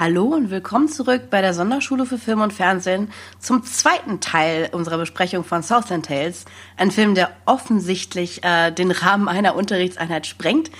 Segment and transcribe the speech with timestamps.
[0.00, 4.96] Hallo und willkommen zurück bei der Sonderschule für Film und Fernsehen zum zweiten Teil unserer
[4.96, 6.46] Besprechung von Southland Tales.
[6.78, 10.70] Ein Film, der offensichtlich äh, den Rahmen einer Unterrichtseinheit sprengt.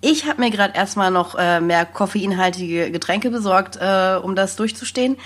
[0.00, 5.16] Ich habe mir gerade erstmal noch äh, mehr koffeinhaltige Getränke besorgt, äh, um das durchzustehen.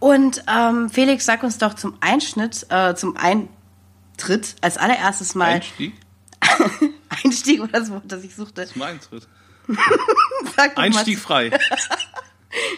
[0.00, 5.50] Und ähm, Felix, sag uns doch zum Einschnitt, äh, zum Eintritt als allererstes mal.
[5.50, 5.94] Einstieg?
[7.24, 8.66] Einstieg war das Wort, das ich suchte.
[8.66, 9.28] Zum Eintritt.
[10.74, 11.50] Einstieg mal.
[11.50, 11.50] frei.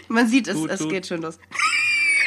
[0.08, 0.90] Man sieht es, Tut, es tut.
[0.90, 1.38] geht schon los.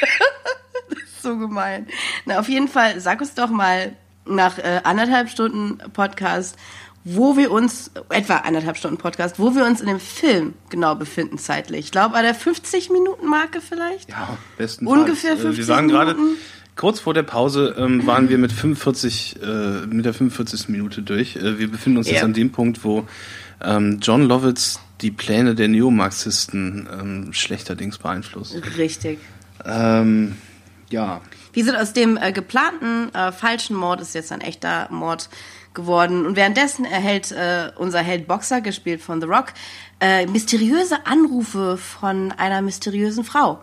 [0.90, 1.86] das ist so gemein.
[2.24, 3.92] Na, auf jeden Fall, sag uns doch mal
[4.26, 6.56] nach äh, anderthalb Stunden Podcast,
[7.04, 11.38] wo wir uns, etwa anderthalb Stunden Podcast, wo wir uns in dem Film genau befinden
[11.38, 11.86] zeitlich.
[11.86, 14.10] Ich glaube, bei der 50-Minuten-Marke vielleicht?
[14.10, 14.98] Ja, bestenfalls.
[15.00, 16.36] Ungefähr Äh, 50 Wir waren gerade, Minuten.
[16.74, 19.46] kurz vor der Pause ähm, waren wir mit 45, äh,
[19.86, 20.68] mit der 45.
[20.68, 21.36] Minute durch.
[21.36, 22.14] Äh, wir befinden uns Ja.
[22.14, 23.06] jetzt an dem Punkt, wo
[23.62, 28.56] ähm, John Lovitz die Pläne der Neomarxisten ähm, schlechterdings beeinflusst.
[28.76, 29.18] Richtig.
[29.64, 30.36] Ähm,
[30.88, 31.20] ja,
[31.52, 35.28] Wie sind aus dem äh, geplanten äh, falschen Mord ist jetzt ein echter Mord
[35.76, 36.26] geworden.
[36.26, 39.52] Und währenddessen erhält äh, unser Held Boxer, gespielt von The Rock,
[40.00, 43.60] äh, mysteriöse Anrufe von einer mysteriösen Frau,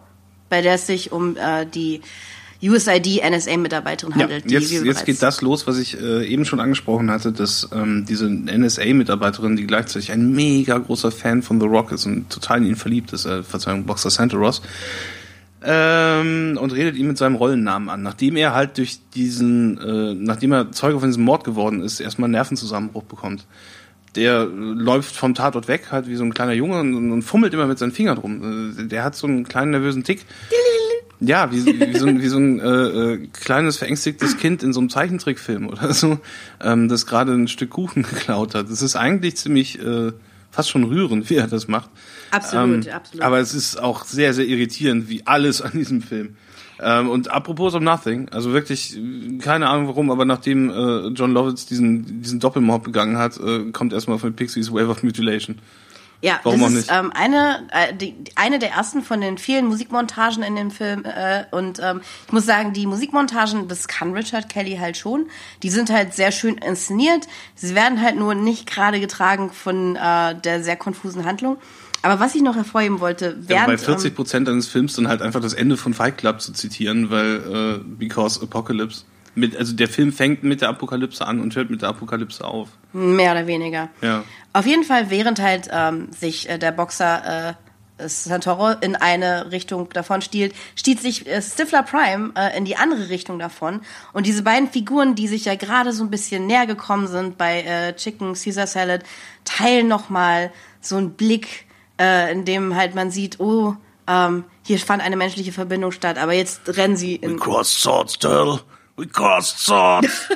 [0.47, 2.01] bei der es sich um äh, die
[2.63, 4.49] USID NSA-Mitarbeiterin Ja, handelt.
[4.49, 8.05] die jetzt, jetzt geht das los, was ich äh, eben schon angesprochen hatte, dass ähm,
[8.07, 12.67] diese NSA-Mitarbeiterin, die gleichzeitig ein mega großer Fan von The Rock ist und total in
[12.67, 14.61] ihn verliebt ist, äh, Verzeihung, Boxer Santa Ross,
[15.65, 20.51] ähm, und redet ihn mit seinem Rollennamen an, nachdem er halt durch diesen, äh, nachdem
[20.51, 23.45] er Zeuge von diesem Mord geworden ist, erstmal einen Nervenzusammenbruch bekommt.
[24.15, 27.53] Der äh, läuft vom Tatort weg, halt wie so ein kleiner Junge und, und fummelt
[27.53, 28.73] immer mit seinen Fingern rum.
[28.77, 30.25] Äh, Der hat so einen kleinen nervösen Tick.
[31.25, 34.79] Ja, wie, wie so ein, wie so ein äh, äh, kleines verängstigtes Kind in so
[34.79, 36.19] einem Zeichentrickfilm oder so,
[36.61, 38.69] ähm, das gerade ein Stück Kuchen geklaut hat.
[38.69, 40.11] Das ist eigentlich ziemlich äh,
[40.51, 41.89] fast schon rührend, wie er das macht.
[42.31, 43.23] Absolut, ähm, absolut.
[43.23, 46.35] Aber es ist auch sehr, sehr irritierend, wie alles an diesem Film.
[46.79, 48.99] Ähm, und apropos of Nothing, also wirklich,
[49.39, 53.93] keine Ahnung warum, aber nachdem äh, John Lovitz diesen, diesen Doppelmord begangen hat, äh, kommt
[53.93, 55.59] erstmal von Pixies Wave of Mutilation.
[56.23, 59.65] Ja, Warum das auch ist ähm, eine, äh, die, eine der ersten von den vielen
[59.65, 61.03] Musikmontagen in dem Film.
[61.03, 65.27] Äh, und ähm, ich muss sagen, die Musikmontagen, das kann Richard Kelly halt schon.
[65.63, 67.27] Die sind halt sehr schön inszeniert.
[67.55, 71.57] Sie werden halt nur nicht gerade getragen von äh, der sehr konfusen Handlung.
[72.03, 73.67] Aber was ich noch hervorheben wollte, Ja, während...
[73.67, 76.53] bei 40 ähm, Prozent eines Films dann halt einfach das Ende von Fight Club zu
[76.53, 79.03] zitieren, weil äh, Because Apocalypse.
[79.35, 82.69] Mit, also der Film fängt mit der Apokalypse an und hört mit der Apokalypse auf.
[82.93, 83.89] Mehr oder weniger.
[84.01, 84.23] Ja.
[84.53, 87.53] Auf jeden Fall, während halt ähm, sich äh, der Boxer äh,
[88.07, 93.09] Santoro in eine Richtung davon stiehlt, stiehlt sich äh, Stifler Prime äh, in die andere
[93.09, 93.81] Richtung davon.
[94.13, 97.61] Und diese beiden Figuren, die sich ja gerade so ein bisschen näher gekommen sind bei
[97.61, 99.03] äh, Chicken Caesar Salad,
[99.45, 100.51] teilen nochmal
[100.81, 101.65] so einen Blick,
[101.99, 103.75] äh, in dem halt man sieht, oh,
[104.07, 107.39] ähm, hier fand eine menschliche Verbindung statt, aber jetzt rennen sie in.
[107.39, 108.61] crossed swords, Turtle.
[108.95, 110.29] We crossed swords.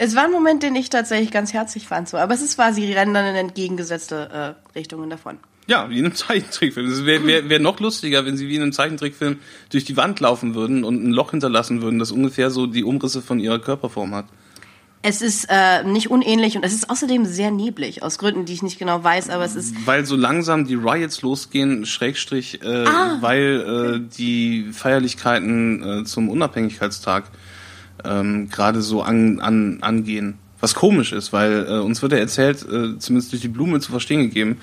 [0.00, 2.18] Es war ein Moment, den ich tatsächlich ganz herzlich fand, so.
[2.18, 5.38] Aber es ist wahr, sie rennen dann in entgegengesetzte äh, Richtungen davon.
[5.68, 6.86] ja, wie in einem Zeichentrickfilm.
[6.90, 9.38] Es wäre wär, wär noch lustiger, wenn sie wie in einem Zeichentrickfilm
[9.70, 13.22] durch die Wand laufen würden und ein Loch hinterlassen würden, das ungefähr so die Umrisse
[13.22, 14.26] von ihrer Körperform hat.
[15.02, 18.62] Es ist äh, nicht unähnlich und es ist außerdem sehr neblig, aus Gründen, die ich
[18.62, 19.86] nicht genau weiß, aber es ist.
[19.86, 22.84] Weil so langsam die Riots losgehen, Schrägstrich, äh,
[23.20, 27.24] weil äh, die Feierlichkeiten äh, zum Unabhängigkeitstag
[28.04, 30.38] ähm, gerade so an, an, angehen.
[30.60, 33.92] Was komisch ist, weil äh, uns wird ja erzählt, äh, zumindest durch die Blume zu
[33.92, 34.58] verstehen gegeben,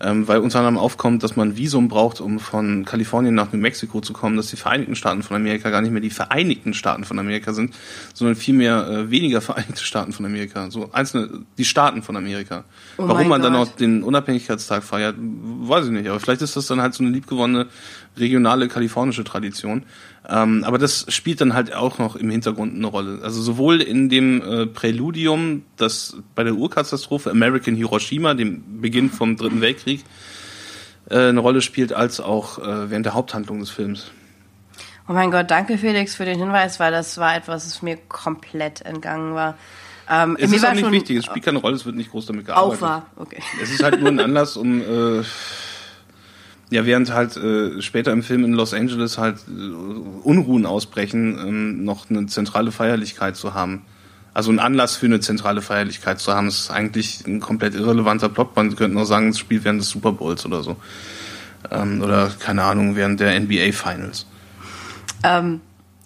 [0.00, 4.00] ähm, weil unter anderem aufkommt, dass man Visum braucht, um von Kalifornien nach New Mexico
[4.00, 7.18] zu kommen, dass die Vereinigten Staaten von Amerika gar nicht mehr die Vereinigten Staaten von
[7.18, 7.74] Amerika sind,
[8.12, 12.64] sondern vielmehr äh, weniger Vereinigte Staaten von Amerika, so einzelne, die Staaten von Amerika.
[12.98, 13.68] Oh Warum man dann Gott.
[13.68, 17.12] auch den Unabhängigkeitstag feiert, weiß ich nicht, aber vielleicht ist das dann halt so eine
[17.12, 17.66] liebgewonnene
[18.18, 19.84] regionale kalifornische Tradition.
[20.28, 23.20] Ähm, aber das spielt dann halt auch noch im Hintergrund eine Rolle.
[23.22, 29.36] Also sowohl in dem äh, Präludium, das bei der Urkatastrophe American Hiroshima, dem Beginn vom
[29.36, 30.04] Dritten Weltkrieg,
[31.08, 34.10] äh, eine Rolle spielt, als auch äh, während der Haupthandlung des Films.
[35.08, 38.80] Oh mein Gott, danke Felix für den Hinweis, weil das war etwas, das mir komplett
[38.80, 39.56] entgangen war.
[40.10, 42.50] Ähm, Es ist auch nicht wichtig, es spielt keine Rolle, es wird nicht groß damit
[42.50, 42.80] auch gearbeitet.
[42.82, 43.06] war.
[43.16, 43.40] Okay.
[43.62, 45.22] Es ist halt nur ein Anlass, um äh,
[46.70, 49.60] ja während halt äh, später im Film in Los Angeles halt äh,
[50.22, 53.82] Unruhen ausbrechen, ähm, noch eine zentrale Feierlichkeit zu haben.
[54.34, 58.54] Also ein Anlass für eine zentrale Feierlichkeit zu haben, ist eigentlich ein komplett irrelevanter Plot.
[58.54, 60.76] Man könnte auch sagen, es spielt während des Super Bowls oder so.
[61.70, 64.26] Ähm, oder keine Ahnung, während der NBA Finals.
[65.22, 65.62] Ähm,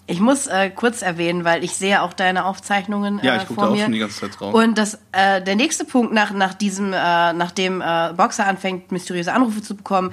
[0.07, 3.61] ich muss äh, kurz erwähnen, weil ich sehe auch deine Aufzeichnungen Ja, äh, ich gucke
[3.61, 3.83] da auch mir.
[3.83, 4.53] schon die ganze Zeit drauf.
[4.53, 9.33] Und das, äh, der nächste Punkt nach, nach diesem, äh, nachdem äh, Boxer anfängt, mysteriöse
[9.33, 10.11] Anrufe zu bekommen,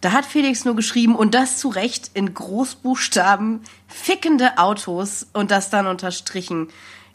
[0.00, 5.70] Da hat Felix nur geschrieben, und das zu Recht in Großbuchstaben, fickende Autos und das
[5.70, 6.68] dann unterstrichen.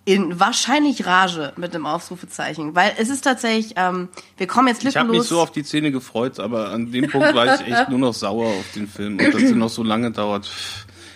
[0.06, 4.98] In wahrscheinlich Rage mit dem Ausrufezeichen, weil es ist tatsächlich, ähm, wir kommen jetzt Ich
[4.98, 8.00] habe mich so auf die Szene gefreut, aber an dem Punkt war ich echt nur
[8.00, 9.18] noch sauer auf den Film.
[9.18, 10.52] Und dass es noch so lange dauert.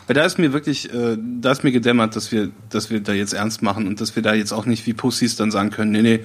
[0.08, 3.12] Weil da ist mir wirklich, äh, da ist mir gedämmert, dass wir, dass wir da
[3.12, 5.92] jetzt ernst machen und dass wir da jetzt auch nicht wie Pussys dann sagen können,
[5.92, 6.20] nee, nee,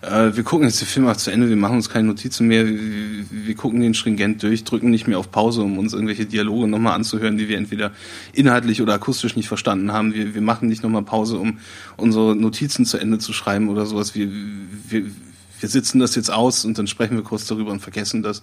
[0.00, 2.66] äh, wir gucken jetzt den Film auch zu Ende, wir machen uns keine Notizen mehr,
[2.66, 2.78] wir,
[3.30, 6.94] wir gucken den stringent durch, drücken nicht mehr auf Pause, um uns irgendwelche Dialoge nochmal
[6.94, 7.92] anzuhören, die wir entweder
[8.32, 10.14] inhaltlich oder akustisch nicht verstanden haben.
[10.14, 11.58] Wir, wir machen nicht nochmal Pause, um
[11.98, 14.14] unsere Notizen zu Ende zu schreiben oder sowas.
[14.14, 14.30] Wir,
[14.88, 15.04] wir,
[15.60, 18.42] wir sitzen das jetzt aus und dann sprechen wir kurz darüber und vergessen das.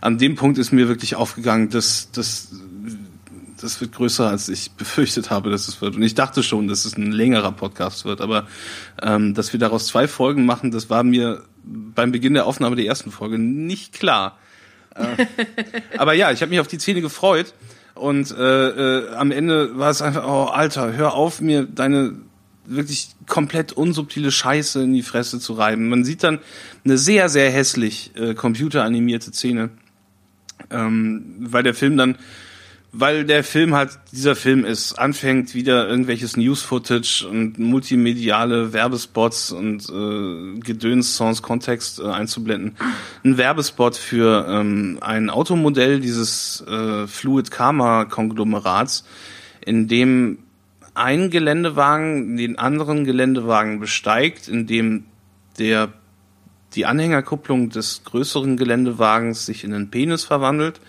[0.00, 2.52] An dem Punkt ist mir wirklich aufgegangen, dass, dass
[3.62, 5.96] das wird größer, als ich befürchtet habe, dass es wird.
[5.96, 8.46] Und ich dachte schon, dass es ein längerer Podcast wird, aber
[9.02, 12.86] ähm, dass wir daraus zwei Folgen machen, das war mir beim Beginn der Aufnahme der
[12.86, 14.38] ersten Folge nicht klar.
[14.94, 15.26] Äh,
[15.98, 17.54] aber ja, ich habe mich auf die Szene gefreut
[17.94, 22.14] und äh, äh, am Ende war es einfach, oh Alter, hör auf, mir deine
[22.64, 25.88] wirklich komplett unsubtile Scheiße in die Fresse zu reiben.
[25.88, 26.38] Man sieht dann
[26.84, 29.70] eine sehr, sehr hässlich äh, computeranimierte Szene,
[30.70, 32.16] ähm, weil der Film dann
[32.92, 39.88] weil der Film halt dieser Film ist, anfängt wieder irgendwelches News-Footage und multimediale Werbespots und
[39.90, 42.76] äh, Gedöns, Songs, Kontext äh, einzublenden.
[43.24, 49.04] Ein Werbespot für ähm, ein Automodell dieses äh, Fluid Karma Konglomerats,
[49.64, 50.38] in dem
[50.94, 55.04] ein Geländewagen den anderen Geländewagen besteigt, in dem
[55.58, 55.92] der
[56.74, 60.80] die Anhängerkupplung des größeren Geländewagens sich in einen Penis verwandelt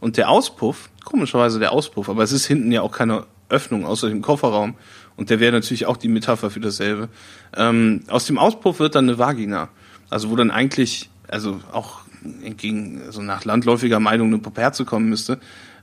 [0.00, 4.08] und der Auspuff, komischerweise der Auspuff, aber es ist hinten ja auch keine Öffnung außer
[4.08, 4.74] dem Kofferraum
[5.16, 7.08] und der wäre natürlich auch die Metapher für dasselbe.
[7.56, 9.68] Ähm, aus dem Auspuff wird dann eine Vagina,
[10.10, 12.00] also wo dann eigentlich, also auch
[12.42, 15.38] entgegen, also nach landläufiger Meinung eine Puppe herzukommen müsste,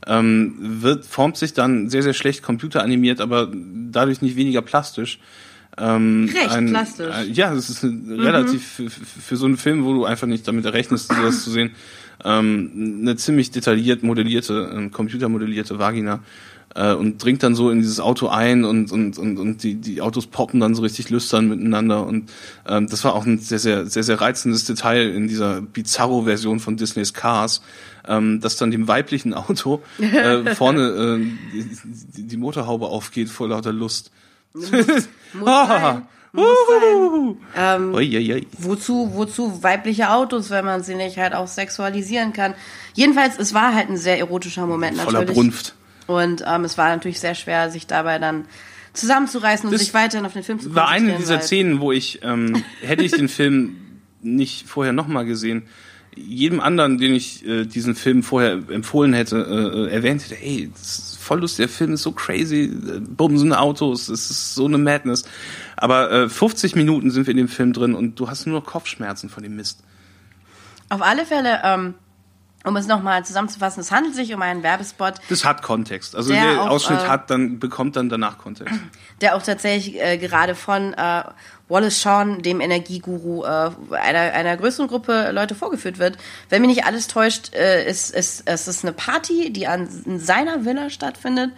[0.07, 5.19] ähm, wird, formt sich dann sehr, sehr schlecht computeranimiert, aber dadurch nicht weniger plastisch.
[5.77, 7.15] Ähm, Recht ein, plastisch.
[7.15, 10.27] Äh, ja, das ist ein, relativ für, für, für so einen Film, wo du einfach
[10.27, 11.71] nicht damit rechnest, sowas zu sehen,
[12.23, 16.21] ähm, eine ziemlich detailliert modellierte, ähm, computermodellierte Vagina
[16.75, 20.01] äh, und dringt dann so in dieses Auto ein und und und, und die die
[20.01, 22.31] Autos poppen dann so richtig lüstern miteinander und
[22.67, 26.77] ähm, das war auch ein sehr sehr sehr sehr reizendes Detail in dieser Bizarro-Version von
[26.77, 27.61] Disneys Cars,
[28.07, 31.59] ähm, dass dann dem weiblichen Auto äh, vorne äh,
[32.15, 34.11] die, die Motorhaube aufgeht vor lauter Lust.
[34.53, 34.69] Muss
[35.43, 36.03] sein.
[36.33, 37.37] Muss sein.
[37.57, 38.47] Ähm, Ui, ui, ui.
[38.57, 42.53] wozu, wozu weibliche Autos, wenn man sie nicht halt auch sexualisieren kann.
[42.93, 45.35] Jedenfalls, es war halt ein sehr erotischer Moment Voller natürlich.
[45.35, 45.75] Brunft.
[46.07, 48.45] Und ähm, es war natürlich sehr schwer, sich dabei dann
[48.93, 51.79] zusammenzureißen und Das sich weiterhin auf den Film zu war eine konzentrieren, dieser weil- Szenen,
[51.81, 53.75] wo ich, ähm, hätte ich den Film
[54.21, 55.63] nicht vorher nochmal gesehen,
[56.15, 60.81] jedem anderen, den ich äh, diesen Film vorher empfohlen hätte, äh, erwähnt hätte, ey, das
[60.97, 64.77] ist voll lustig, der Film ist so crazy, äh, bumsen Autos, es ist so eine
[64.77, 65.23] Madness.
[65.77, 68.65] Aber äh, 50 Minuten sind wir in dem Film drin und du hast nur noch
[68.65, 69.83] Kopfschmerzen von dem Mist.
[70.89, 71.93] Auf alle Fälle, ähm,
[72.63, 76.15] um es nochmal zusammenzufassen, es handelt sich um einen Werbespot, Das hat Kontext.
[76.15, 78.73] Also Der der, auch, Ausschnitt äh, hat dann, bekommt dann danach Kontext.
[79.21, 81.23] der auch tatsächlich äh, gerade von äh,
[81.69, 86.17] Wallace Shawn, dem Energieguru, äh, einer, einer größeren Gruppe Leute vorgeführt wird.
[86.49, 90.19] Wenn mich nicht alles täuscht, äh, ist, ist, ist es eine Party, die an in
[90.19, 91.51] seiner Villa stattfindet.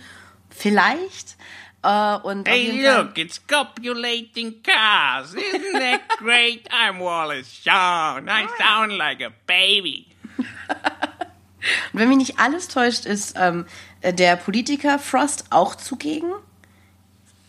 [0.49, 1.35] Vielleicht.
[1.83, 5.33] Äh, und auf jeden Fall- it's copulating cars.
[5.33, 6.69] Isn't that great?
[6.71, 8.27] I'm Wallace Shawn.
[8.29, 10.07] I sound like a baby.
[11.93, 13.65] Und wenn mich nicht alles täuscht, ist ähm,
[14.01, 16.31] äh, der Politiker Frost auch zugegen.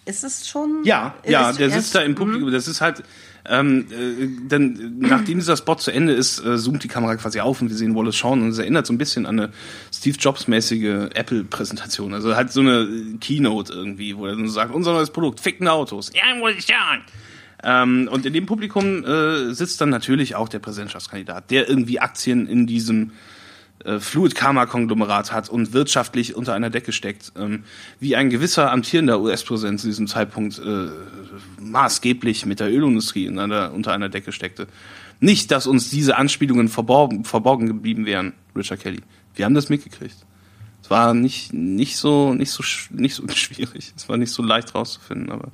[0.07, 0.83] Ist es schon?
[0.85, 2.53] Ja, ist ja, der er sitzt da im Publikum.
[2.53, 3.03] Das ist halt,
[3.47, 7.61] ähm, äh, dann, nachdem dieser Spot zu Ende ist, äh, zoomt die Kamera quasi auf
[7.61, 9.53] und wir sehen Wallace Shawn und es erinnert so ein bisschen an eine
[9.93, 12.15] Steve Jobs-mäßige Apple-Präsentation.
[12.15, 16.11] Also halt so eine Keynote irgendwie, wo er dann sagt, unser neues Produkt, fickende Autos.
[16.15, 17.03] Ja, Wallace Shawn.
[17.65, 22.47] Ähm, und in dem Publikum äh, sitzt dann natürlich auch der Präsidentschaftskandidat, der irgendwie Aktien
[22.47, 23.13] in diesem
[23.85, 27.65] äh, Fluid Karma Konglomerat hat und wirtschaftlich unter einer Decke steckt, ähm,
[28.01, 30.89] wie ein gewisser amtierender US-Präsident zu diesem Zeitpunkt äh,
[31.59, 34.67] maßgeblich mit der Ölindustrie in einer, unter einer Decke steckte.
[35.21, 39.01] Nicht, dass uns diese Anspielungen verborgen, verborgen geblieben wären, Richard Kelly.
[39.35, 40.17] Wir haben das mitgekriegt.
[40.83, 43.95] Es war nicht, nicht so, nicht so, nicht so schwierig.
[43.97, 45.51] Es war nicht so leicht rauszufinden, aber.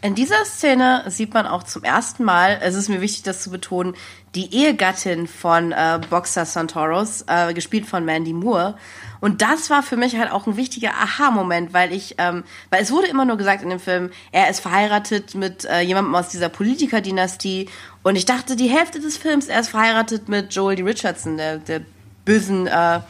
[0.00, 3.50] In dieser Szene sieht man auch zum ersten Mal, es ist mir wichtig, das zu
[3.50, 3.96] betonen,
[4.36, 8.76] die Ehegattin von äh, Boxer Santoros, äh, gespielt von Mandy Moore.
[9.20, 12.92] Und das war für mich halt auch ein wichtiger Aha-Moment, weil ich, ähm, weil es
[12.92, 16.48] wurde immer nur gesagt in dem Film, er ist verheiratet mit äh, jemandem aus dieser
[16.48, 17.68] Politikerdynastie.
[18.04, 20.84] Und ich dachte die Hälfte des Films, er ist verheiratet mit Joel D.
[20.84, 21.80] Richardson, der, der
[22.24, 23.00] bösen äh,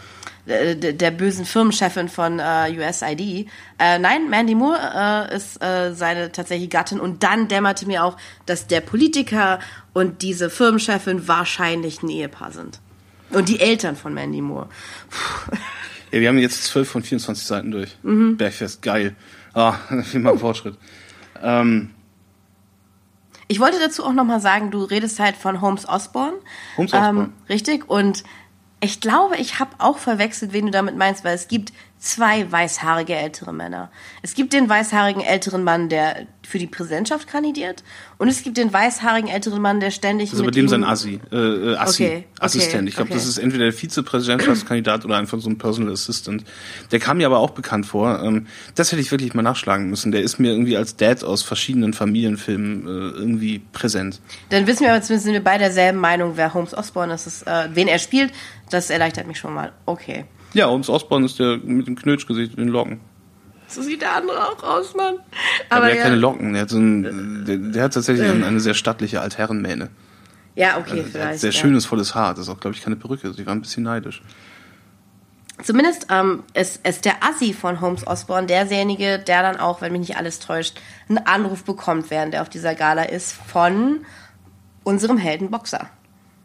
[0.49, 3.49] äh, der bösen Firmenchefin von äh, USID.
[3.79, 8.17] Äh, nein, Mandy Moore äh, ist äh, seine tatsächliche Gattin und dann dämmerte mir auch,
[8.47, 9.61] dass der Politiker
[9.93, 12.81] und diese Firmenchefin wahrscheinlich ein Ehepaar sind.
[13.31, 14.69] Und die Eltern von Mandy Moore.
[15.11, 15.57] Puh.
[16.11, 17.97] Ja, wir haben jetzt 12 von 24 Seiten durch.
[18.03, 18.37] Mhm.
[18.37, 19.15] Bergfest, geil.
[19.55, 19.75] Ah,
[20.05, 20.77] viel mal Fortschritt.
[21.43, 21.91] Ähm,
[23.49, 26.35] ich wollte dazu auch nochmal sagen, du redest halt von Holmes Osborne.
[26.77, 27.21] Holmes Osborne.
[27.21, 27.89] Ähm, richtig.
[27.89, 28.25] Und
[28.81, 33.15] ich glaube, ich habe auch verwechselt, wen du damit meinst, weil es gibt zwei weißhaarige
[33.15, 33.91] ältere Männer.
[34.23, 37.85] Es gibt den weißhaarigen älteren Mann, der für die Präsidentschaft kandidiert,
[38.17, 40.31] und es gibt den weißhaarigen älteren Mann, der ständig.
[40.33, 42.83] Also mit dem sein Assi, äh, äh, Assi okay, Assistent.
[42.83, 43.19] Okay, ich glaube, okay.
[43.19, 46.45] das ist entweder der Vizepräsidentschaftskandidat oder einfach so ein Personal Assistant.
[46.91, 48.23] Der kam mir aber auch bekannt vor.
[48.23, 50.11] Ähm, das hätte ich wirklich mal nachschlagen müssen.
[50.11, 54.21] Der ist mir irgendwie als Dad aus verschiedenen Familienfilmen äh, irgendwie präsent.
[54.49, 57.47] Dann wissen wir aber zumindest sind wir bei derselben Meinung, wer Holmes Osborne ist, ist
[57.47, 58.33] äh, wen er spielt.
[58.71, 59.73] Das erleichtert mich schon mal.
[59.87, 60.25] Okay.
[60.55, 63.01] Ja, Holmes Osborn ist der mit dem Knötschgesicht und den Locken.
[63.67, 65.17] So sieht der andere auch aus, Mann.
[65.69, 66.01] Aber, der ja.
[66.01, 66.55] hat keine Locken.
[66.55, 69.91] Der hat, so ein, der, der hat tatsächlich eine, eine sehr stattliche Altherrenmähne.
[70.55, 71.41] Ja, okay, also, vielleicht.
[71.41, 71.61] Sehr ja.
[71.61, 72.35] schönes, volles Haar.
[72.35, 73.33] Das ist auch, glaube ich, keine Perücke.
[73.35, 74.23] Sie war ein bisschen neidisch.
[75.63, 80.09] Zumindest ähm, ist, ist der Assi von Holmes Osborne derjenige, der dann auch, wenn mich
[80.09, 84.01] nicht alles täuscht, einen Anruf bekommt, während er auf dieser Gala ist, von
[84.85, 85.91] unserem Helden Boxer.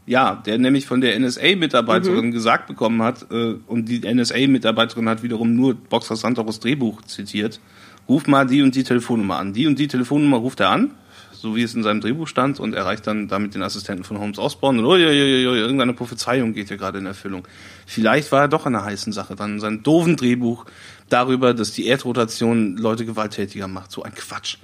[0.06, 2.32] Ja, der nämlich von der NSA-Mitarbeiterin mhm.
[2.32, 7.62] gesagt bekommen hat, äh, und die NSA-Mitarbeiterin hat wiederum nur Boxer Santoros Drehbuch zitiert.
[8.10, 9.54] Ruf mal die und die Telefonnummer an.
[9.54, 10.92] Die und die Telefonnummer ruft er an,
[11.32, 14.40] so wie es in seinem Drehbuch stand, und erreicht dann damit den Assistenten von Holmes
[14.40, 14.80] Osborne.
[14.80, 17.48] Und oh, ja, ja, ja, irgendeine Prophezeiung geht hier gerade in Erfüllung.
[17.86, 19.62] Vielleicht war er doch an einer heißen Sache dann.
[19.62, 20.66] Sein doofen Drehbuch
[21.08, 23.92] darüber, dass die Erdrotation Leute gewalttätiger macht.
[23.92, 24.58] So ein Quatsch.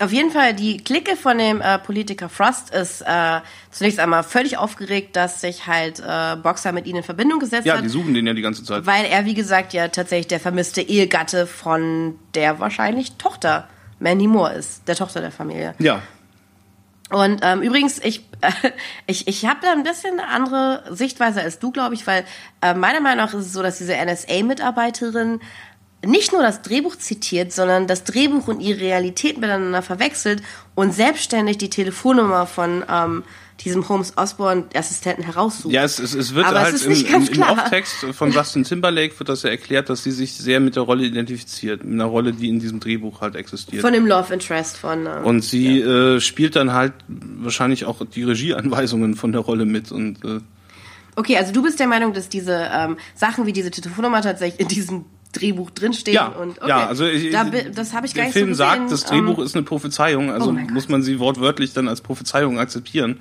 [0.00, 3.40] Auf jeden Fall, die Clique von dem äh, Politiker Frost ist äh,
[3.70, 7.74] zunächst einmal völlig aufgeregt, dass sich halt äh, Boxer mit ihnen in Verbindung gesetzt ja,
[7.74, 7.80] hat.
[7.80, 8.86] Ja, die suchen den ja die ganze Zeit.
[8.86, 14.54] Weil er, wie gesagt, ja tatsächlich der vermisste Ehegatte von der wahrscheinlich Tochter Mandy Moore
[14.54, 15.74] ist, der Tochter der Familie.
[15.78, 16.00] Ja.
[17.10, 18.50] Und ähm, übrigens, ich, äh,
[19.06, 22.24] ich, ich habe da ein bisschen eine andere Sichtweise als du, glaube ich, weil
[22.62, 25.40] äh, meiner Meinung nach ist es so, dass diese NSA-Mitarbeiterin
[26.04, 30.42] nicht nur das Drehbuch zitiert, sondern das Drehbuch und ihre Realität miteinander verwechselt
[30.74, 33.22] und selbstständig die Telefonnummer von ähm,
[33.64, 35.72] diesem Holmes Osborne Assistenten heraussucht.
[35.72, 39.18] Ja, es, es, es wird Aber halt es im, im, im Off-Text von Justin Timberlake
[39.18, 42.32] wird das ja erklärt, dass sie sich sehr mit der Rolle identifiziert, mit einer Rolle,
[42.32, 43.82] die in diesem Drehbuch halt existiert.
[43.82, 45.06] Von dem Love Interest von.
[45.06, 46.14] Äh, und sie ja.
[46.14, 50.24] äh, spielt dann halt wahrscheinlich auch die Regieanweisungen von der Rolle mit und.
[50.24, 50.40] Äh,
[51.16, 54.68] Okay, also du bist der Meinung, dass diese ähm, Sachen wie diese Telefonnummer tatsächlich in
[54.68, 56.14] diesem Drehbuch drinstehen.
[56.14, 58.58] Ja, und, okay, ja also ich, da, das habe ich gar der nicht Film so
[58.58, 62.00] sagt, das Drehbuch um, ist eine Prophezeiung, also oh muss man sie wortwörtlich dann als
[62.00, 63.20] Prophezeiung akzeptieren.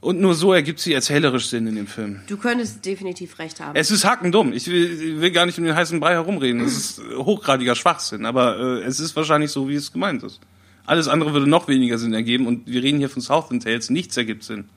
[0.00, 2.20] Und nur so ergibt sie erzählerisch Sinn in dem Film.
[2.28, 3.74] Du könntest definitiv recht haben.
[3.74, 4.52] Es ist hackendumm.
[4.52, 6.60] Ich will, ich will gar nicht um den heißen Brei herumreden.
[6.60, 10.40] Es ist hochgradiger Schwachsinn, aber äh, es ist wahrscheinlich so, wie es gemeint ist.
[10.86, 13.90] Alles andere würde noch weniger Sinn ergeben und wir reden hier von Southland Tales.
[13.90, 14.68] Nichts ergibt Sinn.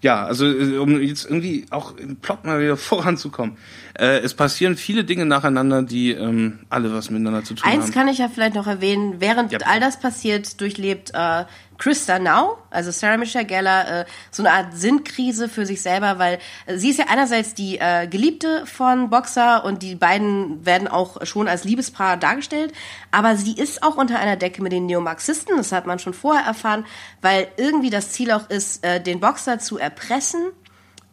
[0.00, 3.56] Ja, also äh, um jetzt irgendwie auch im Plot mal wieder voranzukommen.
[3.98, 7.82] Äh, es passieren viele Dinge nacheinander, die ähm, alle was miteinander zu tun Eins haben.
[7.82, 9.16] Eins kann ich ja vielleicht noch erwähnen.
[9.18, 9.58] Während ja.
[9.64, 11.44] all das passiert, durchlebt äh,
[11.78, 16.38] Krista Now, also Sarah Michelle Geller, äh, so eine Art Sinnkrise für sich selber, weil
[16.66, 21.24] äh, sie ist ja einerseits die äh, Geliebte von Boxer und die beiden werden auch
[21.24, 22.72] schon als Liebespaar dargestellt,
[23.10, 26.44] aber sie ist auch unter einer Decke mit den Neomarxisten, das hat man schon vorher
[26.44, 26.84] erfahren,
[27.22, 30.52] weil irgendwie das Ziel auch ist, äh, den Boxer zu erpressen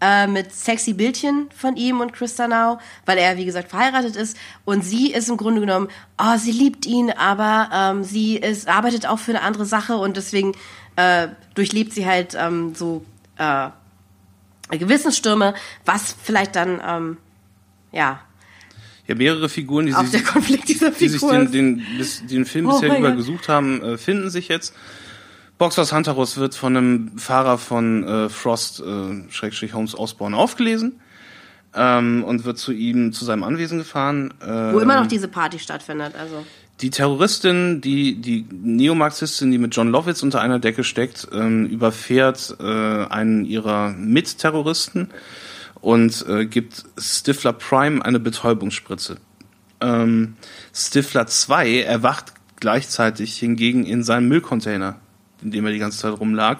[0.06, 4.38] äh, mit sexy Bildchen von ihm und Krista Now, weil er, wie gesagt, verheiratet ist.
[4.64, 5.88] Und sie ist im Grunde genommen,
[6.22, 10.16] oh, sie liebt ihn, aber ähm, sie ist, arbeitet auch für eine andere Sache und
[10.16, 10.52] deswegen
[10.96, 13.04] äh, durchlebt sie halt ähm, so
[13.38, 13.70] äh,
[14.70, 17.18] Gewissensstürme, was vielleicht dann, ähm,
[17.92, 18.20] ja,
[19.08, 20.24] ja, mehrere Figuren, die, sich,
[21.00, 21.86] die sich den, den,
[22.30, 24.74] den Film oh bisher über gesucht haben, äh, finden sich jetzt.
[25.58, 31.00] Boxers Hunterus wird von einem Fahrer von äh, Frost, äh, Schrägstrich Holmes Osborne, aufgelesen
[31.74, 34.34] ähm, und wird zu ihm, zu seinem Anwesen gefahren.
[34.46, 36.46] Ähm, Wo immer noch diese Party stattfindet, also.
[36.82, 42.58] Die Terroristin, die, die Neomarxistin, die mit John Lovitz unter einer Decke steckt, ähm, überfährt
[42.60, 45.10] äh, einen ihrer Mitterroristen
[45.80, 49.18] und äh, gibt Stifler Prime eine Betäubungsspritze.
[49.80, 50.36] Ähm,
[50.74, 54.98] Stifler 2 erwacht gleichzeitig hingegen in seinem Müllcontainer
[55.46, 56.60] in dem er die ganze Zeit rumlag.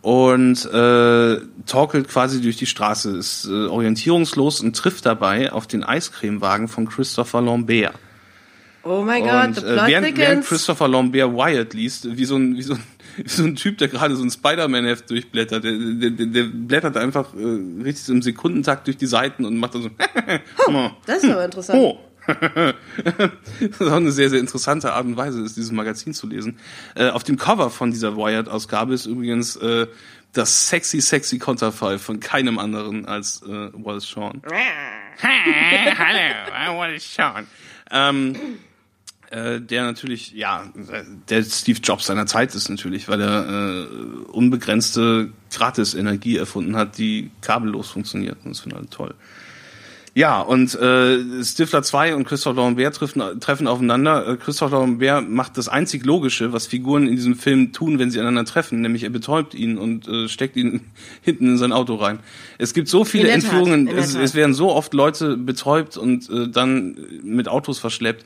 [0.00, 5.82] Und äh, torkelt quasi durch die Straße, ist äh, orientierungslos und trifft dabei auf den
[5.82, 7.94] Eiscremewagen von Christopher Lambert.
[8.84, 12.74] Oh mein Gott, äh, während, während Christopher Lambert Wyatt liest, wie so ein, wie so
[12.74, 12.82] ein
[13.26, 15.64] so ein Typ, der gerade so ein Spider-Man-Heft durchblättert.
[15.64, 19.56] Der, der, der, der blättert einfach äh, richtig so im Sekundentakt durch die Seiten und
[19.56, 19.90] macht dann so.
[20.68, 21.78] oh, das ist aber interessant.
[21.80, 21.98] Oh.
[22.28, 22.74] Das
[23.60, 26.58] ist auch eine sehr, sehr interessante Art und Weise, ist dieses Magazin zu lesen.
[26.94, 29.86] Äh, auf dem Cover von dieser Wired-Ausgabe ist übrigens äh,
[30.32, 34.42] das sexy, sexy Konterfei von keinem anderen als äh, Wallace Shawn.
[35.22, 37.46] Hallo, Wallace Shawn.
[37.90, 38.36] Ähm,
[39.30, 40.70] äh, der natürlich, ja,
[41.28, 43.84] der Steve Jobs seiner Zeit ist natürlich, weil er äh,
[44.32, 48.38] unbegrenzte Gratis-Energie erfunden hat, die kabellos funktioniert.
[48.44, 49.14] Und das finde ich halt toll.
[50.18, 54.26] Ja, und äh, Stifler 2 und Christoph Lambert treffen, treffen aufeinander.
[54.26, 58.18] Äh, Christoph Lambert macht das einzig Logische, was Figuren in diesem Film tun, wenn sie
[58.18, 60.80] einander treffen, nämlich er betäubt ihn und äh, steckt ihn
[61.22, 62.18] hinten in sein Auto rein.
[62.58, 66.96] Es gibt so viele Entführungen, es, es, werden so oft Leute betäubt und äh, dann
[67.22, 68.24] mit Autos verschleppt.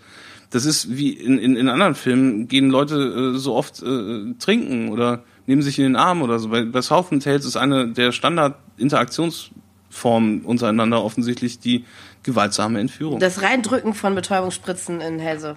[0.48, 4.88] Das ist wie in, in, in anderen Filmen, gehen Leute äh, so oft äh, trinken
[4.88, 6.48] oder nehmen sich in den Arm oder so.
[6.48, 9.50] Bei, bei Southland Tales ist eine der Standard-Interaktions-
[9.92, 11.84] Form untereinander offensichtlich die
[12.22, 13.20] gewaltsame Entführung.
[13.20, 15.54] Das Reindrücken von Betäubungsspritzen in Helse.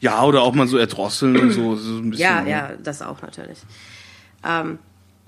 [0.00, 1.76] Ja, oder auch mal so erdrosseln und so.
[1.76, 3.58] so ein bisschen, ja, ja, das auch natürlich.
[4.44, 4.78] Ähm,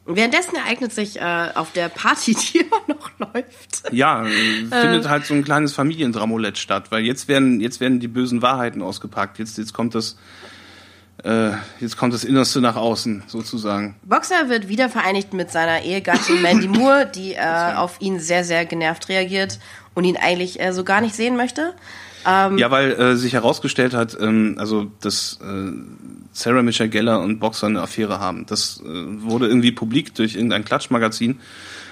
[0.07, 3.93] währenddessen ereignet sich äh, auf der Party, die immer noch läuft.
[3.93, 4.31] Ja, äh,
[4.71, 8.81] findet halt so ein kleines Familiendramolett statt, weil jetzt werden, jetzt werden die bösen Wahrheiten
[8.81, 9.39] ausgepackt.
[9.39, 10.17] Jetzt, jetzt kommt das
[11.25, 13.97] äh, jetzt kommt das Innerste nach außen, sozusagen.
[14.05, 18.65] Boxer wird wieder vereinigt mit seiner Ehegattin Mandy Moore, die äh, auf ihn sehr, sehr
[18.67, 19.59] genervt reagiert
[19.95, 21.75] und ihn eigentlich äh, so gar nicht sehen möchte.
[22.27, 25.73] Ähm, ja, weil äh, sich herausgestellt hat, ähm, also dass äh,
[26.33, 28.47] Sarah Michelle Geller und Boxer eine Affäre haben.
[28.47, 31.41] Das äh, wurde irgendwie publik durch irgendein Klatschmagazin.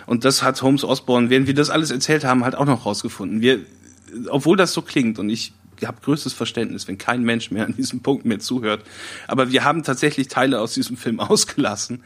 [0.06, 3.40] Und das hat Holmes Osborne, während wir das alles erzählt haben, halt auch noch rausgefunden.
[3.40, 3.61] Wir,
[4.28, 5.52] obwohl das so klingt und ich
[5.85, 8.85] habe größtes Verständnis, wenn kein Mensch mehr an diesem Punkt mehr zuhört.
[9.28, 12.02] Aber wir haben tatsächlich Teile aus diesem Film ausgelassen.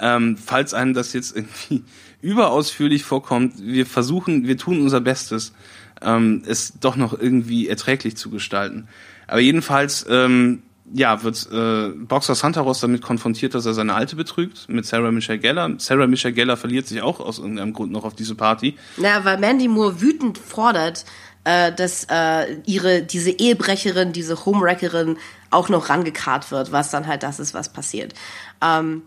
[0.00, 1.84] Ähm, falls einem das jetzt irgendwie
[2.22, 5.52] überausführlich vorkommt, wir versuchen, wir tun unser Bestes,
[6.00, 8.88] ähm, es doch noch irgendwie erträglich zu gestalten.
[9.26, 14.68] Aber jedenfalls, ähm, ja, wird äh, Boxer Santaros damit konfrontiert, dass er seine Alte betrügt
[14.68, 15.74] mit Sarah Michelle Geller.
[15.78, 18.76] Sarah Michelle Geller verliert sich auch aus irgendeinem Grund noch auf diese Party.
[18.96, 21.04] Na, weil Mandy Moore wütend fordert,
[21.44, 25.16] äh, dass äh, ihre diese Ehebrecherin, diese Homewreckerin
[25.50, 28.14] auch noch rangekarrt wird, was dann halt das ist, was passiert.
[28.62, 29.02] Ähm,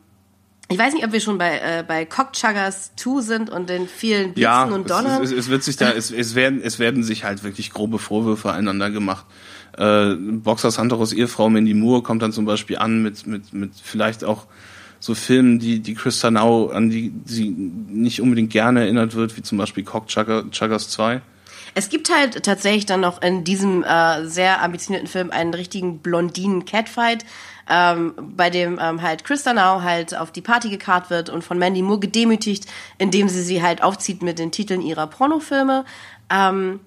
[0.68, 4.34] ich weiß nicht, ob wir schon bei, äh, bei Cockchuggers 2 sind und den vielen
[4.34, 5.22] Blitzen ja, und Donnern.
[5.22, 8.00] Es, es, es wird sich da, es, es, werden, es werden sich halt wirklich grobe
[8.00, 9.26] Vorwürfe einander gemacht.
[9.78, 14.24] Äh, Boxer Santoros Ehefrau Mandy Moore kommt dann zum Beispiel an mit, mit, mit vielleicht
[14.24, 14.48] auch
[15.00, 19.44] so Filmen, die, die Chris Tanau, an die sie nicht unbedingt gerne erinnert wird, wie
[19.44, 21.22] zum Beispiel Cockchuggers 2.
[21.74, 27.26] Es gibt halt tatsächlich dann noch in diesem äh, sehr ambitionierten Film einen richtigen Blondinen-Catfight,
[27.70, 31.58] ähm, bei dem ähm, halt Chris Danau halt auf die Party gekarrt wird und von
[31.58, 32.66] Mandy Moore gedemütigt,
[32.98, 35.86] indem sie sie halt aufzieht mit den Titeln ihrer Pornofilme.
[36.30, 36.80] Ähm,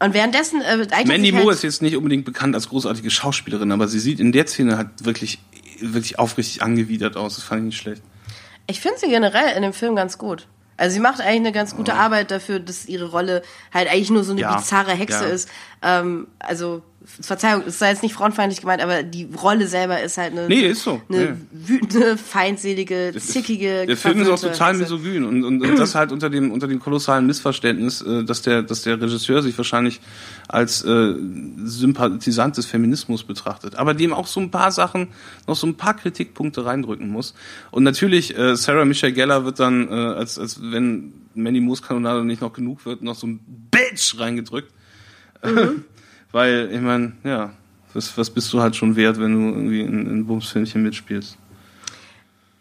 [0.00, 3.88] und währenddessen äh, Mandy Moore halt ist jetzt nicht unbedingt bekannt als großartige Schauspielerin, aber
[3.88, 5.38] sie sieht in der Szene halt wirklich
[5.80, 7.36] wirklich aufrichtig angewidert aus.
[7.36, 8.02] Das fand ich nicht schlecht.
[8.66, 10.46] Ich finde sie generell in dem Film ganz gut.
[10.76, 14.24] Also sie macht eigentlich eine ganz gute Arbeit dafür, dass ihre Rolle halt eigentlich nur
[14.24, 15.30] so eine ja, bizarre Hexe ja.
[15.30, 15.48] ist.
[15.82, 20.32] Ähm, also Verzeihung, es sei jetzt nicht frauenfeindlich gemeint, aber die Rolle selber ist halt
[20.32, 21.02] eine, nee, ist so.
[21.10, 21.68] eine nee.
[21.68, 23.84] wütende, feindselige, zickige.
[23.86, 26.80] Der Film ist auch total misogyn und, und, und das halt unter dem unter dem
[26.80, 30.00] kolossalen Missverständnis, äh, dass der dass der Regisseur sich wahrscheinlich
[30.48, 31.14] als äh,
[31.64, 35.08] Sympathisant des Feminismus betrachtet, aber dem auch so ein paar Sachen,
[35.46, 37.34] noch so ein paar Kritikpunkte reindrücken muss.
[37.70, 42.24] Und natürlich äh, Sarah Michelle Geller wird dann äh, als als wenn Manny Moose Kanonade
[42.24, 43.40] nicht noch genug wird, noch so ein
[43.70, 44.72] Bitch reingedrückt.
[45.44, 45.84] Mhm.
[46.34, 47.52] Weil, ich meine, ja,
[47.92, 51.38] was, was bist du halt schon wert, wenn du irgendwie in, in Bumsfilmchen mitspielst?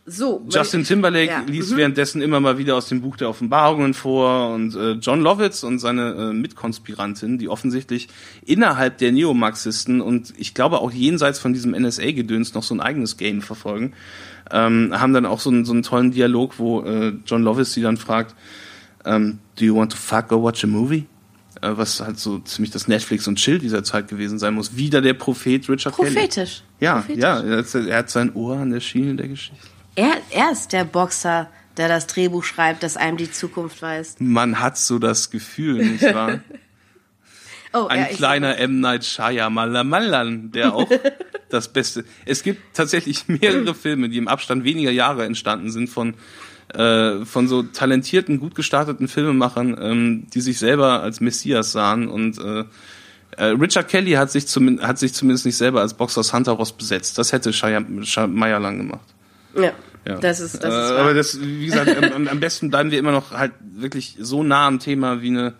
[0.05, 0.45] So.
[0.47, 1.41] Justin Timberlake ja.
[1.47, 1.77] liest mhm.
[1.77, 5.79] währenddessen immer mal wieder aus dem Buch der Offenbarungen vor und äh, John Lovitz und
[5.79, 8.09] seine äh, Mitkonspirantin, die offensichtlich
[8.45, 13.17] innerhalb der Neomarxisten und ich glaube auch jenseits von diesem NSA-Gedöns noch so ein eigenes
[13.17, 13.93] Game verfolgen,
[14.51, 17.81] ähm, haben dann auch so einen, so einen tollen Dialog, wo äh, John Lovitz sie
[17.81, 18.35] dann fragt,
[19.03, 21.07] ähm, Do you want to fuck or watch a movie?
[21.63, 24.75] Äh, was halt so ziemlich das Netflix und Chill dieser Zeit gewesen sein muss.
[24.75, 26.63] Wieder der Prophet Richard Prophetisch.
[26.79, 26.81] Kelly.
[26.81, 27.21] Ja, Prophetisch.
[27.23, 29.65] ja, er hat sein Ohr an der Schiene der Geschichte.
[29.95, 34.19] Er, er ist der Boxer, der das Drehbuch schreibt, das einem die Zukunft weist.
[34.19, 36.41] Man hat so das Gefühl, nicht wahr?
[37.73, 38.81] oh, Ein ja, kleiner M.
[38.81, 40.89] Night Shyamalan, der auch
[41.49, 42.03] das Beste.
[42.25, 46.15] Es gibt tatsächlich mehrere Filme, die im Abstand weniger Jahre entstanden sind von
[46.73, 52.39] äh, von so talentierten, gut gestarteten Filmemachern, ähm, die sich selber als Messias sahen und
[52.39, 52.65] äh,
[53.37, 54.45] äh, Richard Kelly hat sich,
[54.81, 57.17] hat sich zumindest nicht selber als Boxer Santa Ross besetzt.
[57.17, 57.79] Das hätte Shia,
[58.27, 59.07] Meyerlang gemacht.
[59.55, 59.71] Ja.
[60.05, 60.17] Ja.
[60.17, 63.13] Das ist, das ist äh, Aber das, wie gesagt, am, am, besten bleiben wir immer
[63.13, 65.53] noch halt wirklich so nah am Thema wie eine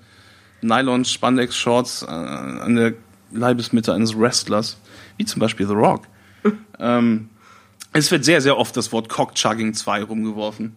[0.62, 2.94] Nylon-Spandex-Shorts äh, an der
[3.32, 4.78] Leibesmitte eines Wrestlers,
[5.18, 6.08] wie zum Beispiel The Rock.
[6.80, 7.30] ähm,
[7.94, 10.76] es wird sehr, sehr oft das Wort Cockchugging 2 rumgeworfen.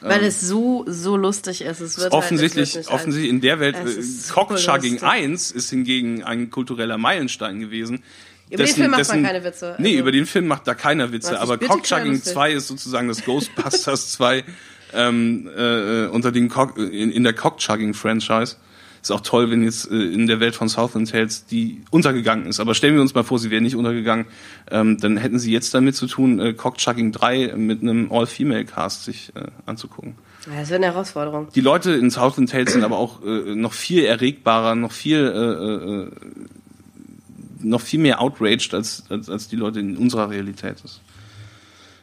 [0.00, 1.80] Weil ähm, es so, so lustig ist.
[1.80, 6.22] Es wird offensichtlich, halt, es wird offensichtlich in der Welt, äh, Cockchugging 1 ist hingegen
[6.22, 8.02] ein kultureller Meilenstein gewesen.
[8.50, 9.66] Über dessen, den Film macht dessen, man keine Witze.
[9.70, 11.38] Also, nee, über den Film macht da keiner Witze.
[11.40, 14.44] Aber Cockchugging 2 ist sozusagen das Ghostbusters 2
[14.94, 18.56] ähm, äh, unter den Cock, in, in der Cockchugging-Franchise.
[19.02, 22.60] Ist auch toll, wenn jetzt äh, in der Welt von Southland Tales die untergegangen ist.
[22.60, 24.26] Aber stellen wir uns mal vor, sie wäre nicht untergegangen.
[24.70, 29.32] Ähm, dann hätten sie jetzt damit zu tun, äh, Cockchugging 3 mit einem All-Female-Cast sich
[29.34, 30.14] äh, anzugucken.
[30.46, 31.48] Ja, das wäre eine Herausforderung.
[31.54, 35.84] Die Leute in Southland Tales sind aber auch äh, noch viel erregbarer, noch viel äh,
[35.84, 36.46] äh,
[37.60, 41.00] noch viel mehr outraged als, als, als die Leute in unserer Realität ist.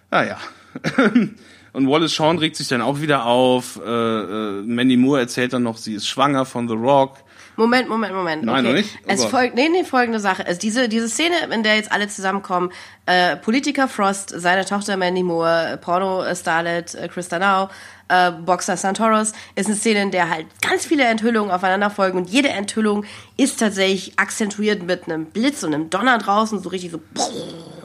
[0.09, 0.37] Ah ja.
[1.75, 3.81] Und Wallace Shawn regt sich dann auch wieder auf.
[3.85, 7.17] Äh, äh, Mandy Moore erzählt dann noch, sie ist schwanger von The Rock.
[7.57, 8.43] Moment, Moment, Moment.
[8.43, 8.75] Nein, okay.
[8.75, 8.97] nicht?
[9.03, 10.45] Oh es folgt, nee, nee, folgende Sache.
[10.47, 12.71] Also diese, diese Szene, in der jetzt alle zusammenkommen,
[13.05, 17.69] äh, Politiker Frost, seine Tochter Mandy Moore, Porno-Starlet äh, Krista Now,
[18.07, 22.29] äh, Boxer Santoros, ist eine Szene, in der halt ganz viele Enthüllungen aufeinander folgen und
[22.29, 23.05] jede Enthüllung
[23.37, 27.01] ist tatsächlich akzentuiert mit einem Blitz und einem Donner draußen, so richtig so.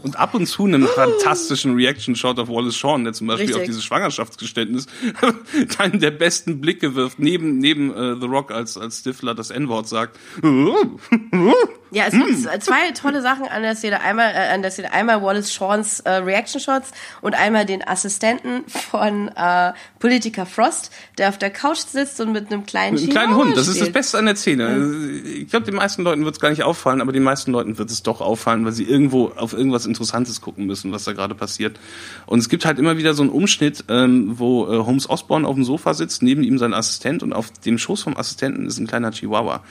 [0.02, 3.60] Und ab und zu einem fantastischen Reaction-Shot auf Wallace Shawn, der zum Beispiel richtig.
[3.60, 4.86] auf dieses Schwangerschaftsgeständnis
[5.78, 9.88] einen der besten Blicke wirft, neben, neben äh, The Rock als, als Stifler das N-Wort
[9.88, 10.18] sagt.
[11.92, 12.60] Ja, es gibt hm.
[12.60, 14.00] zwei tolle Sachen an der Szene.
[14.00, 18.64] Einmal, äh, an der Szene, einmal Wallace Shawns äh, Reaction Shots und einmal den Assistenten
[18.68, 23.10] von äh, Politiker Frost, der auf der Couch sitzt und mit einem kleinen Mit einem
[23.10, 23.56] kleinen Hund.
[23.56, 25.20] Das ist das Beste an der Szene.
[25.24, 27.90] Ich glaube, den meisten Leuten wird es gar nicht auffallen, aber den meisten Leuten wird
[27.90, 31.78] es doch auffallen, weil sie irgendwo auf irgendwas Interessantes gucken müssen, was da gerade passiert.
[32.26, 35.54] Und es gibt halt immer wieder so einen Umschnitt, ähm, wo äh, Holmes Osborne auf
[35.54, 38.86] dem Sofa sitzt, neben ihm sein Assistent und auf dem Schoß vom Assistenten ist ein
[38.86, 39.62] kleiner Chihuahua.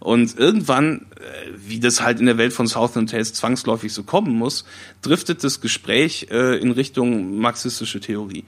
[0.00, 4.32] Und irgendwann, äh, wie das halt in der Welt von Southland Tales zwangsläufig so kommen
[4.32, 4.64] muss,
[5.02, 8.44] driftet das Gespräch äh, in Richtung marxistische Theorie.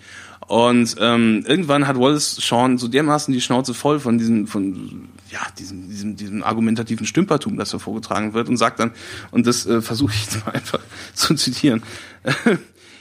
[0.47, 5.41] Und ähm, irgendwann hat Wallace Shawn so dermaßen die Schnauze voll von diesem, von ja,
[5.59, 8.91] diesem, diesem, diesem argumentativen Stümpertum, das da vorgetragen wird, und sagt dann,
[9.31, 10.81] und das äh, versuche ich jetzt mal einfach
[11.15, 11.83] zu zitieren.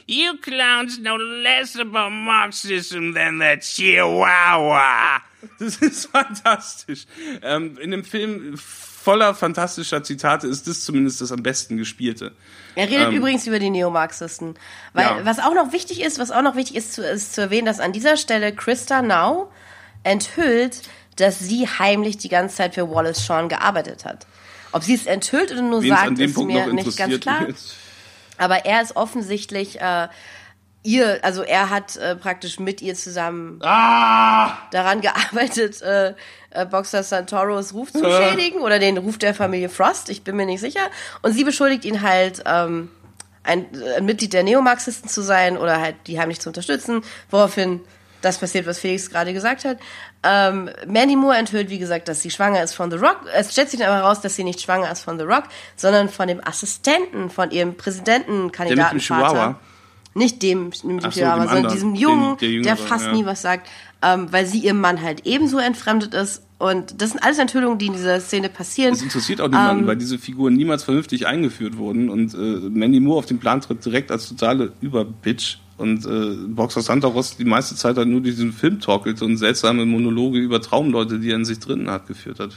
[0.09, 5.21] You clowns know less about Marxism than that Chihuahua.
[5.59, 7.05] Das ist fantastisch.
[7.43, 8.57] Ähm, in dem Film
[9.01, 12.33] voller fantastischer Zitate ist das zumindest das am besten gespielte.
[12.75, 14.55] Er redet ähm, übrigens über die Neomarxisten.
[14.93, 15.25] Weil, ja.
[15.25, 17.79] was auch noch wichtig ist, was auch noch wichtig ist zu, ist zu erwähnen, dass
[17.79, 19.51] an dieser Stelle Christa Now
[20.03, 20.81] enthüllt,
[21.15, 24.27] dass sie heimlich die ganze Zeit für Wallace Shawn gearbeitet hat.
[24.71, 27.47] Ob sie es enthüllt oder nur Wen's sagt, ist Punkt mir nicht ganz klar.
[28.37, 30.07] Aber er ist offensichtlich äh,
[30.83, 34.57] ihr, also er hat äh, praktisch mit ihr zusammen ah!
[34.71, 36.13] daran gearbeitet, äh,
[36.51, 38.11] äh, Boxer Santoros Ruf zu äh.
[38.11, 40.87] schädigen oder den Ruf der Familie Frost, ich bin mir nicht sicher.
[41.21, 42.89] Und sie beschuldigt ihn halt, ähm,
[43.43, 43.65] ein,
[43.97, 47.81] ein Mitglied der Neomarxisten zu sein oder halt die heimlich zu unterstützen, woraufhin
[48.21, 49.77] das passiert, was Felix gerade gesagt hat.
[50.23, 53.21] Ähm, Mandy Moore enthüllt, wie gesagt, dass sie schwanger ist von The Rock.
[53.33, 55.45] Es stellt sich dann aber raus, dass sie nicht schwanger ist von The Rock,
[55.77, 59.59] sondern von dem Assistenten, von ihrem Präsidentenkandidatenvater.
[60.15, 63.11] Nicht dem mit dem so, Chihuahua, sondern diesem Jungen, der, Jüngere, der, fast ja.
[63.13, 63.67] nie was sagt,
[64.01, 66.43] ähm, weil sie ihrem Mann halt ebenso entfremdet ist.
[66.57, 68.91] Und das sind alles Enthüllungen, die in dieser Szene passieren.
[68.91, 72.99] Das interessiert auch niemanden, ähm, weil diese Figuren niemals vernünftig eingeführt wurden und äh, Mandy
[72.99, 77.75] Moore auf den Plan tritt direkt als totale Überbitch und äh, Boxer Santaros die meiste
[77.75, 81.59] Zeit halt nur diesen Film torkelte und seltsame Monologe über Traumleute, die er in sich
[81.59, 82.51] drinnen hat, geführt hat.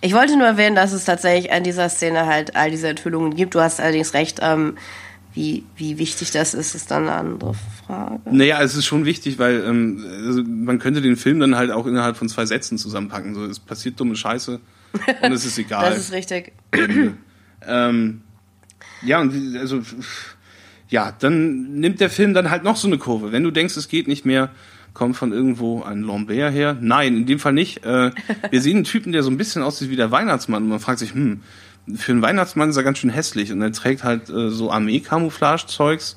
[0.00, 3.54] Ich wollte nur erwähnen, dass es tatsächlich an dieser Szene halt all diese Enthüllungen gibt.
[3.54, 4.76] Du hast allerdings recht, ähm,
[5.34, 8.20] wie, wie wichtig das ist, ist dann eine andere Frage.
[8.30, 11.86] Naja, es ist schon wichtig, weil ähm, also man könnte den Film dann halt auch
[11.86, 13.34] innerhalb von zwei Sätzen zusammenpacken.
[13.34, 14.60] So, es passiert dumme Scheiße
[15.22, 15.90] und es ist egal.
[15.90, 16.52] das ist richtig.
[17.66, 18.22] ähm,
[19.02, 19.82] ja, und also
[20.88, 23.32] ja, dann nimmt der Film dann halt noch so eine Kurve.
[23.32, 24.50] Wenn du denkst, es geht nicht mehr,
[24.92, 26.76] kommt von irgendwo ein Lambert her.
[26.80, 27.84] Nein, in dem Fall nicht.
[27.84, 28.12] Äh,
[28.50, 31.00] wir sehen einen Typen, der so ein bisschen aussieht wie der Weihnachtsmann und man fragt
[31.00, 31.40] sich, hm,
[31.94, 36.16] für einen Weihnachtsmann ist er ganz schön hässlich und er trägt halt äh, so Armee-Camouflage-Zeugs.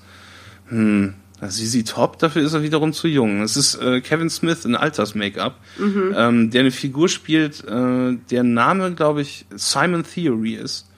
[0.70, 3.42] Hm, also Easy Top, dafür ist er wiederum zu jung.
[3.42, 6.16] Es ist äh, Kevin Smith in Alters-Make-up, mhm.
[6.16, 10.90] ähm, der eine Figur spielt, äh, der Name, glaube ich, Simon Theory ist.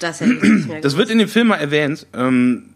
[0.00, 2.06] Das, hätte ich nicht mehr das wird in dem Film mal erwähnt.
[2.12, 2.74] Ähm,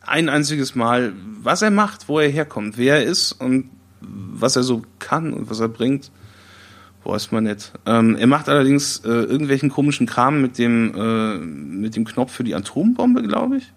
[0.00, 4.62] ein einziges Mal, was er macht, wo er herkommt, wer er ist und was er
[4.62, 6.10] so kann und was er bringt.
[7.04, 7.72] Weiß man nicht.
[7.86, 12.44] Ähm, er macht allerdings äh, irgendwelchen komischen Kram mit dem, äh, mit dem Knopf für
[12.44, 13.72] die Atombombe, glaube ich.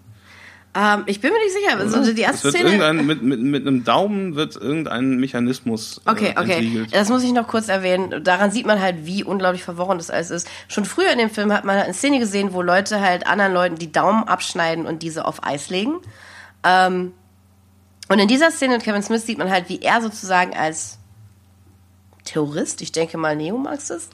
[0.76, 1.78] Ähm, ich bin mir nicht sicher.
[1.78, 2.64] Also die erste Szene.
[2.64, 6.52] irgendein, mit, mit, mit einem Daumen wird irgendein Mechanismus äh, Okay, okay.
[6.52, 6.94] entriegelt.
[6.94, 8.24] Das muss ich noch kurz erwähnen.
[8.24, 10.50] Daran sieht man halt, wie unglaublich verworren das alles ist.
[10.68, 13.76] Schon früher in dem Film hat man eine Szene gesehen, wo Leute halt anderen Leuten
[13.76, 15.94] die Daumen abschneiden und diese auf Eis legen.
[16.64, 17.12] Ähm,
[18.08, 20.98] und in dieser Szene mit Kevin Smith sieht man halt, wie er sozusagen als
[22.24, 24.10] Terrorist, ich denke mal Neomarxist,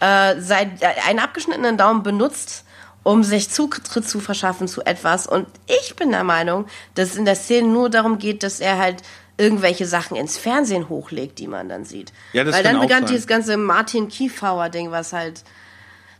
[0.00, 2.64] äh, sein, äh, einen abgeschnittenen Daumen benutzt,
[3.02, 5.26] um sich Zutritt zu verschaffen zu etwas.
[5.26, 5.46] Und
[5.82, 9.02] ich bin der Meinung, dass es in der Szene nur darum geht, dass er halt
[9.40, 12.12] irgendwelche Sachen ins Fernsehen hochlegt, die man dann sieht.
[12.32, 13.12] Ja, das Weil dann begann sein.
[13.12, 15.42] dieses ganze Martin Kiefauer-Ding, was halt.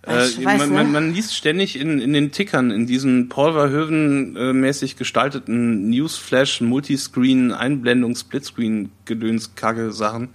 [0.06, 0.74] Äh, ich weiß, man, ne?
[0.76, 7.52] man, man liest ständig in, in den Tickern, in diesen Paul Verhoeven-mäßig gestalteten Newsflash, Multiscreen,
[7.52, 10.30] Einblendung, Splitscreen, Gedöns, Kacke Sachen,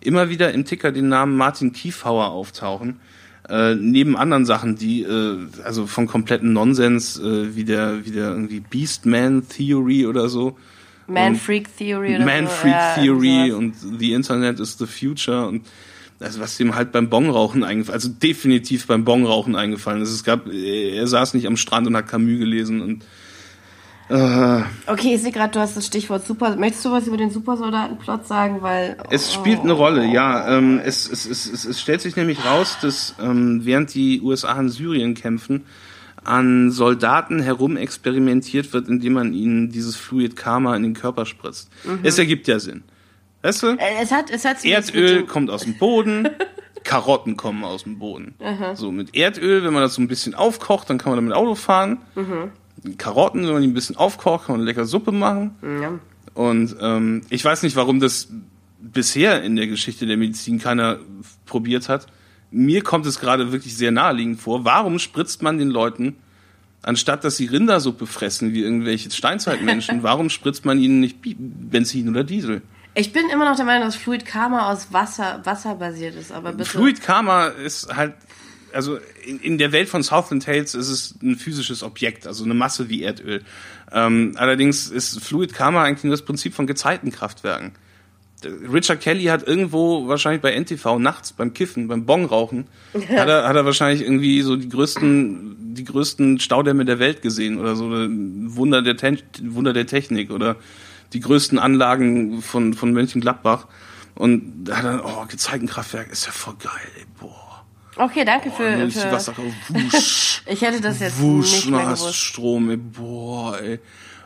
[0.00, 3.00] immer wieder im Ticker den Namen Martin Kiefauer auftauchen.
[3.48, 8.30] Äh, neben anderen Sachen, die äh, also von kompletten Nonsens, äh, wie der wie der
[8.30, 10.56] irgendwie Beastman Theory oder so.
[11.06, 12.52] Man Freak Theory oder Man so.
[12.52, 13.58] Freak ja, Theory sowas.
[13.58, 15.64] und The Internet is the Future und
[16.18, 20.10] also was dem halt beim Bongrauchen eingefallen, also definitiv beim Bongrauchen eingefallen ist.
[20.10, 23.04] Es gab, er saß nicht am Strand und hat Camus gelesen und
[24.08, 26.56] Okay, ich sehe gerade, du hast das Stichwort Super.
[26.56, 28.62] Möchtest du was über den Supersoldatenplot sagen?
[28.62, 28.96] Weil.
[29.10, 30.56] es spielt eine Rolle, ja.
[30.56, 34.58] Ähm, es, es, es, es, es stellt sich nämlich raus, dass ähm, während die USA
[34.60, 35.64] in Syrien kämpfen,
[36.22, 41.70] an Soldaten herumexperimentiert wird, indem man ihnen dieses Fluid Karma in den Körper spritzt.
[42.02, 42.82] Es ergibt ja Sinn.
[43.42, 43.66] Weißt du?
[43.68, 46.28] Äh, Es hat, es hat Erdöl kommt aus dem Boden,
[46.84, 48.34] Karotten kommen aus dem Boden.
[48.74, 51.54] So mit Erdöl, wenn man das so ein bisschen aufkocht, dann kann man damit Auto
[51.56, 51.98] fahren.
[52.94, 55.56] Karotten, wenn man die ein bisschen aufkocht, kann man lecker Suppe machen.
[55.62, 55.98] Ja.
[56.34, 58.28] Und ähm, ich weiß nicht, warum das
[58.78, 60.98] bisher in der Geschichte der Medizin keiner
[61.44, 62.06] probiert hat.
[62.50, 64.64] Mir kommt es gerade wirklich sehr naheliegend vor.
[64.64, 66.16] Warum spritzt man den Leuten,
[66.82, 72.22] anstatt dass sie Rindersuppe fressen wie irgendwelche Steinzeitmenschen, warum spritzt man ihnen nicht Benzin oder
[72.22, 72.62] Diesel?
[72.94, 76.52] Ich bin immer noch der Meinung, dass Fluid Karma aus Wasser, Wasser basiert ist, aber
[76.52, 76.70] bitte.
[76.70, 78.14] Fluid Karma ist halt,
[78.76, 82.54] also in, in der Welt von Southland Tales ist es ein physisches Objekt, also eine
[82.54, 83.42] Masse wie Erdöl.
[83.90, 87.72] Ähm, allerdings ist Fluid Karma eigentlich nur das Prinzip von Gezeitenkraftwerken.
[88.70, 93.56] Richard Kelly hat irgendwo wahrscheinlich bei NTV nachts beim Kiffen, beim Bongrauchen, hat, er, hat
[93.56, 98.82] er wahrscheinlich irgendwie so die größten, die größten Staudämme der Welt gesehen oder so Wunder
[98.82, 100.56] der, Ten Wunder der Technik oder
[101.14, 103.66] die größten Anlagen von, von Mönchengladbach.
[104.14, 107.45] Und da hat er, oh, Gezeitenkraftwerk ist ja voll geil, ey, boah.
[107.96, 108.90] Okay, danke Oh, für.
[108.90, 109.34] für Wasser
[109.68, 112.14] wusch, ich hätte das jetzt wusch, nicht mehr gewusst.
[112.14, 113.78] Strom, ey, boah, ey.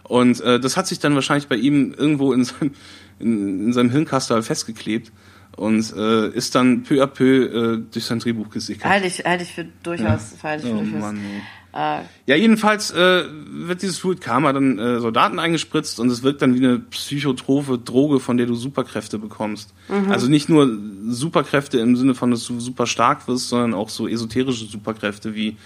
[0.04, 2.74] Und äh, das hat sich dann wahrscheinlich bei ihm irgendwo in seinem,
[3.20, 5.12] in, in seinem Hirnkastel festgeklebt
[5.56, 7.44] und äh, ist dann peu à peu
[7.76, 8.90] äh, durch sein Drehbuch gesickert.
[8.90, 11.00] Halte ich, halte ich für durchaus, halte ich für Oh durchaus.
[11.00, 11.42] Mann, ey.
[11.72, 16.42] Äh, Ja, jedenfalls äh, wird dieses Fluid Karma dann äh, Soldaten eingespritzt und es wirkt
[16.42, 19.72] dann wie eine psychotrope Droge, von der du Superkräfte bekommst.
[20.10, 20.68] Also nicht nur
[21.08, 25.56] Superkräfte im Sinne von, dass du super stark wirst, sondern auch so esoterische Superkräfte wie,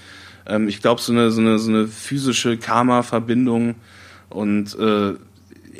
[0.46, 3.74] ähm, ich glaube, so eine, so, eine, so eine physische Karma-Verbindung
[4.30, 5.14] und äh,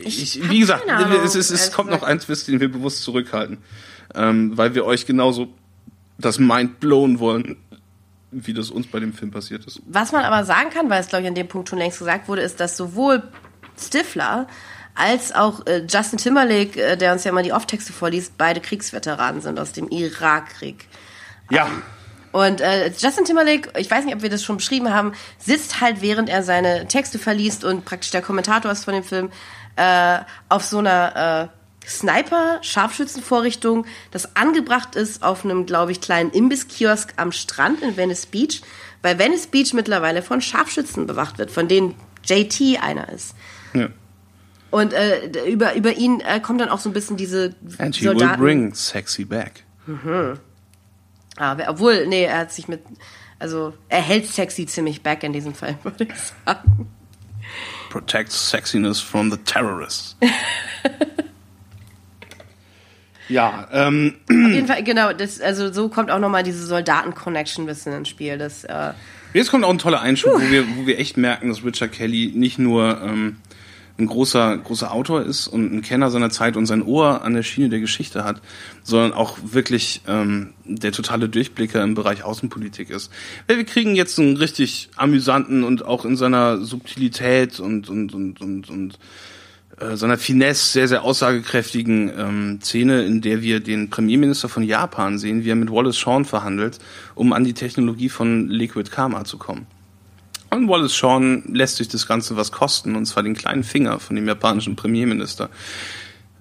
[0.03, 0.85] ich, hab wie gesagt,
[1.25, 3.59] es, es ehrlich kommt noch ein Twist, den wir bewusst zurückhalten,
[4.15, 5.49] ähm, weil wir euch genauso
[6.19, 7.57] das Mind blown wollen,
[8.35, 9.81] wie das uns bei dem Film passiert ist.
[9.87, 12.29] Was man aber sagen kann, weil es glaube ich an dem Punkt schon längst gesagt
[12.29, 13.23] wurde, ist, dass sowohl
[13.79, 14.47] Stifler
[14.95, 19.41] als auch äh, Justin Timberlake, äh, der uns ja immer die Off-Texte vorliest, beide Kriegsveteranen
[19.41, 20.87] sind aus dem Irakkrieg.
[21.51, 21.69] Ja,
[22.35, 26.03] Und äh, Justin Timberlake, ich weiß nicht, ob wir das schon beschrieben haben, sitzt halt,
[26.03, 29.31] während er seine Texte verliest und praktisch der Kommentator ist von dem Film,
[29.77, 30.19] äh,
[30.49, 37.33] auf so einer äh, Sniper-Scharfschützenvorrichtung, das angebracht ist auf einem, glaube ich, kleinen Imbisskiosk am
[37.33, 38.63] Strand in Venice Beach,
[39.03, 41.95] weil Venice Beach mittlerweile von Scharfschützen bewacht wird, von denen
[42.25, 43.35] JT einer ist.
[43.75, 43.89] ja.
[44.71, 48.07] Und äh, über, über ihn äh, kommt dann auch so ein bisschen diese And he
[48.07, 48.43] will Soldaten.
[48.43, 49.63] bring sexy back.
[51.37, 52.83] Ah, wer- obwohl, nee, er hat sich mit,
[53.39, 56.11] also er hält sexy ziemlich back in diesem Fall, würde ich
[56.45, 56.89] sagen.
[57.91, 60.17] Protect sexiness from the terrorists.
[63.29, 67.67] ja, ähm, Auf jeden Fall, genau, das, also so kommt auch nochmal diese Soldaten-Connection ein
[67.67, 68.39] bisschen ins Spiel.
[68.39, 68.93] Das, äh,
[69.33, 72.33] jetzt kommt auch ein toller Einschub, wo wir, wo wir echt merken, dass Richard Kelly
[72.35, 73.37] nicht nur ähm,
[73.97, 77.45] ein großer, großer Autor ist und ein Kenner seiner Zeit und sein Ohr an der
[77.45, 78.41] Schiene der Geschichte hat,
[78.83, 83.13] sondern auch wirklich ähm, der totale Durchblicker im Bereich Außenpolitik ist.
[83.47, 88.41] Weil wir kriegen jetzt einen richtig amüsanten und auch in seiner Subtilität und, und, und,
[88.41, 88.99] und, und
[89.79, 95.19] äh, seiner Finesse sehr, sehr aussagekräftigen ähm, Szene, in der wir den Premierminister von Japan
[95.19, 96.79] sehen, wie er mit Wallace Shawn verhandelt,
[97.15, 99.67] um an die Technologie von Liquid Karma zu kommen.
[100.51, 104.15] Und Wallace Shawn lässt sich das Ganze was kosten, und zwar den kleinen Finger von
[104.15, 105.51] dem japanischen Premierminister.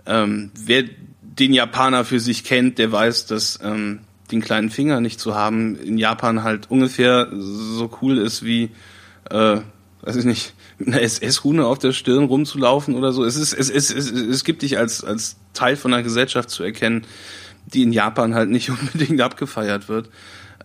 [0.05, 0.83] Ähm, wer
[1.21, 5.75] den Japaner für sich kennt, der weiß, dass ähm, den kleinen Finger nicht zu haben
[5.77, 8.69] in Japan halt ungefähr so cool ist wie,
[9.31, 9.57] äh,
[10.01, 10.53] weiß ich nicht,
[10.87, 13.23] einer SS-Rune auf der Stirn rumzulaufen oder so.
[13.23, 16.63] Es ist, es, es, es, es gibt dich als, als Teil von einer Gesellschaft zu
[16.63, 17.05] erkennen,
[17.65, 20.09] die in Japan halt nicht unbedingt abgefeiert wird.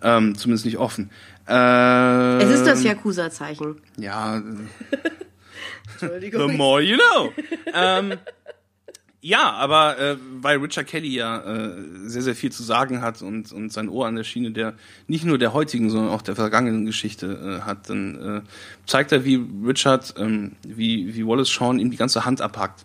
[0.03, 1.11] Ähm, zumindest nicht offen.
[1.49, 3.81] Ähm, Es ist das Yakuza-Zeichen.
[3.97, 4.41] Ja,
[6.01, 6.51] Entschuldigung.
[6.51, 7.33] the more you know.
[7.75, 8.15] ähm,
[9.21, 11.73] ja, aber äh, weil Richard Kelly ja äh,
[12.05, 14.75] sehr, sehr viel zu sagen hat und, und sein Ohr an der Schiene der
[15.09, 18.41] nicht nur der heutigen, sondern auch der vergangenen Geschichte äh, hat, dann äh,
[18.87, 22.85] zeigt er, wie Richard, ähm, wie, wie Wallace Shawn ihm die ganze Hand abhackt.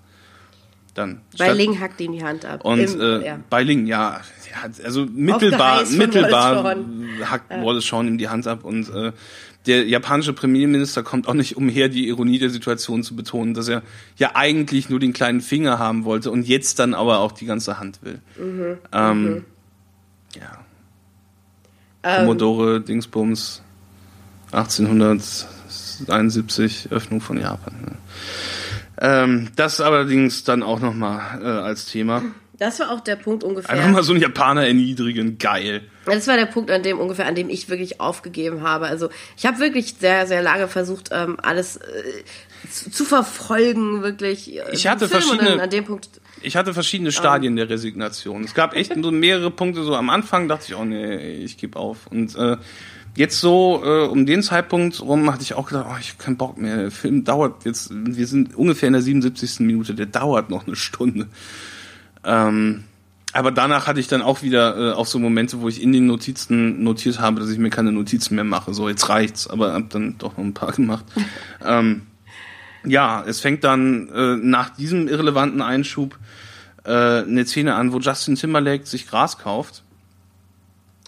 [0.96, 1.22] Dann.
[1.40, 2.64] Bei Ling hackt ihm die Hand ab.
[2.66, 3.40] und Im- äh, ja.
[3.50, 8.64] bei Ling, ja, ja, also mittelbar, mittelbar Wallace hackt Wallace Shawn ihm die Hand ab
[8.64, 9.12] und äh,
[9.66, 13.84] der japanische Premierminister kommt auch nicht umher, die Ironie der Situation zu betonen, dass er
[14.18, 17.80] ja eigentlich nur den kleinen Finger haben wollte und jetzt dann aber auch die ganze
[17.80, 18.20] Hand will.
[18.38, 19.46] Mhm, ähm,
[20.36, 20.60] Ja.
[22.04, 22.20] Ähm.
[22.20, 23.64] Commodore Dingsbums
[24.52, 27.74] 1871 Öffnung von Japan.
[27.82, 27.92] Ne?
[29.00, 32.22] Ähm, das allerdings dann auch nochmal äh, als Thema.
[32.58, 33.72] Das war auch der Punkt ungefähr.
[33.72, 35.82] Einfach mal so einen Japaner erniedrigen, geil.
[36.06, 38.86] Das war der Punkt, an dem ungefähr, an dem ich wirklich aufgegeben habe.
[38.88, 41.82] Also ich habe wirklich sehr, sehr lange versucht, ähm, alles äh,
[42.70, 44.56] zu, zu verfolgen, wirklich.
[44.58, 46.10] äh, Ich hatte Film verschiedene- an dem Punkt.
[46.42, 48.44] Ich hatte verschiedene Stadien der Resignation.
[48.44, 49.84] Es gab echt so mehrere Punkte.
[49.84, 52.08] So am Anfang dachte ich, oh nee, ich gebe auf.
[52.08, 52.58] Und äh,
[53.16, 56.36] jetzt so äh, um den Zeitpunkt rum hatte ich auch gedacht, oh, ich habe keinen
[56.36, 56.76] Bock mehr.
[56.76, 59.62] Der Film dauert jetzt, wir sind ungefähr in der 77.
[59.62, 61.28] Minute, der dauert noch eine Stunde.
[62.26, 62.84] Ähm,
[63.34, 66.06] aber danach hatte ich dann auch wieder äh, auch so Momente, wo ich in den
[66.06, 68.74] Notizen notiert habe, dass ich mir keine Notizen mehr mache.
[68.74, 69.48] So, jetzt reicht's.
[69.48, 71.06] Aber hab dann doch noch ein paar gemacht.
[71.66, 72.04] ähm,
[72.86, 76.18] ja, es fängt dann äh, nach diesem irrelevanten Einschub
[76.86, 79.84] äh, eine Szene an, wo Justin Timberlake sich Gras kauft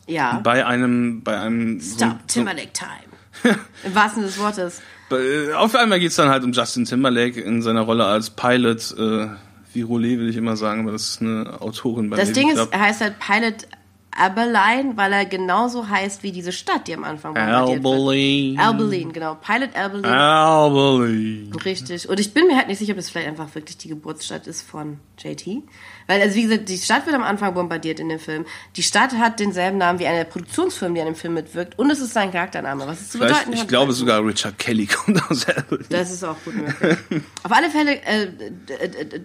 [0.08, 0.40] Ja.
[0.44, 3.58] bei einem bei einem so, Stop Timberlake Time.
[3.84, 4.82] Im wahrsten des Wortes.
[5.10, 8.96] so, äh, auf einmal geht's dann halt um Justin Timberlake in seiner Rolle als Pilot
[8.98, 9.28] äh,
[9.76, 13.02] Virole will ich immer sagen, aber das ist eine Autorin bei Das Ding ist, heißt
[13.02, 13.68] halt Pilot
[14.16, 17.94] Abilene, weil er genauso heißt wie diese Stadt, die am Anfang bombardiert wird.
[17.94, 18.60] Albeline.
[18.62, 19.36] Abilene, genau.
[19.36, 20.08] Pilot Abilene.
[20.08, 21.66] Albeline.
[21.66, 22.08] Richtig.
[22.08, 24.62] Und ich bin mir halt nicht sicher, ob es vielleicht einfach wirklich die Geburtsstadt ist
[24.62, 25.64] von JT.
[26.08, 28.46] Weil, also wie gesagt, die Stadt wird am Anfang bombardiert in dem Film.
[28.76, 31.80] Die Stadt hat denselben Namen wie eine der Produktionsfirmen, die an dem Film mitwirkt.
[31.80, 34.86] Und es ist sein Charaktername, was es zu Vielleicht, bedeuten ich glaube sogar Richard Kelly
[34.88, 35.86] kommt aus Albeline.
[35.90, 37.24] Das ist auch gut möglich.
[37.44, 38.28] auf alle Fälle, äh,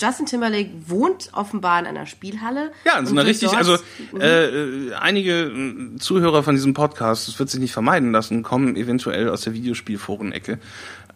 [0.00, 2.72] Justin Timberlake wohnt offenbar in einer Spielhalle.
[2.85, 3.76] Ja, in so einer wird richtig, also
[4.18, 8.76] äh, äh, einige hm, Zuhörer von diesem Podcast, das wird sich nicht vermeiden lassen, kommen
[8.76, 10.58] eventuell aus der Videospielforenecke.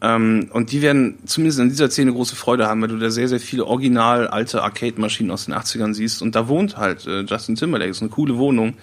[0.03, 3.29] Ähm, und die werden zumindest in dieser Szene große Freude haben, weil du da sehr,
[3.29, 6.23] sehr viele original alte Arcade-Maschinen aus den 80ern siehst.
[6.23, 7.91] Und da wohnt halt äh, Justin Timberlake.
[7.91, 8.75] Das ist eine coole Wohnung,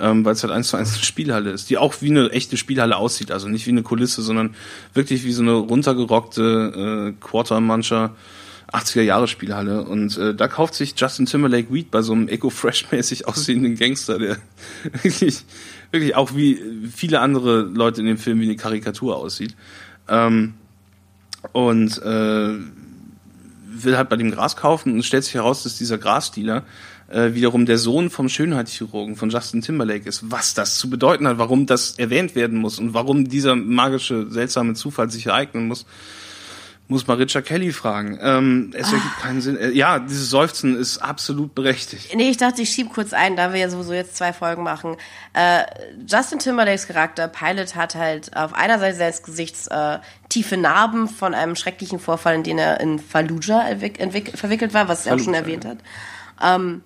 [0.00, 2.56] ähm, weil es halt eins zu eins eine Spielhalle ist, die auch wie eine echte
[2.56, 3.30] Spielhalle aussieht.
[3.30, 4.54] Also nicht wie eine Kulisse, sondern
[4.94, 8.00] wirklich wie so eine runtergerockte äh, Quartermancher.
[8.00, 8.16] mancher
[8.72, 9.84] 80er-Jahre-Spielhalle.
[9.84, 14.36] Und äh, da kauft sich Justin Timberlake Weed bei so einem Eco-Fresh-mäßig aussehenden Gangster, der
[15.02, 15.44] wirklich,
[15.90, 16.60] wirklich auch wie
[16.92, 19.54] viele andere Leute in dem Film wie eine Karikatur aussieht.
[20.08, 20.54] Ähm,
[21.52, 22.54] und äh,
[23.68, 26.64] will halt bei dem Gras kaufen und stellt sich heraus, dass dieser Grasdealer
[27.08, 30.30] äh, wiederum der Sohn vom Schönheitschirurgen von Justin Timberlake ist.
[30.30, 34.74] Was das zu bedeuten hat, warum das erwähnt werden muss und warum dieser magische, seltsame
[34.74, 35.86] Zufall sich ereignen muss,
[36.88, 38.18] muss mal Richard Kelly fragen.
[38.22, 39.56] Ähm, es ergibt keinen Sinn.
[39.56, 42.14] Äh, ja, dieses Seufzen ist absolut berechtigt.
[42.14, 44.96] Nee, ich dachte, ich schieb kurz ein, da wir ja sowieso jetzt zwei Folgen machen.
[45.32, 45.64] Äh,
[46.06, 51.34] Justin Timberlakes Charakter, Pilot, hat halt auf einer Seite seines Gesichts äh, tiefe Narben von
[51.34, 53.64] einem schrecklichen Vorfall, in den er in Fallujah
[54.34, 55.70] verwickelt war, was er auch schon erwähnt ja.
[55.70, 55.78] hat.
[56.42, 56.82] Ähm,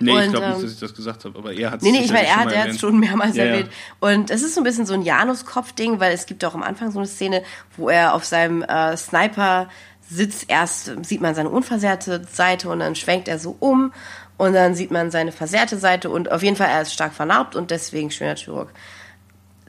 [0.00, 1.90] Nee, ich Und, glaube ähm, nicht, dass ich das gesagt habe, aber er hat Nee,
[1.92, 2.78] nee, ich meine, er hat erwähnt.
[2.80, 3.50] schon mehrmals Ja, ja.
[3.52, 3.70] erwähnt.
[4.00, 6.90] Und es ist so ein bisschen so ein Januskopf-Ding, weil es gibt auch am Anfang
[6.92, 7.42] so eine Szene,
[7.76, 9.68] wo er auf seinem äh, Sniper
[10.08, 10.46] sitzt.
[10.48, 13.92] Erst sieht man seine unversehrte Seite und dann schwenkt er so um
[14.36, 17.56] und dann sieht man seine versehrte Seite und auf jeden Fall, er ist stark vernarbt
[17.56, 18.72] und deswegen schöner Chirurg.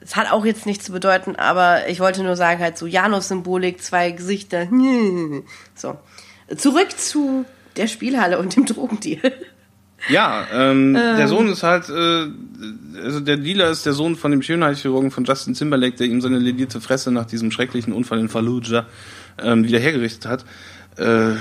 [0.02, 3.82] Es hat auch jetzt nichts zu bedeuten, aber ich wollte nur sagen, halt so Janus-Symbolik,
[3.82, 4.66] zwei Gesichter.
[5.74, 5.96] So.
[6.56, 7.44] Zurück zu
[7.76, 9.32] der Spielhalle und dem Drogendeal.
[10.08, 12.28] Ja, ähm, der Sohn ist halt, äh,
[13.04, 16.38] also der Dealer ist der Sohn von dem Schönheitschirurgen von Justin Timberlake, der ihm seine
[16.38, 18.86] ledierte Fresse nach diesem schrecklichen Unfall in Fallujah
[19.42, 20.44] ähm, wieder hergerichtet hat.
[20.96, 21.34] Äh,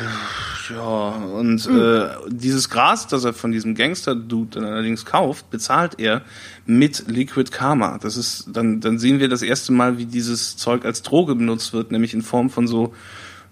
[0.69, 1.79] ja, und mhm.
[1.79, 6.21] äh, dieses Gras, das er von diesem Gangster-Dude dann allerdings kauft, bezahlt er
[6.65, 7.97] mit Liquid Karma.
[7.97, 11.73] Das ist, dann, dann sehen wir das erste Mal, wie dieses Zeug als Droge benutzt
[11.73, 12.93] wird, nämlich in Form von so,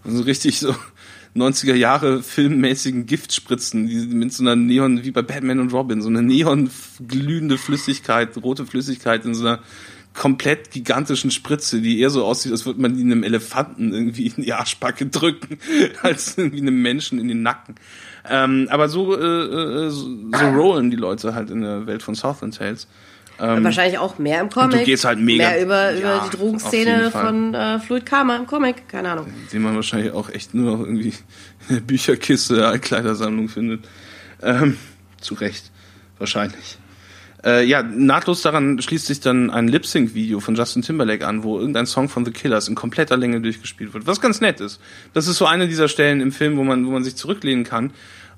[0.05, 0.75] so richtig so
[1.37, 6.09] 90er Jahre filmmäßigen Giftspritzen, die mit so einer Neon, wie bei Batman und Robin, so
[6.09, 6.69] eine neon
[7.07, 9.59] glühende Flüssigkeit, rote Flüssigkeit in so einer
[10.13, 14.43] komplett gigantischen Spritze, die eher so aussieht, als würde man die einem Elefanten irgendwie in
[14.43, 15.59] die Arschbacke drücken,
[16.01, 17.75] als irgendwie einem Menschen in den Nacken.
[18.27, 22.15] Ähm, aber so, äh, äh so, so rollen die Leute halt in der Welt von
[22.15, 22.87] Southland Tales.
[23.39, 24.79] Ähm, Wahrscheinlich auch mehr im Comic.
[24.79, 25.49] Du gehst halt mega.
[25.49, 29.27] Mehr über, ja, über die Drogenszene von äh, Fluid Karma im Comic, keine Ahnung.
[29.53, 31.13] Den man wahrscheinlich auch echt nur noch irgendwie
[31.69, 33.87] in der Bücherkiste, Altkleidersammlung findet.
[34.41, 34.77] Ähm,
[35.21, 35.71] zu Recht.
[36.17, 36.77] Wahrscheinlich.
[37.43, 41.85] Äh, ja, nahtlos daran schließt sich dann ein Lip-Sync-Video von Justin Timberlake an, wo irgendein
[41.85, 44.81] Song von The Killers in kompletter Länge durchgespielt wird, was ganz nett ist.
[45.13, 47.91] Das ist so eine dieser Stellen im Film, wo man, wo man sich zurücklehnen kann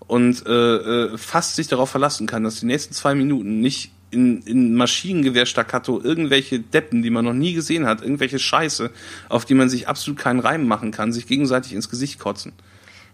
[0.08, 4.41] und äh, äh, fast sich darauf verlassen kann, dass die nächsten zwei Minuten nicht in,
[4.43, 8.91] in Maschinengewehr-Staccato irgendwelche Deppen, die man noch nie gesehen hat, irgendwelche Scheiße,
[9.30, 12.53] auf die man sich absolut keinen Reim machen kann, sich gegenseitig ins Gesicht kotzen.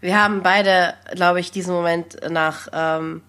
[0.02, 3.22] Wir haben beide, glaube ich, diesen Moment nach ähm,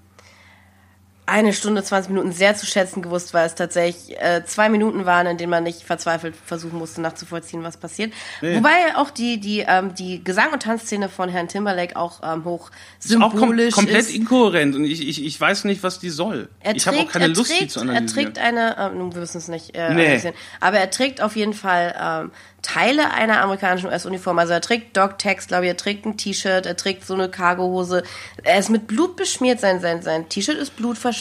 [1.27, 5.27] eine Stunde, 20 Minuten sehr zu schätzen gewusst, weil es tatsächlich äh, zwei Minuten waren,
[5.27, 8.12] in denen man nicht verzweifelt versuchen musste, nachzuvollziehen, was passiert.
[8.41, 8.57] Nee.
[8.57, 12.70] Wobei auch die, die, ähm, die Gesang- und Tanzszene von Herrn Timberlake auch ähm, hoch
[13.01, 13.35] symbolisch
[13.68, 13.74] ist.
[13.74, 14.14] Auch kom komplett ist.
[14.14, 16.49] inkohärent und ich, ich, ich weiß nicht, was die soll.
[16.61, 18.09] Er ich habe auch keine Lust, trägt, die zu analysieren.
[18.09, 20.33] Er trägt eine, äh, nun, wir wissen es nicht, äh, nee.
[20.61, 22.31] aber er trägt auf jeden Fall ähm,
[22.62, 24.39] Teile einer amerikanischen US-Uniform.
[24.39, 28.03] Also er trägt Dog-Tags, glaube ich, er trägt ein T-Shirt, er trägt so eine Cargohose.
[28.43, 31.16] Er ist mit Blut beschmiert, sein, sein, sein T-Shirt ist blutverschmiert.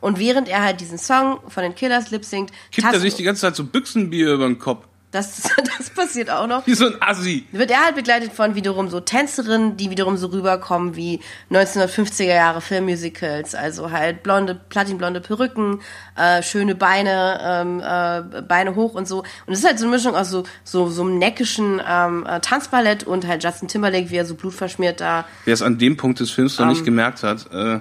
[0.00, 3.24] Und während er halt diesen Song von den Killers lip singt, kippt er sich die
[3.24, 4.84] ganze Zeit so Büchsenbier über den Kopf.
[5.10, 5.42] Das,
[5.78, 6.66] das passiert auch noch.
[6.66, 7.46] Wie so ein Assi.
[7.52, 11.20] Wird er halt begleitet von wiederum so Tänzerinnen, die wiederum so rüberkommen wie
[11.50, 13.54] 1950er Jahre Filmmusicals.
[13.54, 15.80] Also halt blonde, platinblonde Perücken,
[16.16, 19.20] äh, schöne Beine, ähm, äh, Beine hoch und so.
[19.46, 22.40] Und es ist halt so eine Mischung aus so, so, so einem neckischen ähm, äh,
[22.40, 25.24] Tanzballett und halt Justin Timberlake, wie er so blutverschmiert da.
[25.46, 27.80] Wer es an dem Punkt des Films noch ähm, nicht gemerkt hat, äh,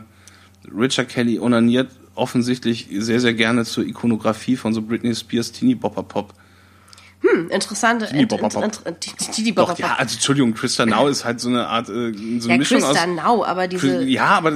[0.75, 6.03] Richard Kelly onaniert offensichtlich sehr, sehr gerne zur Ikonografie von so Britney Spears Teenie Bopper
[6.03, 6.33] Pop.
[7.21, 8.07] Hm, interessante.
[8.11, 8.25] Didi
[9.51, 12.39] Bop, Doch, ja, also Entschuldigung, Krista Now ist halt so eine Art, äh, so eine
[12.47, 13.07] ja, Mischung Krista aus.
[13.07, 14.03] Now, aber diese.
[14.03, 14.51] Ja, aber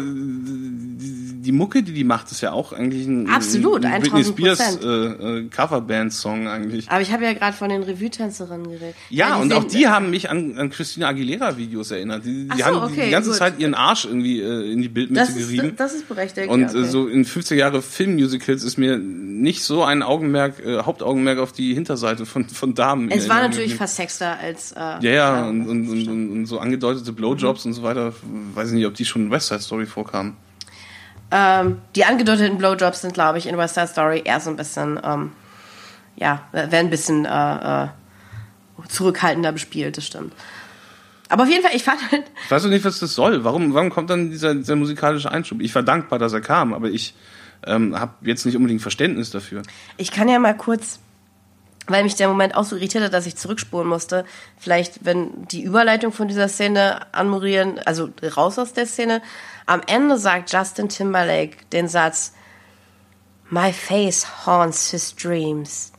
[1.41, 4.87] die Mucke, die die macht, ist ja auch eigentlich ein, Absolut, ein Britney Spears äh,
[4.87, 6.89] äh, Coverband-Song eigentlich.
[6.89, 8.95] Aber ich habe ja gerade von den Revue-Tänzerinnen geredet.
[9.09, 12.25] Ja, ja und auch die haben mich an, an Christina Aguilera-Videos erinnert.
[12.25, 13.39] Die, die so, haben okay, die ganze gut.
[13.39, 15.69] Zeit ihren Arsch irgendwie äh, in die Bildmitte das gerieben.
[15.69, 16.47] Ist, das ist berechtigt.
[16.47, 16.81] Und ja, okay.
[16.81, 21.51] äh, so in 50 Jahre Filmmusicals ist mir nicht so ein Augenmerk, äh, Hauptaugenmerk auf
[21.53, 23.09] die Hinterseite von, von Damen.
[23.09, 24.73] Es war natürlich fast sexter als.
[24.73, 27.71] Äh, ja, ja, und, und, und, und, so angedeutete Blowjobs mhm.
[27.71, 28.13] und so weiter.
[28.53, 30.35] Weiß ich nicht, ob die schon in West Side Story vorkamen.
[31.31, 34.99] Ähm, die angedeuteten Blowjobs sind, glaube ich, in West Side Story eher so ein bisschen,
[35.03, 35.31] ähm,
[36.17, 37.87] ja, werden ein bisschen äh, äh,
[38.89, 40.33] zurückhaltender bespielt, das stimmt.
[41.29, 42.25] Aber auf jeden Fall, ich fand halt.
[42.43, 43.45] Ich weiß auch nicht, was das soll.
[43.45, 45.61] Warum, warum kommt dann dieser, dieser musikalische Einschub?
[45.61, 47.15] Ich war dankbar, dass er kam, aber ich
[47.65, 49.61] ähm, habe jetzt nicht unbedingt Verständnis dafür.
[49.95, 50.99] Ich kann ja mal kurz,
[51.87, 54.25] weil mich der Moment auch so irritiert hat, dass ich zurückspulen musste.
[54.57, 59.21] Vielleicht, wenn die Überleitung von dieser Szene anmoderieren, also raus aus der Szene,
[59.65, 62.33] am Ende sagt Justin Timberlake den Satz,
[63.49, 65.91] My face haunts his dreams.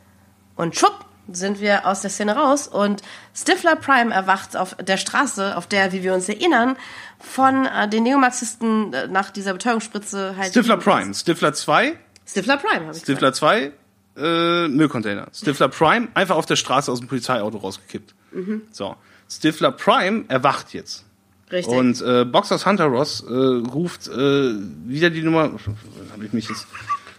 [0.55, 3.01] Und schupp, sind wir aus der Szene raus und
[3.33, 6.75] Stifler Prime erwacht auf der Straße, auf der, wie wir uns erinnern,
[7.19, 10.49] von äh, den Neomarxisten äh, nach dieser Betäubungsspritze halt.
[10.51, 11.97] Stifler Prime, Stifler 2.
[12.27, 13.35] Stifler Prime, habe ich Stifler gesagt.
[13.37, 13.71] 2,
[14.17, 15.27] äh, Müllcontainer.
[15.33, 18.13] Stifler Prime einfach auf der Straße aus dem Polizeiauto rausgekippt.
[18.31, 18.63] Mhm.
[18.71, 18.95] So.
[19.29, 21.05] Stifler Prime erwacht jetzt.
[21.53, 21.71] Richtig.
[21.71, 24.55] Und äh, Boxers Hunter Ross äh, ruft äh,
[24.87, 25.51] wieder die Nummer.
[26.11, 26.65] Habe ich mich jetzt.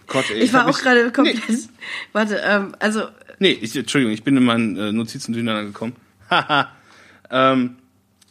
[0.07, 1.47] Gott, ey, ich, war auch gerade komplett.
[1.47, 1.57] Nee.
[2.11, 3.07] Warte, ähm, also.
[3.39, 5.95] Nee, ich, Entschuldigung, ich bin in meinen äh, Notizen durcheinander gekommen.
[6.29, 6.69] Haha.
[7.31, 7.77] ähm,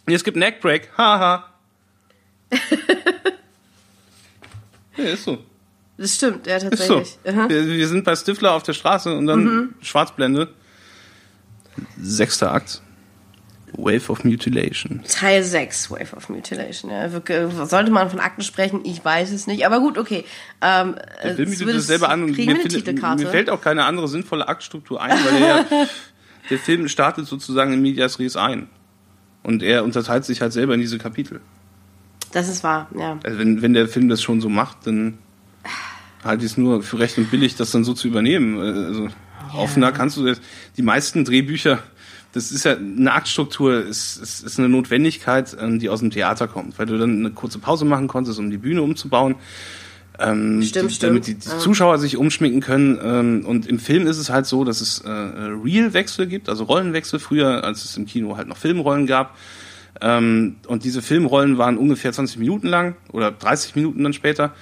[0.04, 0.90] es gibt Neckbreak.
[0.98, 1.48] Haha.
[4.98, 5.42] ja, ist so.
[5.96, 7.00] Das stimmt, ja, tatsächlich.
[7.00, 7.30] Ist so.
[7.30, 9.74] Uh wir, wir, sind bei Stifler auf der Straße und dann mhm.
[9.80, 10.50] Schwarzblende.
[11.98, 12.82] Sechster Akt.
[13.76, 15.02] Wave of Mutilation.
[15.08, 16.90] Teil 6, Wave of Mutilation.
[16.90, 17.08] Ja,
[17.66, 18.80] sollte man von Akten sprechen?
[18.84, 19.66] Ich weiß es nicht.
[19.66, 20.24] Aber gut, okay.
[20.60, 24.08] Ähm, der Film bietet das selber an und mir, find, mir, fällt auch keine andere
[24.08, 25.66] sinnvolle Aktstruktur ein, weil der,
[26.50, 28.68] der Film startet sozusagen in Medias Res ein.
[29.42, 31.40] Und er unterteilt sich halt selber in diese Kapitel.
[32.32, 33.18] Das ist wahr, ja.
[33.22, 35.18] Also wenn, wenn der Film das schon so macht, dann
[36.24, 38.58] halte ich es nur für recht und billig, das dann so zu übernehmen.
[38.58, 39.12] Also ja.
[39.54, 40.40] offener kannst du das.
[40.76, 41.80] Die meisten Drehbücher
[42.34, 46.48] das ist ja eine Aktstruktur, ist, ist, ist eine Notwendigkeit, ähm, die aus dem Theater
[46.48, 49.36] kommt, weil du dann eine kurze Pause machen konntest, um die Bühne umzubauen.
[50.18, 51.10] Ähm, Stimmt, die, stimmt.
[51.10, 52.98] damit die, die Zuschauer sich umschminken können.
[53.02, 57.20] Ähm, und im Film ist es halt so, dass es äh, Real-Wechsel gibt, also Rollenwechsel,
[57.20, 59.36] früher, als es im Kino halt noch Filmrollen gab.
[60.00, 64.54] Ähm, und diese Filmrollen waren ungefähr 20 Minuten lang oder 30 Minuten dann später.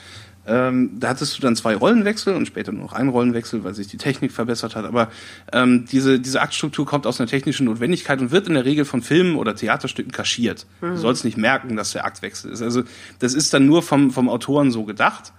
[0.44, 3.86] Ähm, da hattest du dann zwei Rollenwechsel und später nur noch einen Rollenwechsel, weil sich
[3.86, 4.84] die Technik verbessert hat.
[4.84, 5.08] Aber
[5.52, 9.02] ähm, diese, diese Aktstruktur kommt aus einer technischen Notwendigkeit und wird in der Regel von
[9.02, 10.66] Filmen oder Theaterstücken kaschiert.
[10.80, 12.60] Du sollst nicht merken, dass der Aktwechsel ist.
[12.60, 12.82] Also
[13.20, 15.32] das ist dann nur vom, vom Autoren so gedacht.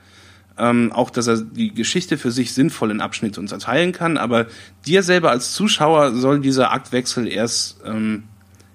[0.57, 4.17] Ähm, auch, dass er die Geschichte für sich sinnvoll in Abschnitte unterteilen kann.
[4.17, 4.45] Aber
[4.85, 8.23] dir selber als Zuschauer soll dieser Aktwechsel erst ähm,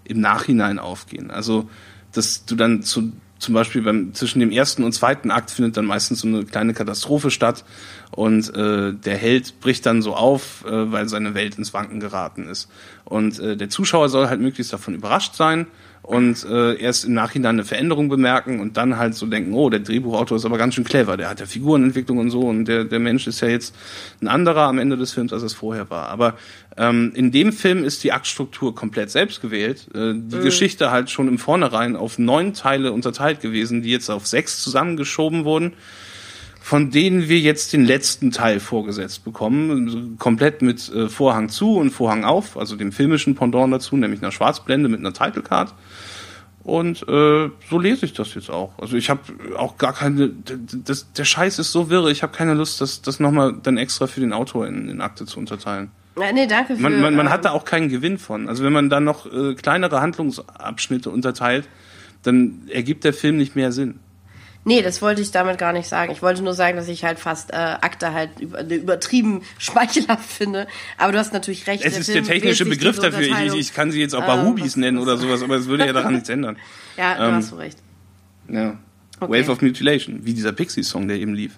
[0.04, 1.30] im Nachhinein aufgehen.
[1.30, 1.70] Also,
[2.12, 5.86] dass du dann zu, zum Beispiel beim, zwischen dem ersten und zweiten Akt findet dann
[5.86, 7.64] meistens so eine kleine Katastrophe statt
[8.10, 12.48] und äh, der Held bricht dann so auf, äh, weil seine Welt ins Wanken geraten
[12.48, 12.68] ist.
[13.04, 15.66] Und äh, der Zuschauer soll halt möglichst davon überrascht sein
[16.08, 19.80] und äh, erst im Nachhinein eine Veränderung bemerken und dann halt so denken, oh, der
[19.80, 22.98] Drehbuchautor ist aber ganz schön clever, der hat ja Figurenentwicklung und so und der, der
[22.98, 23.76] Mensch ist ja jetzt
[24.22, 26.08] ein anderer am Ende des Films, als es vorher war.
[26.08, 26.38] Aber
[26.78, 29.86] ähm, in dem Film ist die Aktstruktur komplett selbst gewählt.
[29.94, 34.26] Äh, die Geschichte halt schon im Vornherein auf neun Teile unterteilt gewesen, die jetzt auf
[34.26, 35.74] sechs zusammengeschoben wurden
[36.60, 41.88] von denen wir jetzt den letzten Teil vorgesetzt bekommen, komplett mit äh, Vorhang zu und
[41.88, 45.72] Vorhang auf, also dem filmischen Pendant dazu, nämlich einer Schwarzblende mit einer Title Card.
[46.68, 48.78] Und äh, so lese ich das jetzt auch.
[48.78, 49.22] Also ich habe
[49.56, 53.20] auch gar keine, das, der Scheiß ist so wirre, ich habe keine Lust, das, das
[53.20, 55.90] nochmal dann extra für den Autor in, in Akte zu unterteilen.
[56.34, 56.82] Nee, danke für.
[56.82, 58.50] Man, man, man ähm, hat da auch keinen Gewinn von.
[58.50, 61.66] Also wenn man dann noch äh, kleinere Handlungsabschnitte unterteilt,
[62.22, 64.00] dann ergibt der Film nicht mehr Sinn.
[64.64, 66.12] Nee, das wollte ich damit gar nicht sagen.
[66.12, 70.66] Ich wollte nur sagen, dass ich halt fast äh, Akte halt über, übertrieben schmeichelhaft finde.
[70.98, 71.84] Aber du hast natürlich recht.
[71.84, 73.20] Es ist der technische Begriff dafür.
[73.22, 75.86] Ich, ich, kann sie jetzt auch Ah, Bahubis was- nennen oder sowas, aber es würde
[75.86, 76.56] ja daran nichts ändern.
[76.96, 77.78] Ja, du Ähm, hast recht.
[78.48, 78.76] Ja.
[79.20, 79.42] Okay.
[79.42, 81.52] Wave of Mutilation, wie dieser Pixies-Song, der eben lief.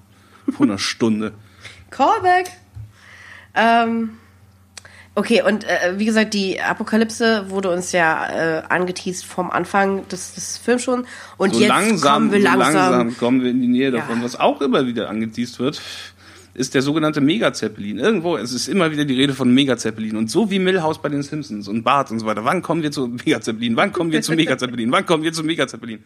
[0.50, 1.32] Vor einer Stunde.
[1.90, 2.50] Callback.
[3.54, 4.18] Ähm,
[5.20, 10.34] okay, und äh, wie gesagt, die Apokalypse wurde uns ja äh, angeteased vom Anfang des,
[10.34, 11.06] des Films schon.
[11.36, 12.74] Und So jetzt langsam, kommen wir so langsam.
[12.74, 14.18] langsam kommen wir in die Nähe davon.
[14.18, 14.24] Ja.
[14.24, 15.80] Was auch immer wieder angeteased wird,
[16.54, 17.98] ist der sogenannte Mega-Zeppelin.
[17.98, 20.16] Irgendwo, es ist immer wieder die Rede von Mega-Zeppelin.
[20.16, 22.44] Und so wie Millhouse bei den Simpsons und Bart und so weiter.
[22.44, 23.76] Wann kommen wir zu Mega-Zeppelin?
[23.76, 24.90] Wann kommen wir zu Mega-Zeppelin?
[24.90, 26.02] Wann kommen wir zu Mega-Zeppelin?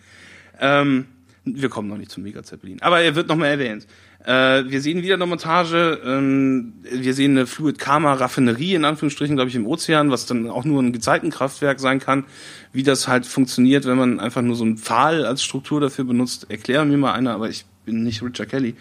[0.60, 1.06] Ähm,
[1.44, 2.80] wir kommen noch nicht zum Mega-Zeppelin.
[2.82, 3.86] Aber er wird nochmal erwähnt.
[4.24, 6.00] Äh, wir sehen wieder eine Montage.
[6.04, 10.48] Ähm, wir sehen eine Fluid Karma Raffinerie in Anführungsstrichen, glaube ich, im Ozean, was dann
[10.48, 12.24] auch nur ein Gezeitenkraftwerk sein kann.
[12.72, 16.46] Wie das halt funktioniert, wenn man einfach nur so einen Pfahl als Struktur dafür benutzt,
[16.48, 18.74] erklär mir mal einer, aber ich bin nicht Richard Kelly.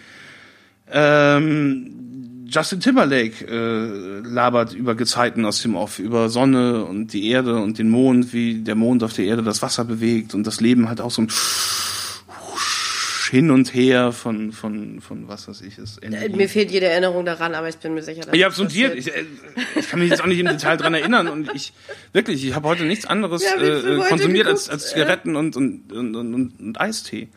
[0.90, 7.56] Ähm, Justin Timberlake äh, labert über Gezeiten aus dem Off, über Sonne und die Erde
[7.56, 10.88] und den Mond, wie der Mond auf der Erde das Wasser bewegt und das Leben
[10.88, 11.28] halt auch so ein
[13.30, 15.98] hin und her von, von, von was weiß ich ist.
[16.02, 18.96] Äh, Mir fehlt jede Erinnerung daran, aber ich bin mir sicher, dass Ich habe sondiert.
[18.96, 19.24] Ich, äh,
[19.76, 21.72] ich kann mich jetzt auch nicht im Detail dran erinnern und ich
[22.12, 24.82] wirklich, ich habe heute nichts anderes Ja, äh, konsumiert als, geguckt?
[24.82, 27.28] als Zigaretten und, und, und, und, und, und Eistee.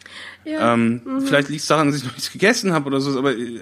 [0.45, 0.73] Ja.
[0.73, 3.59] Ähm, Vielleicht liegt es daran, dass ich noch nichts gegessen habe oder so, aber äh,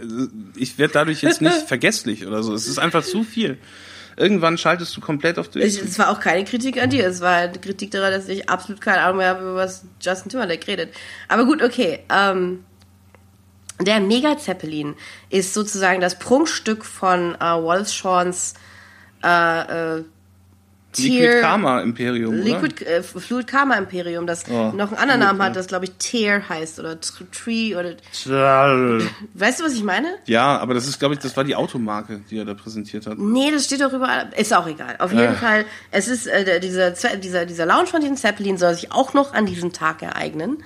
[0.56, 2.54] ich werde dadurch jetzt nicht vergesslich oder so.
[2.54, 3.58] Es ist einfach zu viel.
[4.18, 5.66] Irgendwann schaltest du komplett auf durch.
[5.66, 8.50] Ich, es war auch keine Kritik an dir, es war eine Kritik daran, dass ich
[8.50, 10.94] absolut keine Ahnung mehr habe, über was Justin Timberlake redet.
[11.28, 12.00] Aber gut, okay.
[12.10, 12.64] Ähm,
[13.82, 14.96] der Mega Zeppelin
[15.30, 18.54] ist sozusagen das Prunkstück von äh, Wallace Shawns
[19.22, 20.04] äh, äh,
[20.98, 22.44] Liquid Tier- Karma Imperium, oder?
[22.44, 25.46] Liquid äh, Fluid Karma Imperium, das Oh, noch einen anderen Namen ja.
[25.46, 29.00] hat, das glaube ich Tear heißt oder Tr- Tree oder Ja,
[29.34, 30.08] weißt du, was ich meine?
[30.38, 33.18] aber das ist, glaube ich, das war die Automarke, die er da präsentiert hat.
[33.18, 34.30] Nee, das steht doch überall.
[34.38, 34.96] Ist auch egal.
[35.00, 35.34] Auf jeden Ja.
[35.34, 39.34] Fall, es ist äh, dieser, dieser, dieser Lounge von diesem Zeppelin soll sich auch noch
[39.34, 40.64] an diesem Tag ereignen.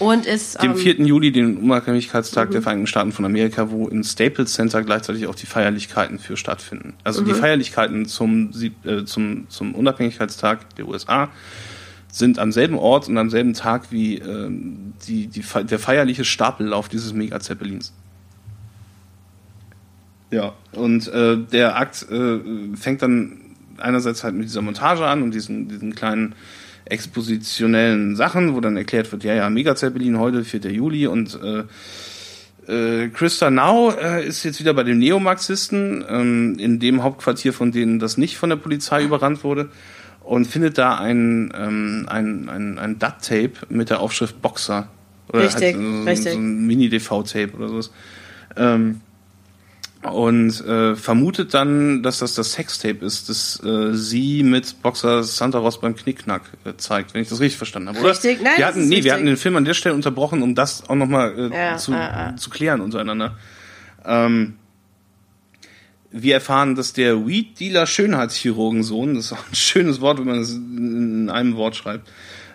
[0.00, 0.60] Und ist.
[0.62, 0.94] Dem ähm, 4.
[1.04, 5.46] Juli, den Unabhängigkeitstag der Vereinigten Staaten von Amerika, wo im Staples Center gleichzeitig auch die
[5.46, 6.94] Feierlichkeiten für stattfinden.
[7.04, 8.50] Also die Feierlichkeiten zum,
[8.84, 11.28] äh, zum, zum Unabhängigkeitstag der USA
[12.10, 16.88] sind am selben Ort und am selben Tag wie ähm, die, die, der feierliche Stapellauf
[16.88, 17.92] dieses Mega-Zeppelins.
[20.30, 22.38] Ja, und äh, der Akt äh,
[22.74, 23.40] fängt dann
[23.78, 26.34] einerseits halt mit dieser Montage an und diesen, diesen kleinen
[26.84, 30.72] expositionellen Sachen, wo dann erklärt wird, ja, ja, Mega-Zeppelin heute, 4.
[30.72, 31.64] Juli und äh,
[32.70, 37.72] äh, Christa Now äh, ist jetzt wieder bei den Neomarxisten, ähm, in dem Hauptquartier, von
[37.72, 39.70] denen das nicht von der Polizei überrannt wurde,
[40.22, 44.88] und findet da ein, ähm, ein, ein, ein DAT-Tape mit der Aufschrift Boxer.
[45.28, 46.32] Oder Richtig, halt so, richtig.
[46.32, 47.90] so ein Mini-DV-Tape oder sowas.
[48.56, 49.00] Ähm,
[50.02, 55.58] und äh, vermutet dann, dass das das Sextape ist, das äh, sie mit Boxer Santa
[55.58, 58.10] Ross beim Knickknack äh, zeigt, wenn ich das richtig verstanden habe, oder?
[58.10, 59.04] Richtig, nein, wir hatten, nee, richtig.
[59.04, 61.92] wir hatten den Film an der Stelle unterbrochen, um das auch nochmal äh, Ja, zu,
[61.92, 62.36] ja, ja.
[62.36, 63.36] zu klären untereinander.
[64.06, 64.54] Ähm,
[66.10, 70.52] wir erfahren, dass der Weed-Dealer Schönheitschirurgensohn, das ist auch ein schönes Wort, wenn man es
[70.54, 72.10] in einem Wort schreibt,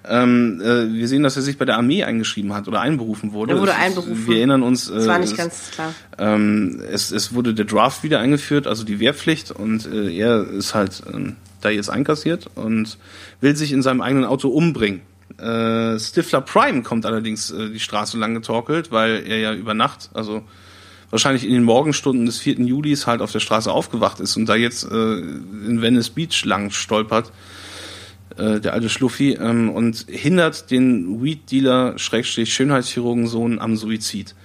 [0.08, 3.54] ähm, äh, wir sehen, dass er sich bei der Armee eingeschrieben hat oder einberufen wurde.
[3.54, 4.28] Er wurde Es- einberufen.
[4.28, 4.90] Wir erinnern uns.
[4.90, 5.94] Äh, Das war nicht es- ganz klar.
[6.18, 10.74] ähm, es, es wurde der Draft wieder eingeführt, also die Wehrpflicht, und äh, er ist
[10.76, 12.98] halt ähm, da jetzt einkassiert und
[13.42, 15.02] will sich in seinem eigenen Auto umbringen.
[15.38, 20.10] Äh, Stifler Prime kommt allerdings äh, die Straße lang getorkelt, weil er ja über Nacht,
[20.14, 20.44] also
[21.10, 22.56] wahrscheinlich in den Morgenstunden des 4.
[22.62, 26.72] Julis halt auf der Straße aufgewacht ist und da jetzt äh, in Venice Beach lang
[26.72, 27.32] stolpert,
[28.38, 34.36] äh, der alte Schluffi, ähm, und hindert den Weed-Dealer, Schrägstrich Schönheitschirurgensohn am Suizid.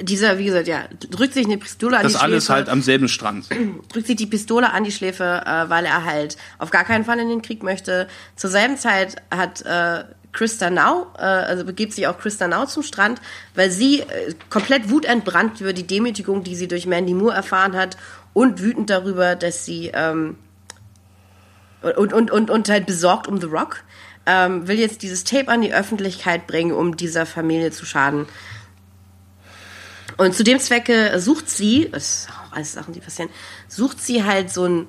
[0.00, 2.54] Dieser, wie gesagt, ja, drückt sich eine Pistole an Das die alles Schläfe.
[2.54, 3.46] halt am selben Strand.
[3.92, 7.18] drückt sich die Pistole an die Schläfe, äh, weil er halt auf gar keinen Fall
[7.18, 8.06] in den Krieg möchte.
[8.36, 12.82] Zur selben Zeit hat äh, Christa Now, äh, also begibt sich auch Christa Now zum
[12.84, 13.20] Strand,
[13.54, 17.96] weil sie äh, komplett wutentbrannt über die Demütigung, die sie durch Mandy Moore erfahren hat
[18.34, 20.36] und wütend darüber, dass sie ähm,
[21.82, 23.84] und, und, und, und halt besorgt um The Rock,
[24.26, 28.26] ähm, will jetzt dieses Tape an die Öffentlichkeit bringen, um dieser Familie zu schaden.
[30.16, 33.30] Und zu dem Zwecke sucht sie, das ist auch alles Sachen, die passieren,
[33.68, 34.86] sucht sie halt so ein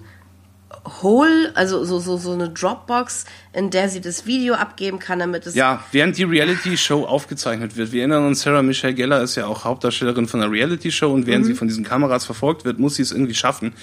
[1.02, 5.46] Hole, also so, so, so eine Dropbox, in der sie das Video abgeben kann, damit
[5.46, 7.92] es Ja, während die Reality-Show aufgezeichnet wird.
[7.92, 11.46] Wir erinnern uns, Sarah Michelle Gellar ist ja auch Hauptdarstellerin von einer Reality-Show und während
[11.46, 13.74] sie von diesen Kameras verfolgt wird, muss sie es irgendwie schaffen,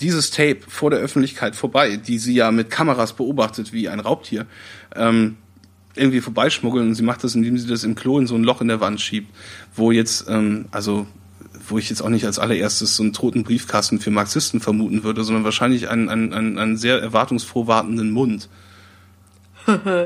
[0.00, 4.46] dieses Tape vor der Öffentlichkeit vorbei, die sie ja mit Kameras beobachtet wie ein Raubtier,
[4.94, 5.36] ähm,
[5.94, 8.60] irgendwie vorbeischmuggeln und sie macht das, indem sie das im Klo in so ein Loch
[8.60, 9.34] in der Wand schiebt,
[9.74, 11.06] wo jetzt, ähm, also
[11.70, 15.24] wo ich jetzt auch nicht als allererstes so einen toten Briefkasten für Marxisten vermuten würde,
[15.24, 18.48] sondern wahrscheinlich einen, einen, einen, einen sehr erwartungsfroh wartenden Mund.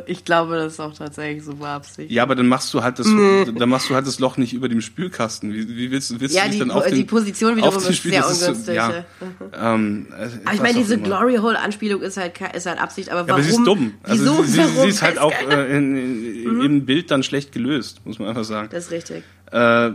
[0.06, 2.10] Ich glaube, das ist auch tatsächlich so beabsichtigt.
[2.10, 4.68] Ja, aber dann machst du halt das, dann machst du halt das Loch nicht über
[4.68, 5.52] dem Spülkasten.
[5.52, 7.84] Wie, wie willst, willst Ja, du dich die, dann auf den, die Position wiederum auf
[7.84, 8.74] den ist sehr das so- ungünstig.
[8.74, 9.74] ja, ja.
[9.74, 11.04] ähm, äh, Aber ich meine, diese immer.
[11.04, 13.28] Glory Hole Anspielung ist halt, ist halt Absicht, aber warum?
[13.28, 13.94] Ja, aber sie ist dumm.
[14.02, 14.42] Also Wieso?
[14.42, 15.96] sie, sie, sie ist halt auch äh, in,
[16.44, 18.68] in, im Bild dann schlecht gelöst, muss man einfach sagen.
[18.72, 19.22] Das ist richtig.
[19.52, 19.90] Äh,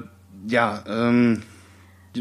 [0.47, 1.41] ja, ähm,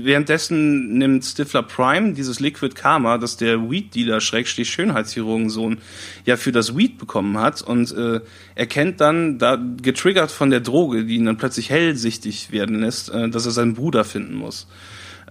[0.05, 5.79] währenddessen nimmt Stifler Prime dieses Liquid Karma, das der Weed-Dealer Schrägstrich Schönheitschirurgensohn
[6.25, 8.21] ja für das Weed bekommen hat und äh,
[8.55, 13.29] erkennt dann, da getriggert von der Droge, die ihn dann plötzlich hellsichtig werden lässt, äh,
[13.29, 14.67] dass er seinen Bruder finden muss.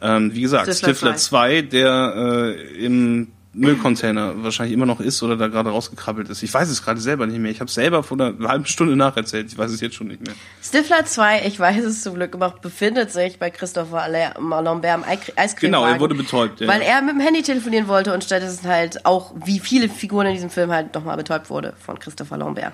[0.01, 5.37] Ähm, wie gesagt, Stifler Stifler 2, der äh, im Müllcontainer wahrscheinlich immer noch ist oder
[5.37, 6.43] da gerade rausgekrabbelt ist.
[6.43, 7.51] Ich weiß es gerade selber nicht mehr.
[7.51, 9.47] Ich habe selber vor einer halben Stunde nacherzählt.
[9.51, 10.35] Ich weiß es jetzt schon nicht mehr.
[10.61, 15.17] Stifler 2, ich weiß es zum Glück gemacht, befindet sich bei Christopher Lambert im Ei-
[15.35, 15.55] Eiscremewagen.
[15.61, 16.59] Genau, er wurde betäubt.
[16.59, 16.67] Ja.
[16.67, 20.33] Weil er mit dem Handy telefonieren wollte und stattdessen halt auch, wie viele Figuren in
[20.33, 22.73] diesem Film halt nochmal betäubt wurde von Christopher Lambert.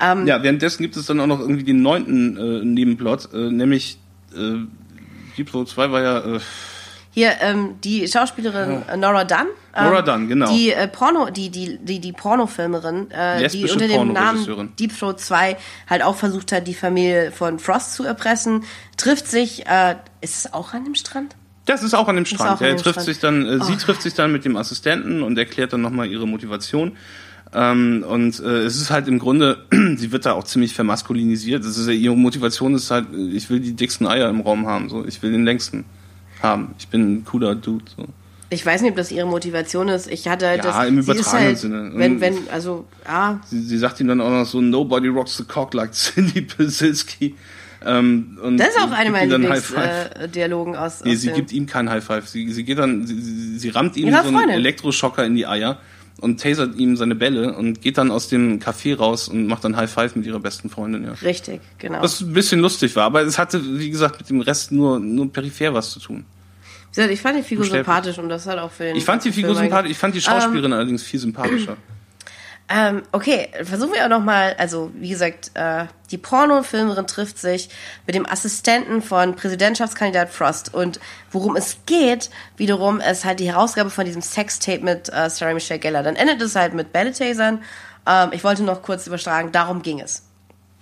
[0.00, 3.98] Ja, währenddessen gibt es dann auch noch irgendwie den neunten äh, Nebenplot, äh, nämlich
[4.32, 4.64] äh,
[5.36, 6.40] Deep Throat 2 war ja äh,
[7.10, 9.46] Hier, ähm, die Schauspielerin äh, Nora Dunn.
[9.74, 10.54] Ähm, Nora Dunn, genau.
[10.54, 14.12] Die äh, Porno, die, die, die, die Pornofilmerin, äh, die unter dem.
[14.12, 15.56] Namen Deep Throat 2
[15.88, 18.64] halt auch versucht hat, die Familie von Frost zu erpressen,
[18.96, 21.34] trifft sich, äh, ist es auch an dem Strand?
[21.68, 22.60] das ist auch an dem Strand.
[22.60, 23.08] Ja, er trifft Strand.
[23.08, 23.12] Oh.
[23.12, 26.26] sich dann, äh, sie trifft sich dann mit dem Assistenten und erklärt dann nochmal ihre
[26.26, 26.92] Motivation.
[27.52, 29.64] Ähm, und äh, es ist halt im Grunde,
[29.96, 31.64] sie wird da auch ziemlich vermaskulinisiert.
[31.64, 34.88] Das ist ja, ihre Motivation ist halt, ich will die dicksten Eier im Raum haben,
[34.88, 35.84] so ich will den längsten
[36.42, 36.74] haben.
[36.78, 37.84] Ich bin ein cooler Dude.
[37.96, 38.06] So.
[38.50, 40.10] Ich weiß nicht, ob das ihre Motivation ist.
[40.10, 40.88] Ich hatte halt Ja, das.
[40.88, 41.90] im übertragenen halt, Sinne.
[41.94, 45.44] Wenn, wenn, also, ja, Sie, sie sagt ihm dann auch noch so, nobody rocks the
[45.44, 47.34] cock like Cindy Pilsilski.
[47.84, 50.10] Ähm, das ist auch eine meiner dann High Five.
[50.10, 52.26] Lieblingsdialogen aus, Nee, aus sie gibt ihm keinen High Five.
[52.26, 54.56] Sie, sie geht dann, sie, sie, rammt ihm so einen Freundin.
[54.56, 55.78] Elektroschocker in die Eier
[56.20, 59.76] und tasert ihm seine Bälle und geht dann aus dem Café raus und macht dann
[59.76, 61.12] High Five mit ihrer besten Freundin, ja.
[61.22, 62.02] Richtig, genau.
[62.02, 65.32] Was ein bisschen lustig war, aber es hatte, wie gesagt, mit dem Rest nur, nur
[65.32, 66.24] peripher was zu tun.
[66.90, 69.24] Wie gesagt, ich fand die Figur sympathisch und das hat auch für den Ich fand
[69.24, 71.76] die Figur sympathisch, ich fand die Schauspielerin allerdings viel sympathischer.
[72.70, 77.70] Ähm, okay, versuchen wir auch nochmal, also wie gesagt, äh, die Pornofilmerin trifft sich
[78.06, 81.00] mit dem Assistenten von Präsidentschaftskandidat Frost und
[81.30, 85.80] worum es geht, wiederum ist halt die Herausgabe von diesem Sextape mit äh, Sarah Michelle
[85.80, 86.02] Gellar.
[86.02, 87.62] Dann endet es halt mit Belletasern.
[88.06, 90.24] Ähm, ich wollte noch kurz übertragen, darum ging es.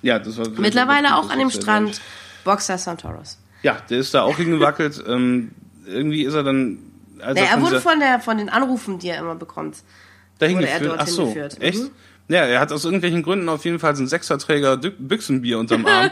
[0.03, 2.01] Ja, das war Mittlerweile das auch an dem Strand.
[2.45, 3.39] Boxer Santoros.
[3.63, 5.03] Ja, der ist da auch hingewackelt.
[5.07, 5.53] ähm,
[5.87, 6.79] irgendwie ist er dann.
[7.21, 9.79] Als Nee, er wurde dieser- von, der, von den Anrufen, die er immer bekommt.
[10.39, 10.97] Dahin wurde er geführt.
[11.01, 11.61] Ach so, geführt.
[11.63, 11.83] echt?
[11.83, 11.91] Mhm.
[12.29, 16.11] Ja, er hat aus irgendwelchen Gründen auf jeden Fall so einen Sechserträger Büchsenbier unterm Arm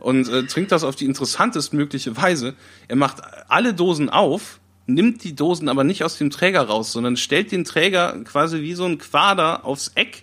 [0.00, 2.54] und äh, trinkt das auf die interessantest mögliche Weise.
[2.88, 3.18] Er macht
[3.48, 7.64] alle Dosen auf, nimmt die Dosen aber nicht aus dem Träger raus, sondern stellt den
[7.64, 10.22] Träger quasi wie so ein Quader aufs Eck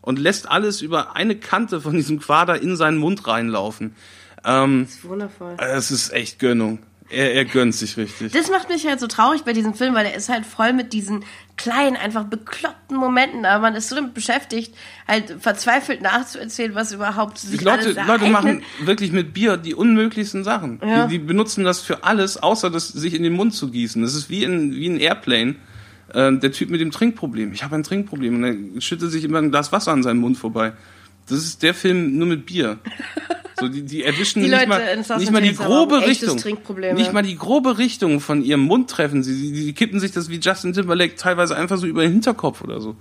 [0.00, 3.94] und lässt alles über eine Kante von diesem Quader in seinen Mund reinlaufen.
[4.44, 5.56] Ähm, Das ist wundervoll.
[5.58, 6.78] es ist echt Gönnung.
[7.12, 8.32] Er, er gönnt sich richtig.
[8.32, 10.92] Das macht mich halt so traurig bei diesem Film, weil er ist halt voll mit
[10.92, 11.24] diesen
[11.56, 14.74] kleinen, einfach bekloppten Momenten, aber man ist so damit beschäftigt,
[15.06, 20.42] halt verzweifelt nachzuerzählen, was überhaupt sich Die Leute, Leute machen wirklich mit Bier die unmöglichsten
[20.42, 20.80] Sachen.
[20.84, 21.06] Ja.
[21.06, 24.00] Die, die benutzen das für alles, außer das sich in den Mund zu gießen.
[24.02, 25.56] Das ist wie in wie ein Airplane.
[26.12, 27.52] Äh, der Typ mit dem Trinkproblem.
[27.52, 30.36] Ich habe ein Trinkproblem und er schüttet sich immer ein Glas Wasser an seinem Mund
[30.36, 30.72] vorbei.
[31.28, 32.78] Das ist der Film nur mit Bier.
[33.58, 36.36] So, die, die erwischen Die nicht, Leute mal, nicht mal die grobe Richtung.
[36.94, 39.22] Nicht mal die grobe Richtung von ihrem Mund treffen.
[39.22, 42.62] Sie, sie, sie kippen sich das wie Justin Timberlake teilweise einfach so über den Hinterkopf
[42.62, 42.96] oder so.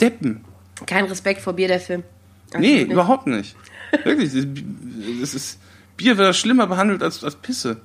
[0.00, 0.44] Deppen.
[0.86, 2.02] Kein Respekt vor Bier, der Film.
[2.52, 2.92] Nee, Absolut nicht.
[2.92, 3.56] überhaupt nicht.
[4.04, 4.32] Wirklich,
[5.20, 5.58] das, ist,
[5.96, 7.80] Bier wird schlimmer behandelt als, als Pisse.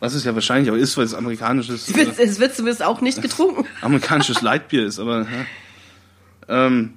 [0.00, 3.00] Was es ja wahrscheinlich auch ist, weil es amerikanisches, Es wird, es wird zumindest auch
[3.00, 3.64] nicht getrunken.
[3.80, 6.66] amerikanisches Leitbier ist, aber ja.
[6.66, 6.94] Ähm,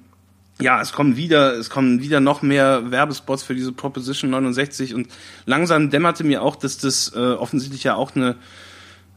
[0.61, 5.07] ja, es kommen wieder, es kommen wieder noch mehr Werbespots für diese Proposition 69 und
[5.45, 8.35] langsam dämmerte mir auch, dass das äh, offensichtlich ja auch eine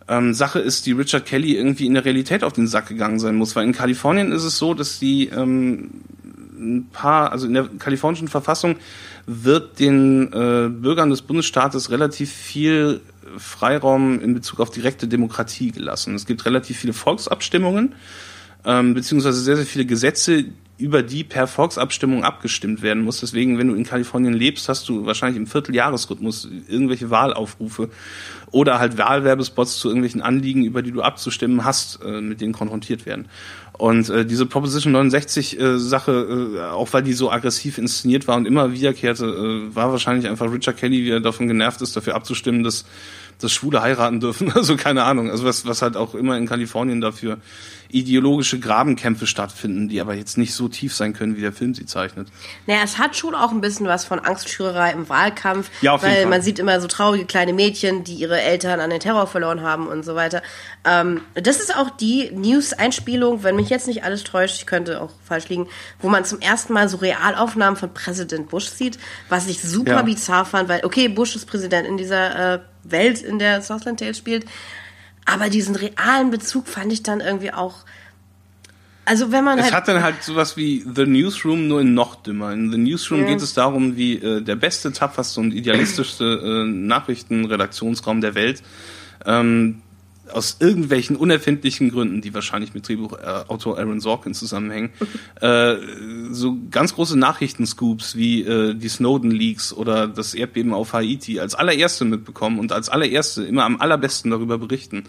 [0.08, 3.36] ähm, Sache ist, die Richard Kelly irgendwie in der Realität auf den Sack gegangen sein
[3.36, 5.90] muss, weil in Kalifornien ist es so, dass die ähm,
[6.56, 8.76] ein paar, also in der kalifornischen Verfassung
[9.26, 13.00] wird den äh, Bürgern des Bundesstaates relativ viel
[13.38, 16.14] Freiraum in Bezug auf direkte Demokratie gelassen.
[16.14, 17.94] Es gibt relativ viele Volksabstimmungen,
[18.64, 20.46] ähm, beziehungsweise sehr, sehr viele Gesetze,
[20.76, 23.20] über die per Volksabstimmung abgestimmt werden muss.
[23.20, 27.90] Deswegen, wenn du in Kalifornien lebst, hast du wahrscheinlich im Vierteljahresrhythmus irgendwelche Wahlaufrufe
[28.50, 33.06] oder halt Wahlwerbespots zu irgendwelchen Anliegen, über die du abzustimmen hast, äh, mit denen konfrontiert
[33.06, 33.28] werden.
[33.76, 38.36] Und äh, diese Proposition 69 äh, Sache, äh, auch weil die so aggressiv inszeniert war
[38.36, 42.14] und immer wiederkehrte, äh, war wahrscheinlich einfach Richard Kelly, wie er davon genervt ist, dafür
[42.14, 42.84] abzustimmen, dass
[43.40, 44.52] dass Schwule heiraten dürfen.
[44.54, 45.30] Also keine Ahnung.
[45.30, 47.38] Also was, was halt auch immer in Kalifornien dafür
[47.90, 51.86] ideologische Grabenkämpfe stattfinden, die aber jetzt nicht so tief sein können, wie der Film sie
[51.86, 52.26] zeichnet.
[52.66, 56.14] Naja, es hat schon auch ein bisschen was von Angstschürerei im Wahlkampf, Ja, auf jeden
[56.14, 59.60] weil man sieht immer so traurige kleine Mädchen, die ihre Eltern an den Terror verloren
[59.60, 60.42] haben und so weiter.
[60.84, 65.10] Ähm, das ist auch die News-Einspielung, wenn mich jetzt nicht alles täuscht, ich könnte auch
[65.24, 65.68] falsch liegen,
[66.00, 70.02] wo man zum ersten Mal so Realaufnahmen von Präsident Bush sieht, was ich super Ja.
[70.02, 74.18] bizarr fand, weil, okay, Bush ist Präsident in dieser äh, Welt, in der Southland Tales
[74.18, 74.46] spielt,
[75.24, 77.84] aber diesen realen Bezug fand ich dann irgendwie auch
[79.06, 82.16] also wenn man Es halt hat dann halt sowas wie The Newsroom, nur in noch
[82.16, 82.52] dümmer.
[82.52, 83.26] In The Newsroom Ja.
[83.26, 88.62] geht es darum, wie äh, der beste, tapferste und idealistischste äh, Nachrichtenredaktionsraum der Welt
[89.26, 89.82] ähm,
[90.32, 94.90] aus irgendwelchen unerfindlichen Gründen, die wahrscheinlich mit Drehbuchautor Aaron Sorkin zusammenhängen,
[95.40, 95.76] äh,
[96.30, 102.04] so ganz große Nachrichtenscoops wie äh, die Snowden-Leaks oder das Erdbeben auf Haiti als allererste
[102.04, 105.04] mitbekommen und als allererste immer am allerbesten darüber berichten.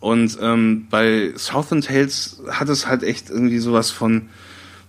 [0.00, 4.30] Und ähm, bei Southern Tales hat es halt echt irgendwie sowas von,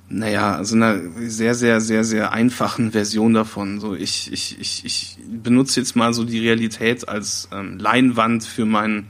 [0.07, 3.81] naja, also einer sehr, sehr, sehr, sehr einfachen Version davon.
[3.81, 8.65] So, ich, ich, ich, ich benutze jetzt mal so die Realität als ähm, Leinwand für
[8.65, 9.07] mein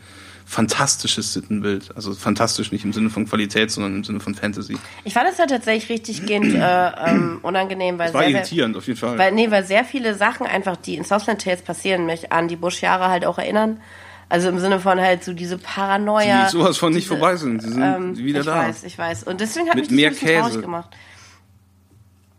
[0.52, 1.96] fantastisches Sittenbild.
[1.96, 4.78] Also fantastisch nicht im Sinne von Qualität, sondern im Sinne von Fantasy.
[5.06, 8.76] Ich fand es halt tatsächlich richtig gehend äh, ähm, unangenehm, weil Das war sehr, irritierend,
[8.76, 9.18] auf jeden Fall.
[9.18, 12.58] weil nee, weil sehr viele Sachen einfach, die in Southland Tales passieren, mich an die
[12.58, 13.80] Bush-Jahre halt auch erinnern.
[14.28, 16.46] Also im Sinne von halt so diese Paranoia.
[16.46, 17.64] die sowas von nicht diese, vorbei sind.
[17.64, 18.56] Die sind ähm, wieder ich da.
[18.68, 19.24] weiß, ich weiß.
[19.24, 20.62] Und deswegen hat Mit mich das mehr ein bisschen traurig Käse.
[20.62, 20.90] gemacht.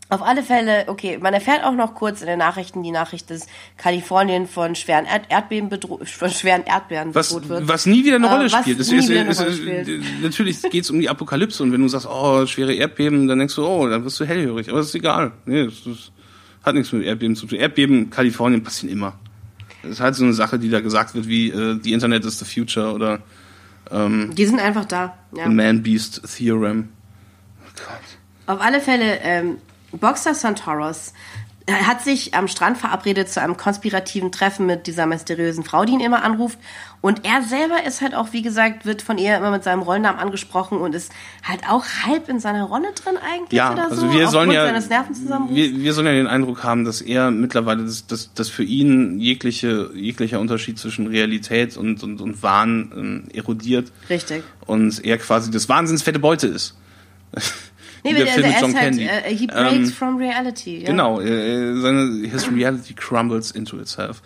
[0.09, 3.47] Auf alle Fälle, okay, man erfährt auch noch kurz in den Nachrichten die Nachricht, dass
[3.77, 7.67] Kalifornien von schweren Erd Erdbeben bedroht, von schweren Erdbeeren Was, bedroht wird.
[7.67, 8.79] was nie wieder eine Äh, Rolle was spielt.
[8.79, 10.21] Es wieder eine es Rolle spielt.
[10.21, 13.55] natürlich geht es um die Apokalypse und wenn du sagst, oh, schwere Erdbeben, dann denkst
[13.55, 14.69] du, oh, dann wirst du hellhörig.
[14.69, 15.31] Aber das ist egal.
[15.45, 16.11] Nee, das, das
[16.63, 17.57] hat nichts mit Erdbeben zu tun.
[17.57, 19.13] Erdbeben, Kalifornien passieren immer.
[19.81, 22.37] Das ist halt so eine Sache, die da gesagt wird, wie äh, the Internet is
[22.39, 23.19] the future oder
[23.91, 25.17] Die sind einfach da.
[25.35, 25.43] Ja.
[25.47, 26.89] the Man-Beast Theorem.
[27.61, 28.55] Oh Gott.
[28.55, 29.57] Auf alle Fälle, ähm,
[29.93, 31.13] Boxer Santoros
[31.65, 35.93] äh, hat sich am Strand verabredet zu einem konspirativen Treffen mit dieser mysteriösen Frau, die
[35.93, 36.59] ihn immer anruft.
[36.99, 40.19] Und er selber ist halt auch, wie gesagt, wird von ihr immer mit seinem Rollnamen
[40.19, 44.13] angesprochen und ist halt auch halb in seiner Rolle drin eigentlich Ja, oder also so.
[44.13, 48.33] wir sollen ja, wir, wir sollen ja den Eindruck haben, dass er mittlerweile, dass, dass,
[48.33, 54.43] dass für ihn jegliche, jeglicher Unterschied zwischen Realität und, und, und Wahn ähm, erodiert Richtig.
[54.65, 56.75] und er quasi das Wahnsinns fette Beute ist.
[58.03, 59.03] Nee, Wie der aber Film er mit John halt, Candy.
[59.05, 60.79] äh, he breaks Ähm, from reality.
[60.79, 60.87] Ja.
[60.87, 64.21] Genau, äh, seine, his reality crumbles into itself.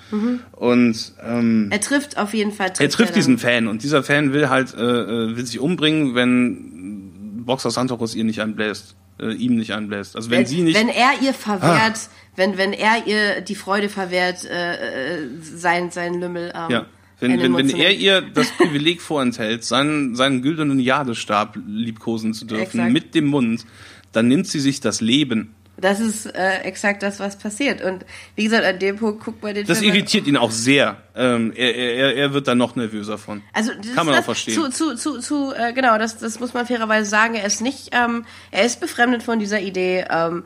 [0.53, 2.71] Und ähm, Er trifft auf jeden Fall.
[2.79, 6.15] er trifft dann- diesen Fan und dieser Fan will halt äh, äh, will sich umbringen,
[6.15, 10.15] wenn Boxer Santoros ihr nicht einbläst, äh, ihm nicht einbläst.
[10.15, 11.99] Also wenn, wenn, sie nicht, wenn er ihr verwehrt,
[12.35, 16.51] wenn, wenn er ihr die Freude verwehrt, äh, äh, sein, sein Lümmel.
[16.55, 16.85] Ähm, ja,
[17.19, 22.79] wenn, wenn, wenn er ihr das Privileg vorenthält, seinen, seinen güldenen Jadestab liebkosen zu dürfen
[22.79, 22.91] Exakt.
[22.91, 23.65] mit dem Mund,
[24.11, 25.55] dann nimmt sie sich das Leben.
[25.79, 27.83] Das ist äh, exakt das, was passiert.
[27.83, 28.03] Und
[28.35, 29.93] wie gesagt, an dem Punkt guckt man den Das Film.
[29.93, 30.97] irritiert ihn auch sehr.
[31.15, 33.43] Ähm, er, er, er wird dann noch nervöser von.
[33.53, 34.55] Also das, Kann man das, auch verstehen.
[34.55, 37.35] Zu, zu, zu, zu äh, genau, das, das muss man fairerweise sagen.
[37.35, 40.45] Er ist nicht, ähm, er ist befremdet von dieser Idee, ähm,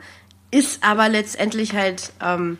[0.50, 2.58] ist aber letztendlich halt ähm,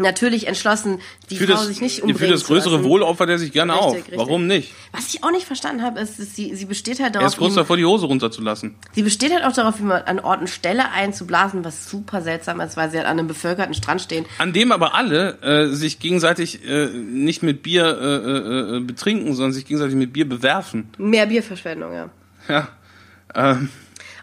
[0.00, 0.98] natürlich entschlossen,
[1.30, 2.82] die für Frau das, sich nicht für umbringen das größere.
[2.84, 3.94] Wohl opfert er sich gerne Richtig, auf.
[3.96, 4.18] richtig.
[4.18, 4.72] Warum nicht?
[4.92, 7.38] Was ich auch nicht verstanden habe, ist, dass sie, sie besteht halt Er darauf, ist
[7.38, 8.74] kurz ihm, davor, die Hose runterzulassen.
[8.92, 12.76] sie besteht halt auch darauf, ihm an Ort und Stelle einzublasen, was super seltsam ist,
[12.76, 14.24] weil sie halt an einem bevölkerten Strand stehen.
[14.38, 19.52] An dem aber alle äh, sich gegenseitig äh, nicht mit Bier äh, äh, betrinken, sondern
[19.52, 20.90] sich gegenseitig mit Bier bewerfen.
[20.98, 22.10] Mehr Bierverschwendung, ja.
[22.48, 22.68] Ja.
[23.34, 23.68] Ähm,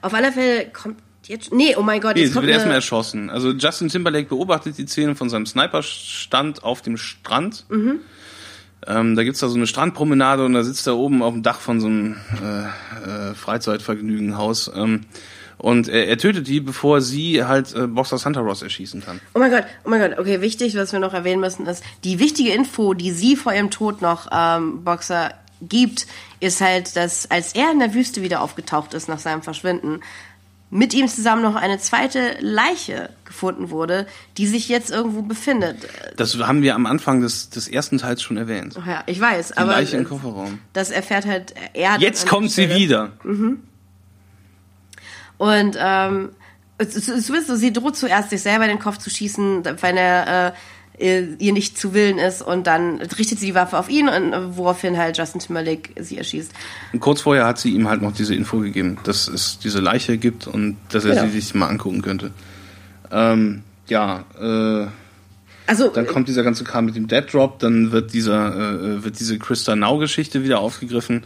[0.01, 0.97] Auf alle Fälle kommt
[1.27, 3.29] jetzt, nee, oh mein Gott, nee, jetzt sie wird erstmal erschossen.
[3.29, 7.65] Also Justin Timberlake beobachtet die Szene von seinem Sniperstand auf dem Strand.
[7.69, 7.99] Mhm.
[8.85, 11.59] Ähm, da gibt's da so eine Strandpromenade und da sitzt er oben auf dem Dach
[11.59, 14.71] von so einem äh, äh, Freizeitvergnügenhaus.
[14.75, 15.01] Ähm,
[15.57, 19.19] und er, er tötet die, bevor sie halt äh, Boxer Santa Ross erschießen kann.
[19.33, 22.19] Oh mein Gott, oh mein Gott, okay, wichtig, was wir noch erwähnen müssen, ist, die
[22.19, 26.05] wichtige Info, die sie vor ihrem Tod noch ähm, Boxer gibt,
[26.39, 30.01] ist halt, dass als er in der Wüste wieder aufgetaucht ist nach seinem Verschwinden,
[30.69, 34.05] mit ihm zusammen noch eine zweite Leiche gefunden wurde,
[34.37, 35.87] die sich jetzt irgendwo befindet.
[36.17, 38.75] Das haben wir am Anfang des, des ersten Teils schon erwähnt.
[38.81, 40.59] Ach ja, ich weiß, Die aber Leiche im äh, Kofferraum.
[40.73, 41.97] das erfährt halt er.
[41.99, 43.11] Jetzt kommt sie wieder.
[45.37, 46.29] Und ähm,
[46.77, 50.47] es, es, so, sie droht zuerst sich selber in den Kopf zu schießen, wenn er
[50.47, 50.51] äh,
[50.99, 54.57] ihr nicht zu Willen ist und dann richtet sie die Waffe auf ihn und äh,
[54.57, 56.51] woraufhin halt Justin Timberlake sie erschießt.
[56.93, 60.17] Und kurz vorher hat sie ihm halt noch diese Info gegeben, dass es diese Leiche
[60.17, 61.23] gibt und dass er Ja.
[61.25, 62.31] sie sich mal angucken könnte.
[63.11, 64.87] Ähm, ja, äh,
[65.67, 69.19] Also dann kommt dieser ganze Kram mit dem Dead Drop, dann wird dieser, äh, wird
[69.19, 71.23] diese Krista Now-Geschichte wieder aufgegriffen.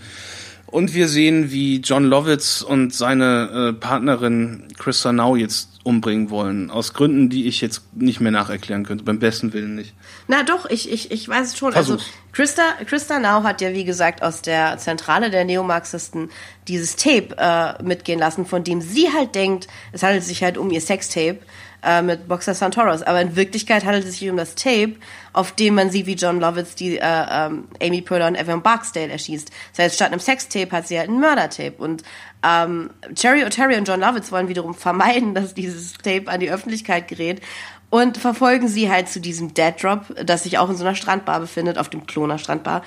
[0.67, 6.69] Und wir sehen, wie John Lovitz und seine äh, Partnerin Krista Now jetzt umbringen wollen.
[6.69, 9.03] Aus Gründen, die ich jetzt nicht mehr nacherklären könnte.
[9.03, 9.93] Beim besten Willen nicht.
[10.27, 11.73] Na doch, ich, ich, ich weiß es schon.
[11.73, 12.03] Versuch's.
[12.03, 16.29] Also Christa, Christa Now hat ja, wie gesagt, aus der Zentrale der Neomarxisten
[16.67, 20.69] dieses Tape äh, mitgehen lassen, von dem sie halt denkt, es handelt sich halt um
[20.71, 21.39] ihr Sextape
[21.83, 23.03] äh, mit Boxer Santoros.
[23.03, 24.93] Aber in Wirklichkeit handelt es sich um das Tape,
[25.33, 29.11] auf dem man sieht, wie John Lovitz die äh, ähm, Amy Poehler und Evan Barksdale
[29.11, 29.51] erschießt.
[29.71, 31.73] Das heißt, statt einem Sextape hat sie halt ein Mördertape.
[31.77, 32.03] Und
[32.43, 37.07] ähm, Cherry O'Terry und John Lovitz wollen wiederum vermeiden, dass dieses Tape an die Öffentlichkeit
[37.07, 37.41] gerät
[37.89, 41.39] und verfolgen sie halt zu diesem Dead Drop, das sich auch in so einer Strandbar
[41.41, 42.83] befindet, auf dem Kloner Strandbar.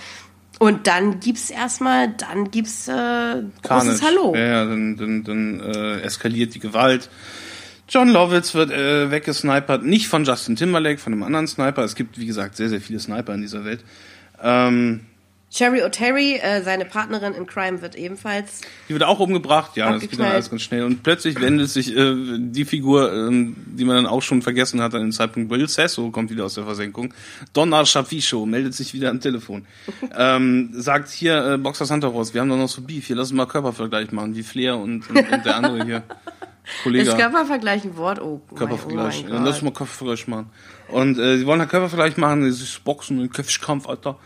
[0.59, 4.35] Und dann gibt's erstmal, dann gibt's äh, großes Hallo.
[4.35, 7.11] Ja, ja, dann, dann, dann äh, eskaliert die Gewalt.
[7.89, 11.83] John Lovitz wird äh, weggesnipert, nicht von Justin Timberlake, von einem anderen Sniper.
[11.83, 13.85] Es gibt, wie gesagt, sehr, sehr viele Sniper in dieser Welt.
[14.43, 15.01] Ähm,
[15.55, 18.63] Cherry O'Terry, äh, seine Partnerin in Crime, wird ebenfalls.
[18.89, 20.83] die wird auch umgebracht, ja, das geht dann alles ganz schnell.
[20.83, 24.95] Und plötzlich wendet sich äh, die Figur, ähm, die man dann auch schon vergessen hat
[24.97, 27.15] an dem Zeitpunkt, Will Sasso kommt wieder aus der Versenkung.
[27.53, 29.65] Donnar Shaficho meldet sich wieder am Telefon.
[30.19, 33.37] ähm, sagt hier, äh, Boxer Santoros, wir haben doch noch so Beef, hier lass uns
[33.37, 36.03] mal Körpervergleich machen, wie Flair und, und, und der andere hier.
[36.83, 37.09] Kollege.
[37.09, 38.21] Ist Körpervergleich ein Wort?
[38.21, 39.25] Oh, Körpervergleich.
[39.29, 40.51] Oh mein lass mal Körpervergleich machen.
[40.89, 44.19] Und äh, sie wollen halt Körpervergleich machen, dieses Boxen und Köpfkampf, Alter.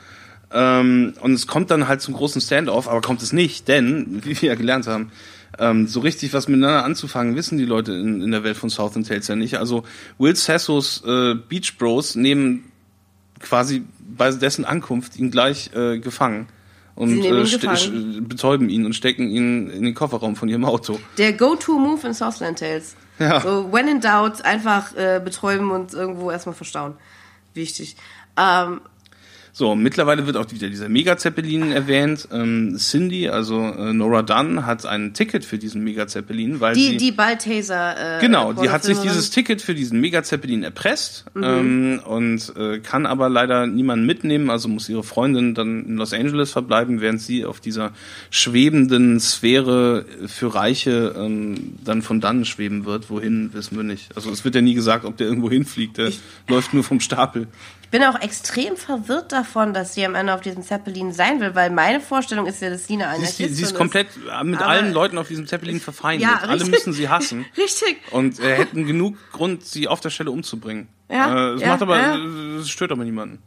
[0.53, 4.41] Ähm, und es kommt dann halt zum großen Standoff, aber kommt es nicht, denn, wie
[4.41, 5.11] wir ja gelernt haben,
[5.59, 9.05] ähm, so richtig was miteinander anzufangen, wissen die Leute in, in der Welt von Southern
[9.05, 9.59] Tales ja nicht.
[9.59, 9.85] Also
[10.19, 12.71] Will Sassos äh, Beach Bros nehmen
[13.41, 16.49] quasi bei dessen Ankunft ihn gleich äh, gefangen.
[16.99, 20.99] Und äh, betäuben ihn und stecken ihn in den Kofferraum von ihrem Auto.
[21.17, 22.97] Der Go-To-Move in Southland Tales.
[23.21, 23.41] Ja.
[23.41, 26.95] So, when in doubt, einfach äh, betäuben und irgendwo erstmal verstauen.
[27.55, 27.95] Wichtig.
[28.37, 28.81] Ähm,
[29.59, 32.29] So, mittlerweile wird auch wieder dieser Mega-Zeppelin erwähnt.
[32.31, 36.97] Ähm, Cindy, also äh, Nora Dunn, hat ein Ticket für diesen Mega-Zeppelin, weil die, sie...
[36.97, 38.19] die Balltaser.
[38.19, 41.43] Äh, Genau, die hat sich dieses Ticket für diesen Mega-Zeppelin erpresst Mhm.
[41.43, 46.13] ähm, und äh, kann aber leider niemanden mitnehmen, also muss ihre Freundin dann in Los
[46.13, 47.91] Angeles verbleiben, während sie auf dieser
[48.31, 53.11] schwebenden Sphäre für Reiche ähm, dann von dann schweben wird.
[53.11, 54.15] Wohin, wissen wir nicht.
[54.15, 56.13] Also es wird ja nie gesagt, ob der irgendwo hinfliegt, der
[56.47, 57.49] läuft nur vom Stapel.
[57.89, 61.55] Ich bin auch extrem verwirrt davon, dass sie am Ende auf diesem Zeppelin sein will,
[61.55, 64.45] weil meine Vorstellung ist ja, dass sie eine Sie ist, Anarchistin sie ist komplett äh,
[64.45, 66.29] mit allen Leuten auf diesem Zeppelin verfeindet.
[66.29, 67.47] Ja, Alle müssen sie hassen.
[67.57, 67.97] Richtig.
[68.11, 70.89] Und äh, hätten genug Grund, sie auf der Stelle umzubringen.
[71.11, 72.17] Ja, äh, es ja, macht aber, ja.
[72.17, 73.43] äh, es stört aber niemanden.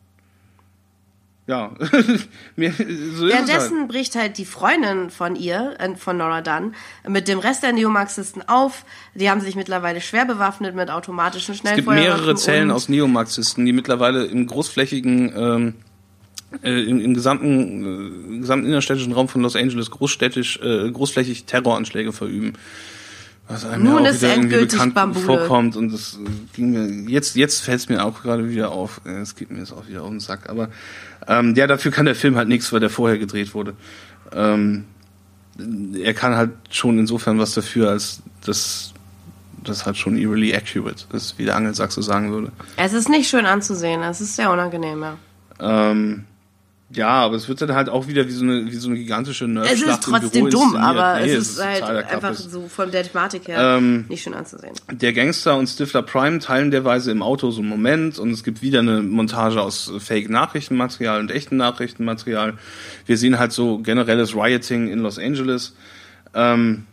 [1.51, 1.71] Ja,
[2.55, 3.29] mir, so ist es halt.
[3.29, 6.73] Währenddessen bricht halt die Freundin von ihr, äh, von Nora Dunn,
[7.07, 8.85] mit dem Rest der Neomarxisten auf.
[9.15, 12.03] Die haben sich mittlerweile schwer bewaffnet mit automatischen Es gibt Schnellfeuerwaffen.
[12.03, 15.73] mehrere Zellen aus Neomarxisten, die mittlerweile im großflächigen, ähm,
[16.63, 22.13] äh, im, im gesamten, äh, gesamten innerstädtischen Raum von Los Angeles großstädtisch, äh, großflächig Terroranschläge
[22.13, 22.53] verüben.
[23.47, 25.25] Was einem Nun ja auch ist wieder irgendwie endgültig bekannt Bambule.
[25.25, 26.17] vorkommt und das
[26.53, 29.01] ging mir, jetzt, jetzt fällt es mir auch gerade wieder auf.
[29.05, 30.49] Äh, Es geht mir jetzt auch wieder auf den Sack.
[30.49, 30.69] Aber
[31.27, 33.73] ähm, ja, dafür kann der Film halt nichts, weil der vorher gedreht wurde.
[34.33, 34.85] Ähm,
[36.01, 38.93] er kann halt schon insofern was dafür, als das
[39.63, 42.51] das halt schon eerily accurate ist, wie der Angelsachse sagen würde.
[42.77, 45.17] Es ist nicht schön anzusehen, es ist sehr unangenehm, ja.
[45.59, 46.23] Ähm,
[46.93, 49.45] ja, aber es wird dann halt auch wieder wie so eine, wie so eine gigantische
[49.45, 53.03] Es Nerfschlacht ist trotzdem dumm, aber Nee, es ist halt totaler einfach so von der
[53.03, 54.73] Thematik her Ähm, nicht schön anzusehen.
[54.91, 58.61] Der Gangster und Stifler Prime teilen derweise im Auto so einen Moment und es gibt
[58.61, 62.55] wieder eine Montage aus Fake-Nachrichtenmaterial und echten Nachrichtenmaterial.
[63.05, 65.75] Wir sehen halt so generelles Rioting in Los Angeles.
[66.33, 66.85] Ähm,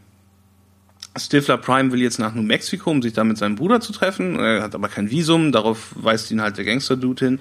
[1.17, 4.39] Stifler Prime will jetzt nach New Mexico, um sich da mit seinem Bruder zu treffen.
[4.39, 7.41] Er hat aber kein Visum, darauf weist ihn halt der Gangster-Dude hin.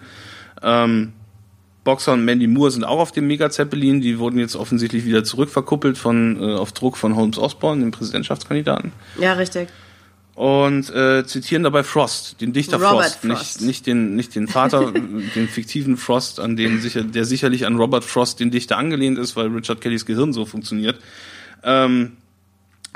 [0.64, 1.14] Ähm,
[1.88, 4.02] Boxer und Mandy Moore sind auch auf dem Mega-Zeppelin.
[4.02, 8.92] Die wurden jetzt offensichtlich wieder zurückverkuppelt von, äh, auf Druck von Holmes Osborne, dem Präsidentschaftskandidaten
[9.18, 9.70] Ja, richtig.
[10.36, 13.62] und äh, zitieren dabei Frost, den Dichter Robert Frost, Frost.
[13.62, 14.92] nicht nicht den nicht den Vater,
[15.36, 19.38] den fiktiven Frost, an den sicher der sicherlich an Robert Frost den Dichter angelehnt ist,
[19.38, 21.00] weil Richard Kellys Gehirn so funktioniert.
[21.64, 22.18] Ähm,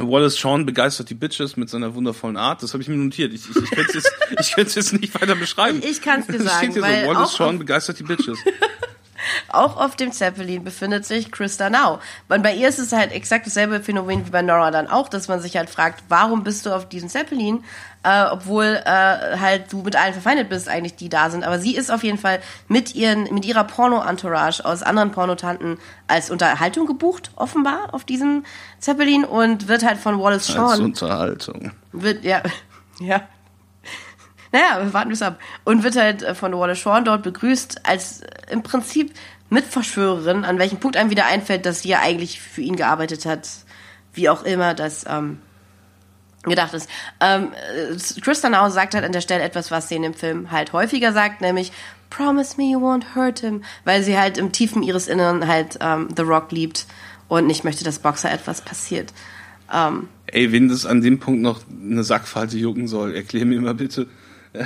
[0.07, 2.63] Wallace Shawn begeistert die Bitches mit seiner wundervollen Art.
[2.63, 3.33] Das habe ich mir notiert.
[3.33, 4.13] Ich, ich, ich könnte es jetzt,
[4.57, 5.81] ich jetzt nicht weiter beschreiben.
[5.83, 8.37] Ich kann's dir Es sagen, steht hier weil so, Wallace Shawn begeistert die Bitches.
[9.49, 11.99] Auch auf dem Zeppelin befindet sich Krista Now.
[12.29, 15.27] Und bei ihr ist es halt exakt dasselbe Phänomen wie bei Nora dann auch, dass
[15.27, 17.63] man sich halt fragt, warum bist du auf diesem Zeppelin,
[18.03, 21.43] äh, obwohl äh, halt du mit allen verfeindet bist, eigentlich die da sind.
[21.43, 25.77] Aber sie ist auf jeden Fall mit ihren, mit ihrer Porno-Entourage aus anderen Pornotanten
[26.07, 28.45] als Unterhaltung gebucht, offenbar, auf diesem
[28.79, 31.71] Zeppelin und wird halt von Wallace Als Shawn Unterhaltung.
[31.91, 32.41] wird, ja,
[32.99, 33.21] ja.
[34.51, 35.39] Naja, wir warten es ab.
[35.63, 39.13] Und wird halt äh, von Wallace Shawn dort begrüßt als äh, im Prinzip
[39.49, 43.47] Mitverschwörerin, an welchem Punkt einem wieder einfällt, dass sie ja eigentlich für ihn gearbeitet hat.
[44.13, 45.39] Wie auch immer das ähm,
[46.43, 46.89] gedacht ist.
[47.19, 50.51] Ähm, äh, Krista Now sagt halt an der Stelle etwas, was sie in dem Film
[50.51, 51.71] halt häufiger sagt, nämlich
[52.09, 56.09] Promise me you won't hurt him, weil sie halt im Tiefen ihres Inneren halt ähm,
[56.15, 56.85] The Rock liebt
[57.29, 59.13] und nicht möchte, dass Boxer etwas passiert.
[59.73, 63.73] Ähm, Ey, wenn das an dem Punkt noch eine Sackfalte jucken soll, erklär mir mal
[63.73, 64.07] bitte.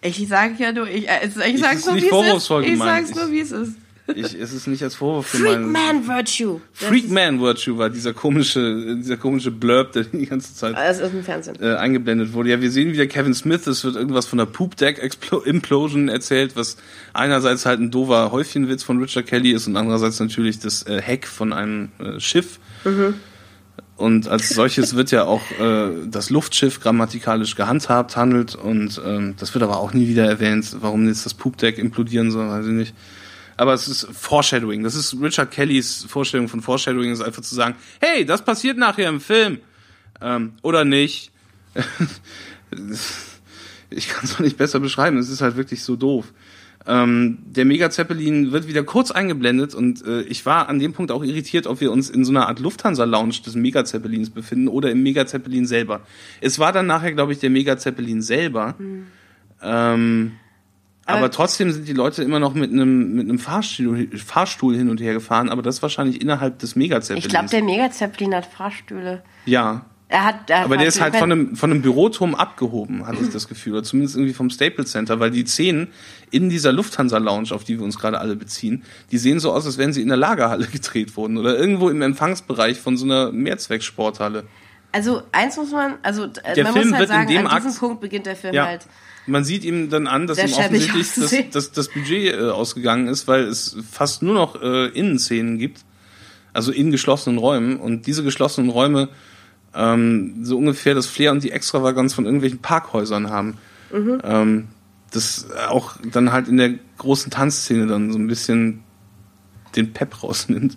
[0.00, 2.50] Ich sage ja nur, ich, äh, ich ist sag's nur, nicht wie es ist.
[2.50, 3.08] Ich gemeint.
[3.08, 3.72] sag's nur, wie es ist.
[4.14, 6.06] Ich, es ist nicht als Vorwurf Freak gemeint.
[6.06, 6.60] Man Virtue.
[6.78, 10.76] Das Freak ist- Man Virtue war dieser komische, dieser komische Blurb, der die ganze Zeit
[10.76, 11.58] Das ist im Fernsehen.
[11.60, 12.50] äh, eingeblendet wurde.
[12.50, 15.02] Ja, wir sehen wieder Kevin Smith, es wird irgendwas von der Poop Deck
[15.44, 16.76] Implosion erzählt, was
[17.12, 21.26] einerseits halt ein doofer Häufchenwitz von Richard Kelly ist und andererseits natürlich das äh, Heck
[21.26, 22.60] von einem äh, Schiff.
[23.98, 29.52] Und als solches wird ja auch äh, das Luftschiff grammatikalisch gehandhabt, handelt und ähm, das
[29.54, 32.72] wird aber auch nie wieder erwähnt, warum jetzt das Poop Deck implodieren soll, weiß ich
[32.72, 32.94] nicht.
[33.56, 34.84] Aber es ist Foreshadowing.
[34.84, 39.08] Das ist Richard Kellys Vorstellung von Foreshadowing, ist einfach zu sagen, hey, das passiert nachher
[39.08, 39.58] im Film.
[40.20, 41.32] Ähm, oder nicht.
[43.90, 45.18] ich kann es doch nicht besser beschreiben.
[45.18, 46.26] Es ist halt wirklich so doof.
[46.86, 51.10] Ähm, der Mega Zeppelin wird wieder kurz eingeblendet und äh, ich war an dem Punkt
[51.12, 54.90] auch irritiert, ob wir uns in so einer Art Lufthansa-Lounge des Mega Zeppelins befinden oder
[54.90, 56.00] im Mega Zeppelin selber.
[56.40, 58.74] Es war dann nachher, glaube ich, der Mega Zeppelin selber.
[59.62, 60.32] Ähm,
[61.04, 64.90] aber, Aber- trotzdem sind die Leute immer noch mit einem mit einem Fahrstuhl, Fahrstuhl hin
[64.90, 67.24] und her gefahren, aber das wahrscheinlich innerhalb des Mega Zeppelins.
[67.24, 69.22] Ich glaube, der Mega-Zeppelin hat Fahrstühle.
[69.46, 73.06] ja, Er hat, er hat aber der ist halt von einem, von einem Büroturm abgehoben,
[73.06, 73.74] hatte ich das Gefühl.
[73.74, 75.88] Oder zumindest irgendwie vom Staples Center, weil die Szenen
[76.30, 79.76] in dieser Lufthansa-Lounge, auf die wir uns gerade alle beziehen, die sehen so aus, als
[79.76, 84.44] wären sie in der Lagerhalle gedreht worden oder irgendwo im Empfangsbereich von so einer Mehrzwecksporthalle.
[84.92, 87.46] Also, eins muss man, also, äh, Der man Film muss halt wird in sagen, dem
[87.46, 88.64] an diesem Akt- Punkt beginnt der Film Ja.
[88.66, 88.86] halt.
[89.26, 93.28] Man sieht ihm dann an, dass ihm offensichtlich das, das, das Budget äh, ausgegangen ist,
[93.28, 95.80] weil es fast nur noch äh, Innenszenen gibt,
[96.54, 97.76] also in geschlossenen Räumen.
[97.78, 99.10] Und diese geschlossenen Räume
[99.74, 103.58] ähm, so ungefähr das Flair und die Extravaganz von irgendwelchen Parkhäusern haben.
[103.92, 104.20] Mhm.
[104.24, 104.68] Ähm,
[105.10, 108.84] das auch dann halt in der großen Tanzszene dann so ein bisschen
[109.76, 110.76] den Pep rausnimmt.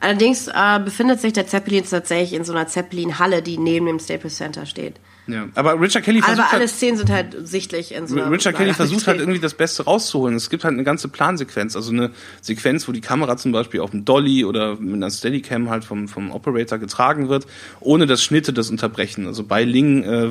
[0.00, 4.36] Allerdings äh, befindet sich der Zeppelin tatsächlich in so einer Zeppelin-Halle, die neben dem Staples
[4.36, 5.00] Center steht.
[5.28, 5.46] Ja.
[5.54, 8.56] Aber Richard Kelly versucht Aber alle halt, Szenen sind halt sichtlich in so einer Richard
[8.56, 10.34] Kelly versucht halt irgendwie das Beste rauszuholen.
[10.34, 12.10] Es gibt halt eine ganze Plansequenz, also eine
[12.40, 16.08] Sequenz, wo die Kamera zum Beispiel auf dem Dolly oder mit einer Steadicam halt vom,
[16.08, 17.46] vom Operator getragen wird,
[17.80, 19.26] ohne dass Schnitte das unterbrechen.
[19.26, 20.28] Also bei Ling äh,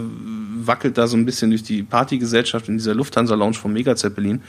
[0.65, 4.41] wackelt da so ein bisschen durch die Partygesellschaft in dieser Lufthansa-Lounge vom Mega Zeppelin.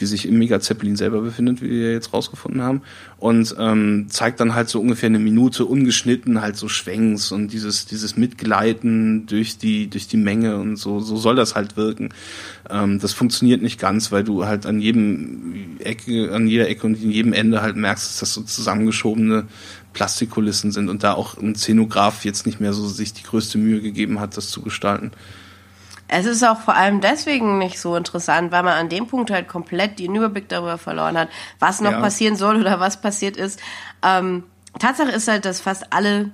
[0.00, 2.82] Die sich im Mega Zeppelin selber befindet, wie wir jetzt rausgefunden haben.
[3.18, 7.86] Und ähm, zeigt dann halt so ungefähr eine Minute ungeschnitten, halt so Schwenks und dieses,
[7.86, 12.08] dieses Mitgleiten durch die, durch die Menge und so, so soll das halt wirken.
[12.70, 17.00] Ähm, das funktioniert nicht ganz, weil du halt an jedem Ecke, an jeder Ecke und
[17.00, 19.46] in jedem Ende halt merkst, dass das so zusammengeschobene
[19.92, 23.80] Plastikkulissen sind und da auch ein Szenograf jetzt nicht mehr so sich die größte Mühe
[23.80, 25.12] gegeben hat, das zu gestalten.
[26.08, 29.48] Es ist auch vor allem deswegen nicht so interessant, weil man an dem Punkt halt
[29.48, 31.28] komplett den Überblick darüber verloren hat,
[31.58, 32.00] was noch ja.
[32.00, 33.60] passieren soll oder was passiert ist.
[34.02, 34.44] Ähm,
[34.78, 36.30] Tatsache ist halt, dass fast alle,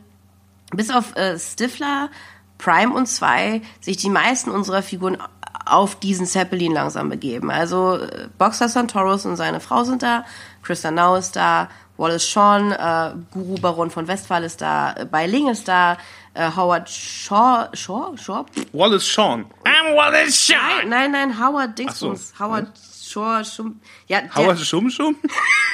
[0.73, 2.11] bis auf äh, Stifler,
[2.59, 5.19] Prime und 2, sich die meisten unserer Figuren
[5.65, 7.51] auf diesen Zeppelin langsam begeben.
[7.51, 10.25] Also äh, Boxer Santoros und seine Frau sind da,
[10.63, 15.27] Krista Now ist da, Wallace Shawn, äh, Guru Baron von Westphal ist da, äh, Bai
[15.27, 15.99] Ling ist da,
[16.39, 18.47] äh, Howard Shaw, Shaw, Shaw?
[18.73, 19.47] Wallace Shawn.
[19.65, 20.89] I'm Wallace Shawn.
[20.89, 22.31] Nein, nein, nein Howard Dingsbums.
[22.31, 22.45] So.
[22.45, 22.69] Howard
[23.03, 24.21] Shaw, Schum, ja.
[24.35, 25.17] Howard Schum Schum?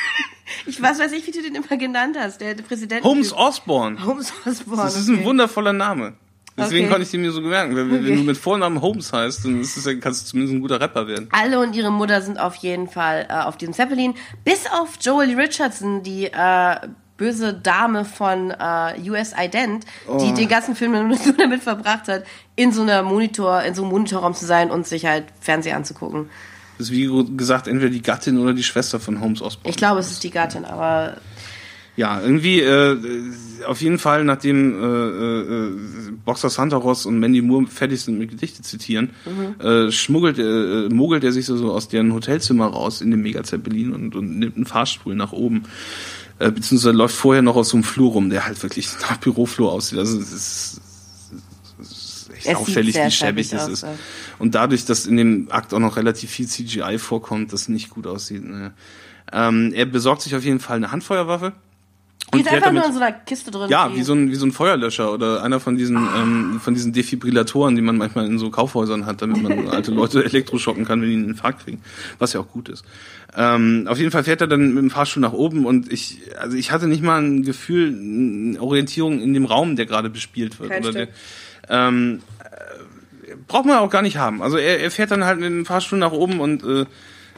[0.67, 3.05] ich weiß, weiß nicht, wie du den immer genannt hast, der, der Präsident.
[3.05, 4.03] Holmes Osborne.
[4.05, 4.83] Holmes Osborne.
[4.83, 5.19] Das ist okay.
[5.19, 6.15] ein wundervoller Name.
[6.57, 6.93] Deswegen okay.
[6.93, 7.75] konnte ich den mir so merken.
[7.75, 8.05] Wenn, okay.
[8.05, 11.09] wenn, du mit Vornamen Holmes heißt, dann ist es, kannst du zumindest ein guter Rapper
[11.09, 11.29] werden.
[11.33, 14.15] Alle und ihre Mutter sind auf jeden Fall äh, auf diesem Zeppelin.
[14.45, 16.77] Bis auf Joel Richardson, die äh,
[17.17, 20.19] böse Dame von äh, US Ident, oh.
[20.19, 22.25] die den ganzen Film nur damit verbracht hat,
[22.57, 26.29] in so einer Monitor, in so einem Monitorraum zu sein und sich halt Fernsehen anzugucken.
[26.79, 29.71] Das ist wie gesagt entweder die Gattin oder die Schwester von Holmes Osborne.
[29.71, 31.19] Ich glaube, es ist die Gattin, aber
[31.97, 32.99] ja, irgendwie äh,
[33.67, 35.73] auf jeden Fall, nachdem äh, äh,
[36.25, 39.65] Boxer Santaros und Mandy Moore fertig sind mit Gedichte zitieren, mhm.
[39.65, 43.45] äh, schmuggelt, äh, mogelt er sich so, so aus deren Hotelzimmer raus in den Mega
[43.45, 45.65] Zeppelin und, und nimmt einen Fahrstuhl nach oben.
[46.39, 49.73] Äh, beziehungsweise läuft vorher noch aus so einem Flur rum, der halt wirklich nach Büroflur
[49.73, 49.99] aussieht.
[49.99, 50.81] Also es ist,
[51.81, 53.87] es ist echt es auffällig, wie schäbig es ist.
[54.39, 58.07] Und dadurch, dass in dem Akt auch noch relativ viel CGI vorkommt, das nicht gut
[58.07, 58.45] aussieht.
[58.45, 58.73] Ne.
[59.33, 61.53] Ähm, er besorgt sich auf jeden Fall eine Handfeuerwaffe
[62.35, 63.69] die ist einfach nur in so einer Kiste drin.
[63.71, 66.23] Ja, wie so, ein, wie so ein Feuerlöscher oder einer von diesen, ah.
[66.23, 70.25] ähm, von diesen Defibrillatoren, die man manchmal in so Kaufhäusern hat, damit man alte Leute
[70.25, 71.83] elektroschocken kann, wenn die einen Infarkt kriegen.
[72.19, 72.85] Was ja auch gut ist.
[73.37, 76.57] Ähm, auf jeden Fall fährt er dann mit dem Fahrstuhl nach oben und ich, also
[76.57, 80.71] ich hatte nicht mal ein Gefühl, eine Orientierung in dem Raum, der gerade bespielt wird.
[80.71, 81.09] Kein oder der,
[81.69, 84.41] ähm, äh, braucht man auch gar nicht haben.
[84.41, 86.87] Also er, er fährt dann halt mit dem Fahrstuhl nach oben und äh,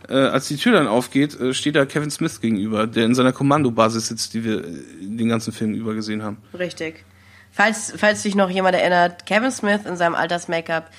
[0.09, 3.33] äh, als die Tür dann aufgeht, äh, steht da Kevin Smith gegenüber, der in seiner
[3.33, 6.39] Kommandobasis sitzt, die wir den ganzen Film über gesehen haben.
[6.57, 7.05] Richtig.
[7.51, 10.91] Falls, falls sich noch jemand erinnert, Kevin Smith in seinem Alters-Make-up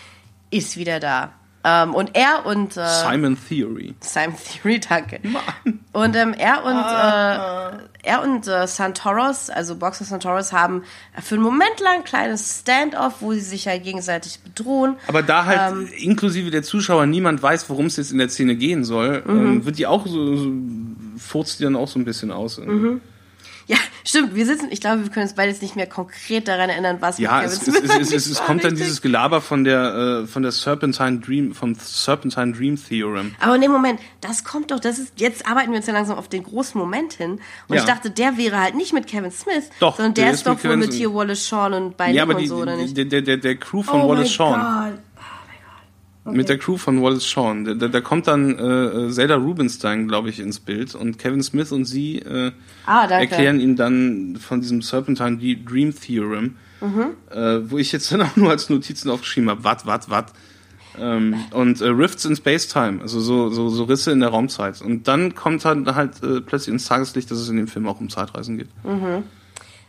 [0.50, 1.34] ist wieder da.
[1.64, 3.96] Ähm, und er und äh, Simon Theory.
[4.00, 5.20] Simon Theory, danke.
[5.24, 5.80] Mann.
[5.92, 7.72] Und ähm, er und ah.
[7.72, 10.84] äh, er und äh, Santoros, also Boxer Santoros, haben
[11.22, 14.96] für einen Moment lang ein kleines Standoff, wo sie sich halt gegenseitig bedrohen.
[15.08, 18.56] Aber da halt ähm, inklusive der Zuschauer niemand weiß, worum es jetzt in der Szene
[18.56, 19.40] gehen soll, mhm.
[19.40, 20.52] ähm, wird die auch so, so
[21.18, 22.60] furzt die dann auch so ein bisschen aus.
[22.60, 23.02] Mhm.
[23.68, 24.34] Ja, stimmt.
[24.34, 27.42] Wir sitzen, ich glaube, wir können uns beides nicht mehr konkret daran erinnern, was ja,
[27.42, 30.54] mit Kevin es, es, es, es, kommt dann dieses Gelaber von der äh, von der
[30.54, 33.36] Serpentine Dream vom Serpentine Dream Theorem.
[33.42, 36.18] Aber in dem Moment, das kommt doch, das ist jetzt arbeiten wir uns ja langsam
[36.18, 37.82] auf den großen Moment hin und ja.
[37.82, 40.64] ich dachte, der wäre halt nicht mit Kevin Smith, doch, sondern der, der ist, doch
[40.64, 42.96] wohl mit hier Wallace Shawn und bei ja, aber die, so oder nicht?
[42.96, 44.60] Der, der, der, der Crew von oh Wallace Shawn.
[44.60, 45.00] God.
[46.28, 46.36] Okay.
[46.36, 47.64] Mit der Crew von Wallace Shawn.
[47.64, 51.72] Da, da, da kommt dann äh, Zelda Rubinstein, glaube ich, ins Bild und Kevin Smith
[51.72, 52.52] und sie äh,
[52.86, 57.12] ah, erklären ihm dann von diesem Serpentine Dream Theorem, mhm.
[57.32, 60.34] äh, wo ich jetzt dann auch nur als Notizen aufgeschrieben habe, wat, wat, wat.
[61.00, 64.82] Ähm, und äh, Rifts in Space-Time, also so, so, so Risse in der Raumzeit.
[64.82, 68.02] Und dann kommt halt, halt äh, plötzlich ins Tageslicht, dass es in dem Film auch
[68.02, 68.68] um Zeitreisen geht.
[68.84, 69.24] Mhm.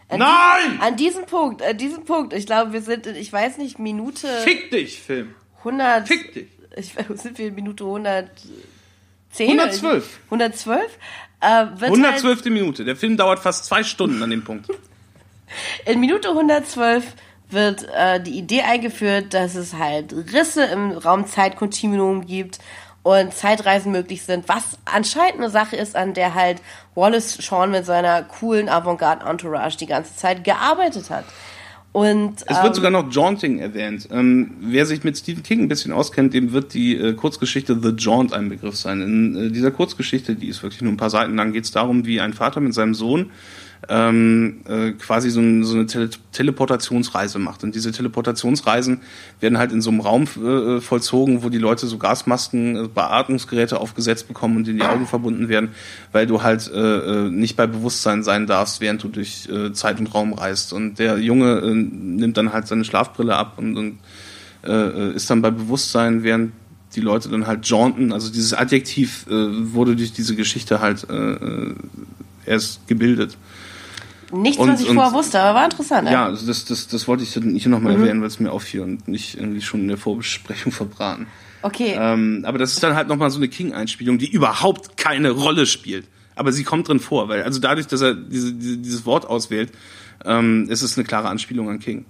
[0.08, 0.28] An Nein!
[0.62, 3.80] Diesem, an diesem Punkt, an diesem Punkt, ich glaube, wir sind, in, ich weiß nicht,
[3.80, 4.28] Minute.
[4.44, 5.34] Fick dich, Film!
[5.58, 6.08] 100.
[6.08, 6.46] Fick dich.
[6.76, 8.30] Ich, sind wir in Minute 110?
[9.40, 10.20] 112.
[10.26, 10.98] 112?
[11.40, 12.24] Äh, 112.
[12.24, 12.84] Halt, Minute.
[12.84, 14.68] Der Film dauert fast zwei Stunden an dem Punkt.
[15.86, 17.04] In Minute 112
[17.50, 22.58] wird äh, die Idee eingeführt, dass es halt Risse im Raumzeitkontinuum gibt
[23.02, 26.60] und Zeitreisen möglich sind, was anscheinend eine Sache ist, an der halt
[26.94, 31.24] Wallace Shawn mit seiner coolen Avantgarde-Entourage die ganze Zeit gearbeitet hat.
[31.92, 34.08] Und, es wird ähm, sogar noch Jaunting erwähnt.
[34.12, 37.94] Ähm, wer sich mit Stephen King ein bisschen auskennt, dem wird die äh, Kurzgeschichte The
[37.96, 39.00] Jaunt ein Begriff sein.
[39.00, 42.04] In äh, dieser Kurzgeschichte, die ist wirklich nur ein paar Seiten lang, geht es darum,
[42.04, 43.30] wie ein Vater mit seinem Sohn
[43.88, 47.64] ähm, äh, quasi so, ein, so eine Tele Teleportationsreise macht.
[47.64, 49.00] Und diese Teleportationsreisen
[49.40, 53.80] werden halt in so einem Raum äh, vollzogen, wo die Leute so Gasmasken, äh, Beatmungsgeräte
[53.80, 55.70] aufgesetzt bekommen und in die Augen verbunden werden,
[56.12, 60.00] weil du halt äh, äh, nicht bei Bewusstsein sein darfst, während du durch äh, Zeit
[60.00, 60.72] und Raum reist.
[60.72, 63.98] Und der Junge äh, nimmt dann halt seine Schlafbrille ab und, und
[64.64, 66.52] äh, ist dann bei Bewusstsein, während
[66.94, 68.12] die Leute dann halt jaunten.
[68.12, 69.32] Also dieses Adjektiv äh,
[69.72, 71.74] wurde durch diese Geschichte halt äh, äh
[72.48, 73.36] erst gebildet.
[74.32, 76.10] Nichts, und, was ich vorher wusste, aber war interessant.
[76.10, 78.02] Ja, also das, das, das wollte ich hier nochmal mhm.
[78.02, 81.26] erwähnen, weil es mir auffiel und nicht irgendwie schon in der Vorbesprechung verbraten.
[81.62, 81.96] Okay.
[81.98, 86.06] Ähm, aber das ist dann halt nochmal so eine King-Einspielung, die überhaupt keine Rolle spielt.
[86.36, 89.72] Aber sie kommt drin vor, weil also dadurch, dass er diese, diese, dieses Wort auswählt,
[90.24, 92.04] ähm, ist es eine klare Anspielung an King.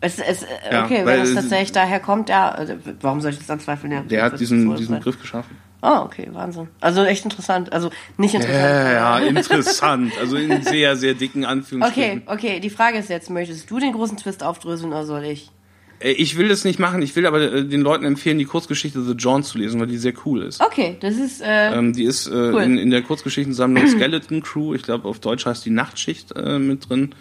[0.00, 3.50] Es, es, okay, ja, wenn es tatsächlich daher kommt, ja, also, warum soll ich das
[3.50, 3.92] anzweifeln?
[3.92, 5.56] Ja, der hat diesen, diesen Begriff geschaffen.
[5.80, 6.68] Oh, okay, Wahnsinn.
[6.80, 7.72] Also echt interessant.
[7.72, 8.64] Also nicht interessant.
[8.64, 10.12] Ja, ja interessant.
[10.18, 12.22] Also in sehr, sehr dicken Anführungsstrichen.
[12.26, 12.60] Okay, okay.
[12.60, 15.50] Die Frage ist jetzt, möchtest du den großen Twist aufdröseln oder soll ich?
[16.00, 17.02] Äh, ich will das nicht machen.
[17.02, 19.98] Ich will aber äh, den Leuten empfehlen, die Kurzgeschichte The John zu lesen, weil die
[19.98, 20.60] sehr cool ist.
[20.60, 21.42] Okay, das ist.
[21.42, 22.62] Äh, ähm, die ist äh, cool.
[22.62, 24.74] in, in der Kurzgeschichtensammlung Skeleton Crew.
[24.74, 27.14] Ich glaube, auf Deutsch heißt die Nachtschicht äh, mit drin.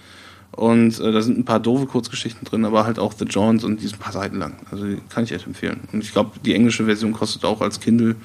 [0.51, 3.81] Und äh, da sind ein paar doofe Kurzgeschichten drin, aber halt auch The Johns und
[3.81, 4.55] die sind ein paar Seiten lang.
[4.71, 5.81] Also die kann ich echt empfehlen.
[5.91, 8.15] Und ich glaube, die englische Version kostet auch als Kindle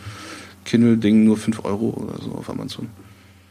[0.65, 2.91] Kindle-Ding nur 5 Euro oder so auf Amazon.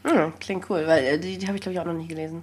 [0.04, 2.42] Hm, klingt cool, weil äh, die, die habe ich glaube ich auch noch nicht gelesen.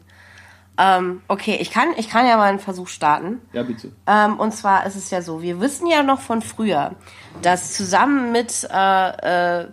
[0.80, 3.42] Ähm, okay, ich kann, ich kann ja mal einen Versuch starten.
[3.52, 3.92] Ja, bitte.
[4.08, 6.96] Ähm, und zwar ist es ja so, wir wissen ja noch von früher,
[7.42, 9.68] dass zusammen mit äh, äh,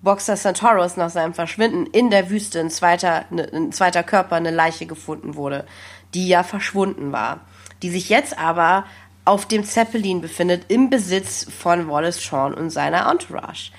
[0.00, 4.50] Boxer Centaurus nach seinem Verschwinden in der Wüste ein zweiter, ne, ein zweiter Körper, eine
[4.50, 5.66] Leiche gefunden wurde,
[6.14, 7.40] die ja verschwunden war,
[7.82, 8.84] die sich jetzt aber
[9.26, 13.72] auf dem Zeppelin befindet im Besitz von Wallace Shawn und seiner Entourage.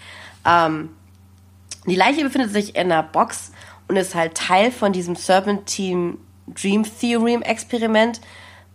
[0.47, 0.89] Ähm,
[1.85, 3.51] die Leiche befindet sich in einer Box
[3.87, 6.17] und ist halt Teil von diesem Serpentine
[6.47, 8.21] Dream Theorem Experiment,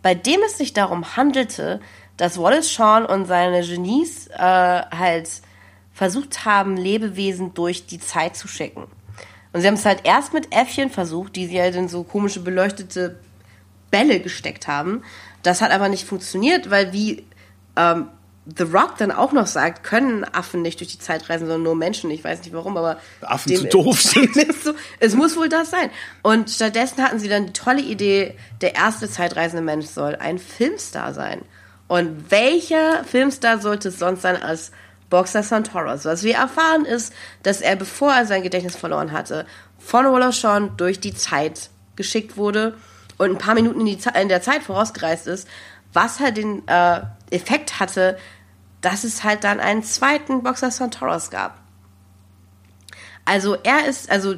[0.02, 1.80] bei dem es sich darum handelte,
[2.16, 5.28] dass Wallace Shawn und seine Genies äh, halt
[5.92, 8.84] versucht haben, Lebewesen durch die Zeit zu schicken.
[9.52, 12.40] Und sie haben es halt erst mit Äffchen versucht, die sie halt in so komische
[12.40, 13.18] beleuchtete
[13.90, 15.02] Bälle gesteckt haben.
[15.42, 17.26] Das hat aber nicht funktioniert, weil wie
[17.76, 18.08] ähm,
[18.44, 21.76] The Rock dann auch noch sagt, können Affen nicht durch die Zeit reisen, sondern nur
[21.76, 22.10] Menschen.
[22.10, 24.34] Ich weiß nicht warum, aber Affen zu doof sind.
[24.62, 25.90] So, es muss wohl das sein.
[26.22, 31.14] Und stattdessen hatten sie dann die tolle Idee, der erste zeitreisende Mensch soll ein Filmstar
[31.14, 31.42] sein.
[31.86, 34.72] Und welcher Filmstar sollte es sonst sein als
[35.08, 36.04] Boxer Santoros?
[36.04, 37.12] Was wir erfahren ist,
[37.44, 39.46] dass er, bevor er sein Gedächtnis verloren hatte,
[39.78, 42.76] von Wallace Shawn durch die Zeit geschickt wurde
[43.18, 45.46] und ein paar Minuten in, in der Zeit vorausgereist ist,
[45.92, 47.02] was halt den äh,
[47.32, 48.18] Effekt hatte,
[48.80, 51.58] dass es halt dann einen zweiten Boxer Santoros gab.
[53.24, 54.36] Also er ist, also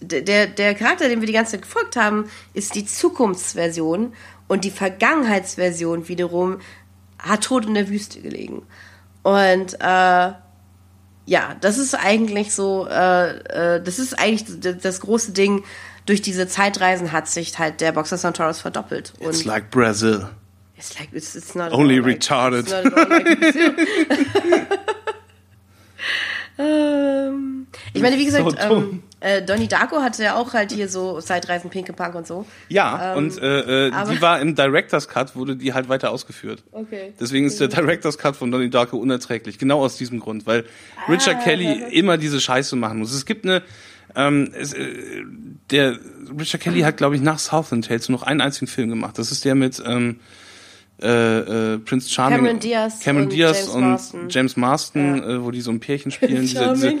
[0.00, 4.12] der, der Charakter, den wir die ganze Zeit gefolgt haben, ist die Zukunftsversion
[4.46, 6.58] und die Vergangenheitsversion wiederum
[7.18, 8.66] hat tot in der Wüste gelegen.
[9.22, 10.32] Und äh,
[11.26, 15.64] ja, das ist eigentlich so, äh, äh, das ist eigentlich das große Ding.
[16.04, 19.12] Durch diese Zeitreisen hat sich halt der Boxer Santoros verdoppelt.
[19.18, 20.28] It's like Brazil.
[20.76, 22.66] It's like it's, it's not only retarded.
[26.58, 30.88] ähm, ich meine, wie gesagt, so ähm, äh, Donnie Darko hatte ja auch halt hier
[30.88, 32.44] so Zeitreisen, Pinke Punk und so.
[32.68, 36.62] Ja, ähm, und äh, äh, die war im Director's Cut, wurde die halt weiter ausgeführt.
[36.72, 37.14] Okay.
[37.18, 39.58] Deswegen ist der Director's Cut von Donnie Darko unerträglich.
[39.58, 40.64] Genau aus diesem Grund, weil
[40.96, 43.14] ah, Richard Kelly immer diese Scheiße machen muss.
[43.14, 43.62] Es gibt eine
[44.14, 45.24] ähm, es, äh,
[45.70, 45.98] der
[46.38, 49.18] Richard Kelly hat, glaube ich, nach Southland Tales nur noch einen einzigen Film gemacht.
[49.18, 50.20] Das ist der mit ähm,
[51.02, 54.28] äh, äh, Prince Charming, Cameron Diaz, Cameron Diaz und, James, und Marston.
[54.30, 55.28] James Marston, ja.
[55.28, 56.40] äh, wo die so ein Pärchen spielen.
[56.40, 56.94] diese, diese,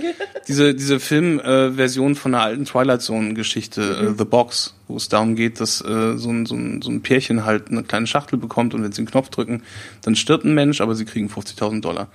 [0.46, 4.08] diese, diese Filmversion äh, von einer alten Twilight Zone Geschichte, äh, mhm.
[4.08, 7.00] äh, The Box, wo es darum geht, dass äh, so, ein, so, ein, so ein
[7.00, 9.62] Pärchen halt eine kleine Schachtel bekommt und wenn sie einen Knopf drücken,
[10.02, 12.08] dann stirbt ein Mensch, aber sie kriegen 50.000 Dollar.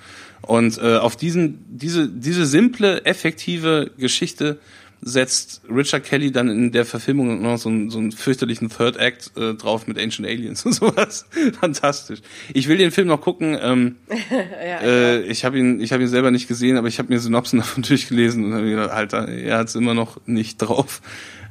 [0.44, 4.60] Und äh, auf diesen, diese, diese simple, effektive Geschichte
[5.02, 9.36] setzt Richard Kelly dann in der Verfilmung noch so einen, so einen fürchterlichen Third Act
[9.36, 11.26] äh, drauf mit Ancient Aliens und sowas.
[11.60, 12.22] Fantastisch.
[12.54, 13.58] Ich will den Film noch gucken.
[13.60, 13.96] Ähm,
[14.32, 17.20] ja, äh, ich habe ihn, ich habe ihn selber nicht gesehen, aber ich habe mir
[17.20, 21.02] Synopsen davon durchgelesen und habe gedacht, Alter, er hat's immer noch nicht drauf.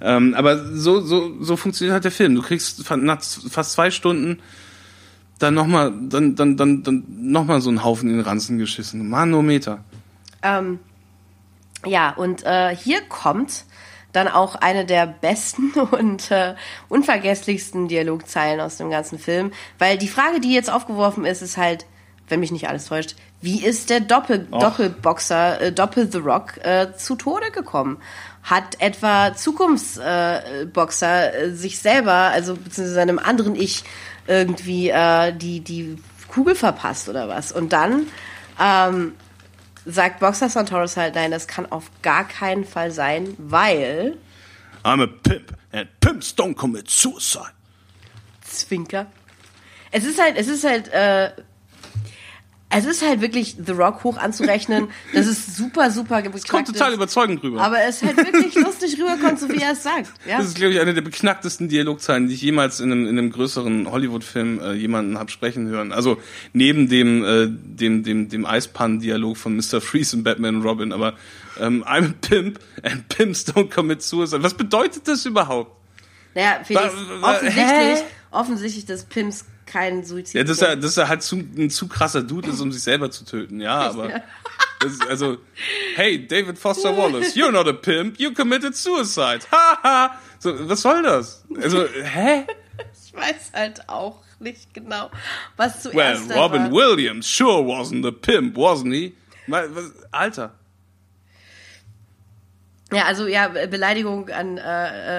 [0.00, 2.34] Ähm, aber so, so, so funktioniert halt der Film.
[2.34, 4.38] Du kriegst nach fast zwei Stunden
[5.40, 9.08] dann nochmal, dann, dann, dann, dann noch mal so einen Haufen in den Ranzen geschissen.
[9.08, 9.84] Manometer.
[10.42, 10.78] Ähm,
[11.84, 13.64] ja, und äh, hier kommt
[14.12, 16.54] dann auch eine der besten und äh,
[16.88, 21.86] unvergesslichsten Dialogzeilen aus dem ganzen Film, weil die Frage, die jetzt aufgeworfen ist, ist halt,
[22.28, 24.60] wenn mich nicht alles täuscht, wie ist der Doppel Och.
[24.60, 27.98] Doppelboxer äh, Doppel The Rock äh, zu Tode gekommen?
[28.42, 33.84] Hat etwa Zukunftsboxer äh, äh, sich selber, also beziehungsweise seinem anderen Ich
[34.26, 35.96] irgendwie äh, die die
[36.28, 37.52] Kugel verpasst oder was?
[37.52, 38.06] Und dann
[38.60, 39.14] ähm,
[39.84, 44.16] sagt Boxer Santoros halt, nein, das kann auf gar keinen Fall sein, weil.
[44.84, 47.52] I'm a pimp and pimps don't commit suicide.
[48.42, 49.06] Zwinker.
[49.90, 51.32] Es ist halt, es ist halt, äh,
[52.72, 54.88] Es ist halt wirklich The Rock hoch anzurechnen.
[55.12, 57.60] Das ist super, super Es kommt total überzeugend rüber.
[57.60, 60.12] Aber es halt wirklich lustig rüberkommt, so wie er es sagt.
[60.24, 60.38] Ja?
[60.38, 63.32] Das ist, glaube ich, eine der beknacktesten Dialogzeilen, die ich jemals in einem, in einem
[63.32, 65.90] größeren Hollywood-Film äh, jemanden hab sprechen hören.
[65.90, 66.18] Also
[66.52, 69.80] neben dem, äh, dem, dem, dem Eispannen-Dialog von Mr.
[69.80, 70.92] Freeze und Batman und Robin.
[70.92, 71.14] Aber
[71.58, 74.44] ähm, I'm a pimp and pimps don't commit suicide.
[74.44, 75.72] Was bedeutet das überhaupt?
[76.34, 78.02] Naja, Felix, offensichtlich, hä?
[78.30, 82.22] offensichtlich, dass Pimps kein Suizid Ja, dass er, dass er halt zu, ein zu krasser
[82.22, 83.60] Dude ist, um sich selber zu töten.
[83.60, 84.22] Ja, aber
[84.80, 85.38] das ist, also,
[85.94, 89.40] hey, David Foster Wallace, you're not a pimp, you committed suicide.
[89.50, 90.18] Haha.
[90.38, 91.44] so, was soll das?
[91.62, 92.46] Also, hä?
[92.94, 95.10] Ich weiß halt auch nicht genau,
[95.56, 96.72] was zuerst Well, Robin war.
[96.72, 99.14] Williams sure wasn't a pimp, wasn't he?
[100.12, 100.52] Alter.
[102.92, 104.62] Ja, also ja, Beleidigung an äh,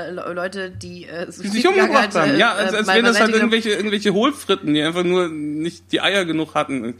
[0.08, 2.38] äh, Le- Leute, die äh, Die sich umgebracht haben.
[2.38, 6.26] Ja, als, als wären das halt irgendwelche, irgendwelche Hohlfritten, die einfach nur nicht die Eier
[6.26, 6.96] genug hatten.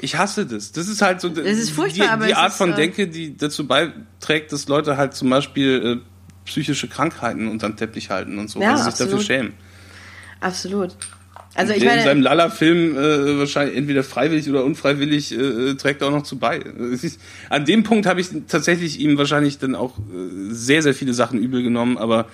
[0.00, 0.72] Ich hasse das.
[0.72, 3.36] Das ist halt so Das ist furchtbar, die, die Art ist, von äh, Denke, die
[3.36, 6.08] dazu beiträgt, dass Leute halt zum Beispiel äh,
[6.44, 9.24] psychische Krankheiten unterm Teppich halten und so, Ja, weil sie sich dafür absolut.
[9.26, 9.54] schämen.
[10.40, 10.96] Absolut.
[11.54, 16.00] Also ich Der in seinem meine, Lala-Film äh, wahrscheinlich entweder freiwillig oder unfreiwillig äh, trägt
[16.00, 16.58] er auch noch zu bei.
[16.58, 17.20] Ist,
[17.50, 20.02] an dem Punkt habe ich tatsächlich ihm wahrscheinlich dann auch äh,
[20.48, 22.26] sehr, sehr viele Sachen übel genommen, aber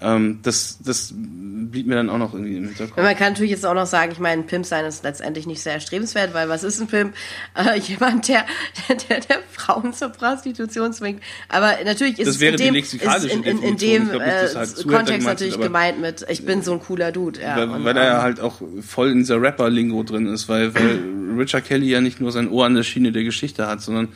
[0.00, 2.96] ähm, das, das blieb mir dann auch noch irgendwie im Hinterkopf.
[2.96, 5.74] man kann natürlich jetzt auch noch sagen, ich meine, Pimp sein ist letztendlich nicht sehr
[5.74, 7.14] erstrebenswert, weil was ist ein Pimp?
[7.54, 8.44] Äh, jemand, der,
[8.88, 11.20] der, der Frauen zur Prostitution zwingt.
[11.48, 14.22] Aber natürlich ist Das es wäre in die dem, ist in, in, in dem glaub
[14.24, 17.40] dass äh, halt Kontext natürlich aber- gemeint mit, ich bin so ein cooler Dude.
[17.40, 20.48] Ja, weil, und, weil er ja ähm, halt auch voll in dieser Rapper-Lingo drin ist,
[20.48, 21.00] weil, weil
[21.38, 24.08] Richard Kelly ja nicht nur sein Ohr an der Schiene der Geschichte hat, sondern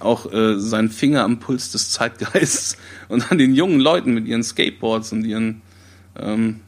[0.00, 2.76] auch äh, seinen Finger am Puls des Zeitgeists
[3.08, 5.62] und an den jungen Leuten mit ihren Skateboards und ihren
[6.18, 6.60] ähm,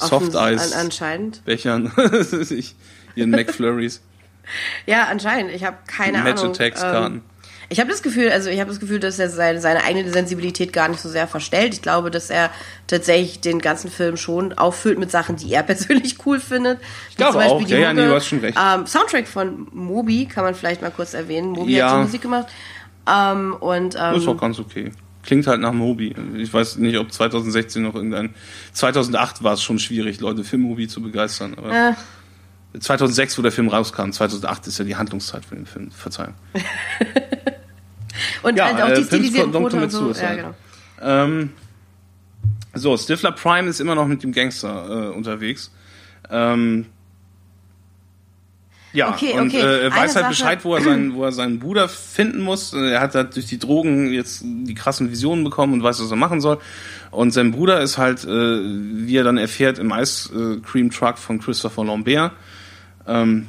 [0.00, 0.72] offen- Soft-Eis.
[0.72, 1.44] an, anscheinend.
[1.44, 1.92] Bechern,
[2.50, 2.74] ich,
[3.14, 4.00] ihren McFlurries,
[4.86, 5.52] Ja, anscheinend.
[5.52, 6.52] Ich habe keine Match Ahnung.
[6.54, 7.14] Attacks Karten.
[7.16, 7.22] Ähm,
[7.68, 10.72] ich habe das Gefühl, also ich habe das Gefühl, dass er seine, seine eigene Sensibilität
[10.72, 11.74] gar nicht so sehr verstellt.
[11.74, 12.50] Ich glaube, dass er
[12.86, 16.78] tatsächlich den ganzen Film schon auffüllt mit Sachen, die er persönlich cool findet.
[17.10, 17.60] Ich glaube auch.
[17.62, 18.56] Ja, ja, nee, du hast schon recht.
[18.60, 21.50] Ähm, Soundtrack von Moby kann man vielleicht mal kurz erwähnen.
[21.50, 21.90] Moby Ja.
[21.90, 22.46] hat die Musik gemacht.
[23.10, 24.92] Ähm, und Das ist auch ähm, ganz okay.
[25.22, 26.14] Klingt halt nach Moby.
[26.36, 28.32] Ich weiß nicht, ob 2016 noch irgendein.
[28.72, 31.54] 2008 war es schon schwierig, Leute für Moby zu begeistern.
[31.58, 31.92] Aber äh,
[32.80, 35.90] 2006, wo der Film rauskam, 2008 ist ja die Handlungszeit für den Film.
[35.90, 36.34] Verzeihung.
[38.42, 40.12] und Ja, halt auch äh, die Pimps stilisierten Brote und so.
[40.12, 40.54] Ja, genau.
[41.00, 41.50] Ähm,
[42.74, 45.70] so, Stifler Prime ist immer noch mit dem Gangster äh, unterwegs.
[46.30, 46.86] Ähm,
[48.92, 49.58] ja, Okay, und okay.
[49.60, 52.40] äh, er Eine weiß halt Sache- Bescheid, wo er, seinen, wo er seinen Bruder finden
[52.40, 52.72] muss.
[52.72, 56.16] Er hat halt durch die Drogen jetzt die krassen Visionen bekommen und weiß, was er
[56.16, 56.58] machen soll.
[57.10, 61.18] Und sein Bruder ist halt, äh, wie er dann erfährt, im Ice äh, Cream Truck
[61.18, 62.32] von Christopher Lambert.
[63.06, 63.48] Ähm,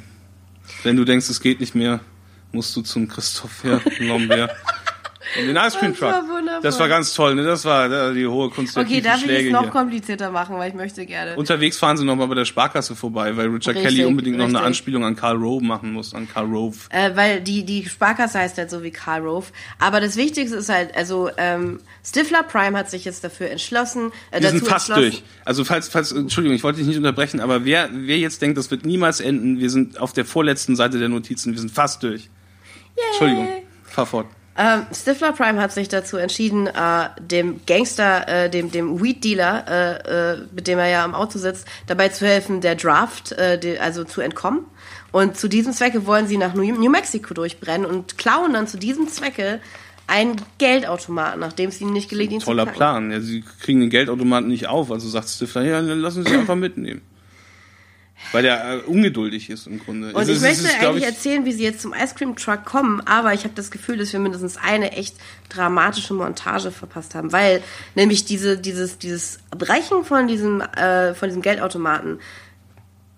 [0.82, 2.00] wenn du denkst, es geht nicht mehr,
[2.52, 4.52] musst du zum Christopher Lambert.
[5.36, 6.62] Und den Ice Cream Das war Truck.
[6.62, 7.44] Das war ganz toll, ne?
[7.44, 9.70] Das war äh, die hohe Kunst der Okay, darf ich Schläge es noch hier.
[9.70, 11.36] komplizierter machen, weil ich möchte gerne.
[11.36, 14.54] Unterwegs fahren sie nochmal bei der Sparkasse vorbei, weil Richard Richtig, Kelly unbedingt noch eine
[14.54, 14.66] richtig.
[14.66, 16.76] Anspielung an Karl Rove machen muss, an Karl Rove.
[16.90, 19.46] Äh, weil die, die Sparkasse heißt halt so wie Karl Rove.
[19.78, 24.12] Aber das Wichtigste ist halt, also ähm, Stifler Prime hat sich jetzt dafür entschlossen.
[24.30, 25.22] Äh, Wir sind fast durch.
[25.44, 28.70] Also falls, falls, Entschuldigung, ich wollte dich nicht unterbrechen, aber wer, wer jetzt denkt, das
[28.70, 32.30] wird niemals enden, wir sind auf der vorletzten Seite der Notizen, wir sind fast durch.
[33.10, 33.48] Entschuldigung,
[33.84, 34.26] fahr fort.
[34.60, 39.64] Ähm, Stifler Prime hat sich dazu entschieden, äh, dem Gangster, äh, dem, dem Weed Dealer,
[39.68, 43.56] äh, äh, mit dem er ja am Auto sitzt, dabei zu helfen, der Draft, äh,
[43.56, 44.64] die, also zu entkommen.
[45.12, 48.78] Und zu diesem Zwecke wollen sie nach New, New Mexico durchbrennen und klauen dann zu
[48.78, 49.60] diesem Zwecke
[50.08, 53.08] einen Geldautomaten, nachdem es ihnen nicht gelingt, ihn Toller zu knacken.
[53.08, 53.10] Plan.
[53.12, 56.56] Ja, sie kriegen den Geldautomaten nicht auf, also sagt Stifler, ja, dann lassen Sie einfach
[56.56, 57.02] mitnehmen.
[58.32, 60.12] Weil der äh, ungeduldig ist im Grunde.
[60.12, 62.36] Und Es ich ist- möchte ist, eigentlich ich, erzählen, wie sie jetzt zum Ice Cream
[62.36, 65.16] Truck kommen, aber ich habe das Gefühl, dass wir mindestens eine echt
[65.48, 67.62] dramatische Montage verpasst haben, weil
[67.94, 72.18] nämlich diese, dieses, dieses Brechen von diesem, äh, von diesem Geldautomaten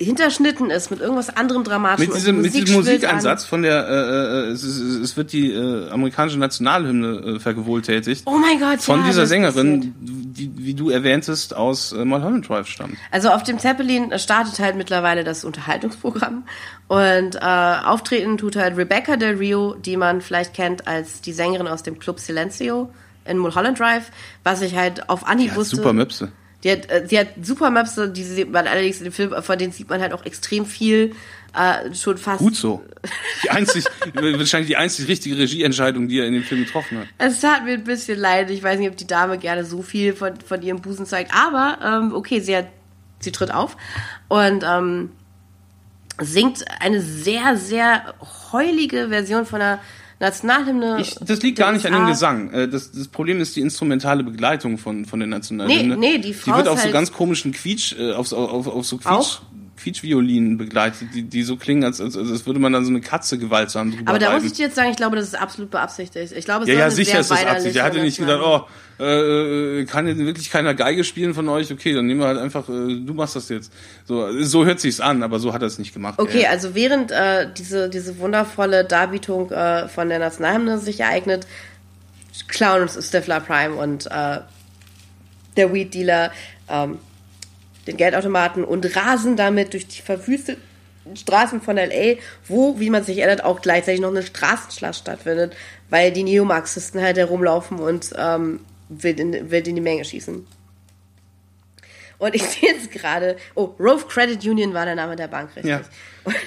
[0.00, 2.08] hinterschnitten ist mit irgendwas anderem dramatischem.
[2.08, 2.76] mit diesem, die mit diesem.
[2.76, 8.22] Musikansatz von der, äh, äh, es, ist, es wird die äh, amerikanische Nationalhymne äh, vergewohltätigt.
[8.24, 12.66] Oh mein Gott, Von ja, dieser Sängerin, die, wie du erwähntest, aus äh, Mulholland Drive
[12.66, 12.96] stammt.
[13.10, 16.44] Also auf dem Zeppelin startet halt mittlerweile das Unterhaltungsprogramm
[16.88, 21.68] und äh, auftreten tut halt Rebecca Del Rio, die man vielleicht kennt als die Sängerin
[21.68, 22.90] aus dem Club Silencio
[23.26, 24.10] in Mulholland Drive,
[24.44, 25.76] was ich halt auf Anhieb Ja, wusste.
[25.76, 26.32] super Möpse.
[26.62, 29.58] Die hat, äh, sie hat super Möpse, die sieht man allerdings in dem Film, von
[29.58, 31.14] denen sieht man halt auch extrem viel,
[31.54, 32.38] äh, schon fast.
[32.38, 32.84] Gut so.
[33.42, 33.84] Die einzig,
[34.14, 37.06] wahrscheinlich die einzig richtige Regieentscheidung, die er in dem Film getroffen hat.
[37.18, 38.50] Es tat mir ein bisschen leid.
[38.50, 41.34] Ich weiß nicht, ob die Dame gerne so viel von, von ihrem Busen zeigt.
[41.34, 42.66] Aber, ähm, okay, sie hat,
[43.18, 43.76] sie tritt auf.
[44.28, 45.10] Und, ähm,
[46.20, 48.14] singt eine sehr, sehr
[48.52, 49.80] heulige Version von einer
[50.20, 50.98] Nationalhymne.
[51.00, 52.52] Ich, das liegt gar nicht an dem Gesang.
[52.52, 55.96] Äh, das, das Problem ist die instrumentale Begleitung von, von der Nationalhymne.
[55.96, 58.66] Nee, nee, die Frau Die wird auf halt so ganz komischen Quietsch, äh, auf, auf,
[58.66, 59.38] auf so Quietsch,
[59.78, 63.38] Quietschviolinen begleitet, die, die so klingen, als, als, als würde man dann so eine Katze
[63.38, 66.32] gewaltsam drüber Aber da muss ich dir jetzt sagen, ich glaube, das ist absolut beabsichtigt.
[66.36, 67.48] Ich glaube, es Ja, ja, sicher ist das Absicht.
[67.48, 68.66] weinerliche Er hatte nicht gedacht, oh,
[69.00, 71.72] äh, kann jetzt wirklich keiner Geige spielen von euch?
[71.72, 73.72] Okay, dann nehmen wir halt einfach, äh, du machst das jetzt.
[74.04, 76.18] So, so hört sich's an, aber so hat er es nicht gemacht.
[76.18, 81.46] Okay, Er- also während äh, diese, diese wundervolle Darbietung äh, von der Nationalhymne sich ereignet,
[82.48, 84.38] klauen uns Stifler Prime und äh,
[85.56, 86.30] der Weed Dealer
[86.68, 86.98] ähm,
[87.86, 90.62] den Geldautomaten und rasen damit durch die verwüsteten
[91.14, 92.16] Straßen von LA,
[92.46, 95.54] wo, wie man sich erinnert, auch gleichzeitig noch eine Straßenschlacht stattfindet,
[95.88, 98.60] weil die Neomarxisten halt herumlaufen und ähm,
[98.90, 100.46] wild, in, wild in die Menge schießen.
[102.18, 105.70] Und ich sehe jetzt gerade, oh, Rove Credit Union war der Name der Bank, richtig?
[105.70, 105.80] Ja.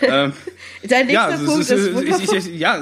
[0.04, 0.34] Ähm,
[0.84, 2.80] Dein nächster ja, also Punkt ist, ist, ich, ich, ja,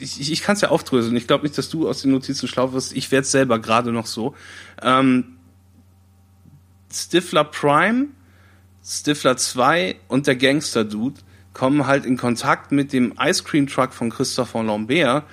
[0.00, 1.16] ich, ich, ich kann es ja aufdröseln.
[1.16, 2.94] Ich glaube nicht, dass du aus den Notizen schlau wirst.
[2.94, 4.36] Ich werde selber gerade noch so.
[4.80, 5.36] Ähm,
[6.92, 8.06] Stifler Prime,
[8.84, 11.20] Stifler 2 und der Gangster Dude
[11.52, 15.24] kommen halt in Kontakt mit dem Ice Cream Truck von Christopher Lambert,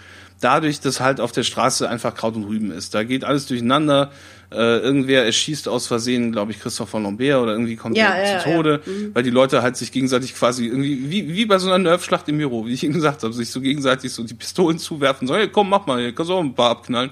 [0.44, 2.94] dadurch, dass halt auf der Straße einfach Kraut und Rüben ist.
[2.94, 4.12] Da geht alles durcheinander.
[4.52, 8.40] Äh, irgendwer erschießt aus Versehen, glaube ich, Christopher Lambert oder irgendwie kommt Ja, er ja,
[8.40, 8.56] zu ja.
[8.56, 8.82] Tode,
[9.14, 12.38] weil die Leute halt sich gegenseitig quasi irgendwie, wie, wie bei so einer Nerfschlacht im
[12.38, 15.48] Büro, wie ich Ihnen gesagt habe, sich so gegenseitig so die Pistolen zuwerfen, so, hey,
[15.48, 17.10] komm, mach mal, hier kannst du auch ein paar abknallen.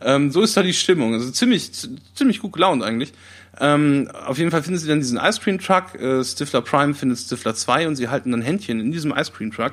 [0.00, 1.14] Ähm, so ist da die Stimmung.
[1.14, 1.70] Also ziemlich,
[2.14, 3.12] ziemlich gut gelaunt eigentlich.
[3.60, 5.94] Ähm, auf jeden Fall finden sie dann diesen Ice Cream Truck.
[6.00, 9.52] Äh, Stifler Prime findet Stifler 2 und sie halten dann Händchen in diesem Ice Cream
[9.52, 9.72] Truck.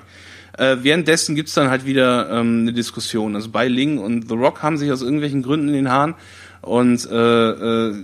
[0.57, 3.35] Äh, währenddessen gibt's dann halt wieder ähm, eine Diskussion.
[3.35, 6.15] Also bei Ling und The Rock haben sich aus irgendwelchen Gründen in den Haaren.
[6.61, 7.95] Und äh, äh,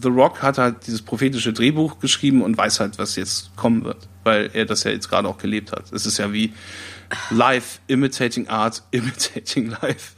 [0.00, 4.08] The Rock hat halt dieses prophetische Drehbuch geschrieben und weiß halt, was jetzt kommen wird,
[4.22, 5.92] weil er das ja jetzt gerade auch gelebt hat.
[5.92, 6.52] Es ist ja wie
[7.30, 10.12] Life imitating Art, imitating Life.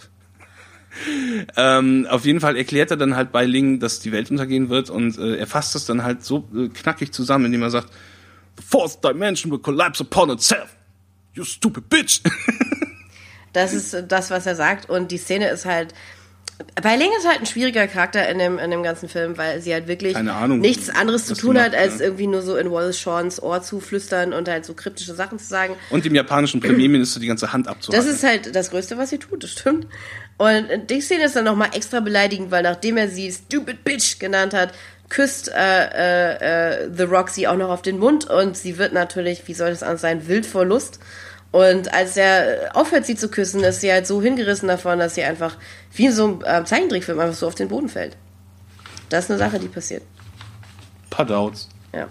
[1.56, 4.88] Ähm, auf jeden Fall erklärt er dann halt bei Ling, dass die Welt untergehen wird
[4.88, 7.92] und äh, er fasst das dann halt so äh, knackig zusammen, indem er sagt,
[8.56, 10.75] The fourth dimension will collapse upon itself.
[11.36, 12.20] You stupid bitch.
[13.56, 14.90] Das ist das, was er sagt.
[14.90, 15.94] Und die Szene ist halt.
[16.82, 19.72] Bei Ling ist halt ein schwieriger Charakter in dem, in dem ganzen Film, weil sie
[19.72, 22.06] halt wirklich Ahnung, nichts anderes zu tun hat, macht, als ja.
[22.06, 25.46] irgendwie nur so in Wallace Shawns Ohr zu flüstern und halt so kryptische Sachen zu
[25.46, 25.74] sagen.
[25.90, 28.06] Und dem japanischen Premierminister die ganze Hand abzuhalten.
[28.06, 29.86] Das ist halt das Größte, was sie tut, das stimmt.
[30.38, 34.52] Und die Szene ist dann nochmal extra beleidigend, weil nachdem er sie Stupid Bitch genannt
[34.52, 34.72] hat,
[35.08, 38.92] küsst äh, äh, äh, The Rock sie auch noch auf den Mund und sie wird
[38.92, 40.98] natürlich, wie soll das anders sein, wild vor Lust.
[41.52, 45.22] Und als er aufhört, sie zu küssen, ist sie halt so hingerissen davon, dass sie
[45.22, 45.56] einfach
[45.94, 48.16] wie in so einem äh, Zeichentrickfilm einfach so auf den Boden fällt.
[49.08, 50.02] Das ist eine Sache, die passiert.
[51.10, 51.68] Padouts.
[51.94, 52.08] Ja.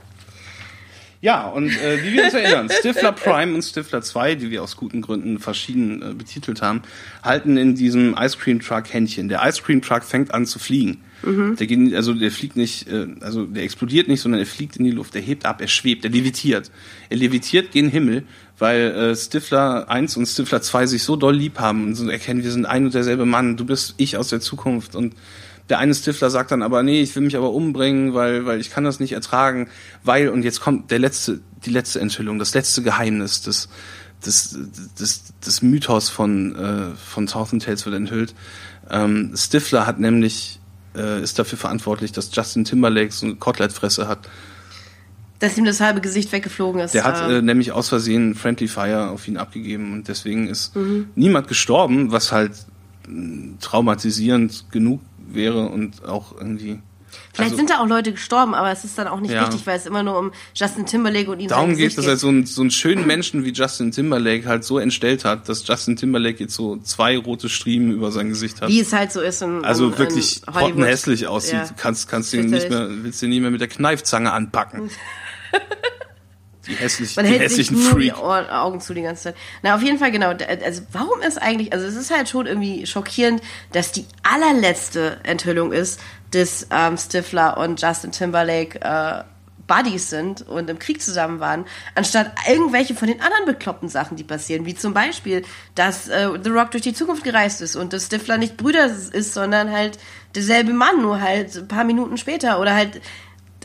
[1.21, 4.77] Ja, und äh, wie wir uns erinnern, Stifler Prime und Stifler 2, die wir aus
[4.77, 6.83] guten Gründen verschieden äh, betitelt haben,
[7.23, 9.27] halten in diesem Ice Cream Truck Händchen.
[9.27, 11.03] Der Ice Cream Truck fängt an zu fliegen.
[11.55, 14.85] Der geht, also der fliegt nicht, äh, also der explodiert nicht, sondern er fliegt in
[14.85, 16.71] die Luft, er hebt ab, er schwebt, er levitiert.
[17.09, 18.23] Er levitiert gen Himmel,
[18.57, 22.43] weil äh, Stifler 1 und Stifler 2 sich so doll lieb haben und so erkennen,
[22.43, 25.13] wir sind ein und derselbe Mann, du bist ich aus der Zukunft und
[25.69, 28.69] der eine Stifler sagt dann aber, nee, ich will mich aber umbringen, weil, weil ich
[28.69, 29.67] kann das nicht ertragen,
[30.03, 33.69] weil, und jetzt kommt der letzte, die letzte Enthüllung, das letzte Geheimnis des,
[34.23, 34.57] des,
[34.99, 38.35] des, des Mythos von, äh, von Southern Tales wird enthüllt.
[38.91, 40.59] Ähm, Stifler hat nämlich,
[40.95, 44.29] äh, ist dafür verantwortlich, dass Justin Timberlake so eine Kotelettfresse hat.
[45.39, 46.93] Dass ihm das halbe Gesicht weggeflogen ist.
[46.93, 50.73] Der hat äh, äh, nämlich aus Versehen Friendly Fire auf ihn abgegeben und deswegen ist
[51.15, 52.53] niemand gestorben, was halt
[53.07, 56.79] mh, traumatisierend genug wäre und auch irgendwie.
[57.35, 59.41] Vielleicht also, sind da auch Leute gestorben, aber es ist dann auch nicht Ja.
[59.45, 62.15] wichtig, weil es immer nur um Justin Timberlake und ihn darum geht, Gesicht dass er
[62.17, 65.97] so einen, so einen schönen Menschen wie Justin Timberlake halt so entstellt hat, dass Justin
[65.97, 68.69] Timberlake jetzt so zwei rote Striemen über sein Gesicht hat.
[68.69, 71.53] Wie es halt so ist in, also in, wirklich pottenhässlich aussieht.
[71.53, 71.65] Ja.
[71.65, 74.89] Du kannst, kannst den nicht mehr, willst den nicht mehr mit der Kneifzange anpacken.
[76.67, 78.23] Die, hässlich, Man die hält sich hässlichen nur die Freak.
[78.23, 79.35] Ohren, Augen zu die ganze Zeit.
[79.61, 80.33] Na, auf jeden Fall, genau.
[80.33, 83.41] Da- Also, warum ist eigentlich, also, es ist halt schon irgendwie schockierend,
[83.71, 85.99] dass die allerletzte Enthüllung ist,
[86.35, 89.23] dass ähm, Stifler und Justin Timberlake äh,
[89.67, 94.23] Buddies sind und im Krieg zusammen waren, anstatt irgendwelche von den anderen bekloppten Sachen, die
[94.23, 95.43] passieren, wie zum Beispiel,
[95.73, 99.33] dass äh, The Rock durch die Zukunft gereist ist und dass Stifler nicht Brüder ist,
[99.33, 99.97] sondern halt
[100.35, 103.01] derselbe Mann, nur halt ein paar Minuten später oder halt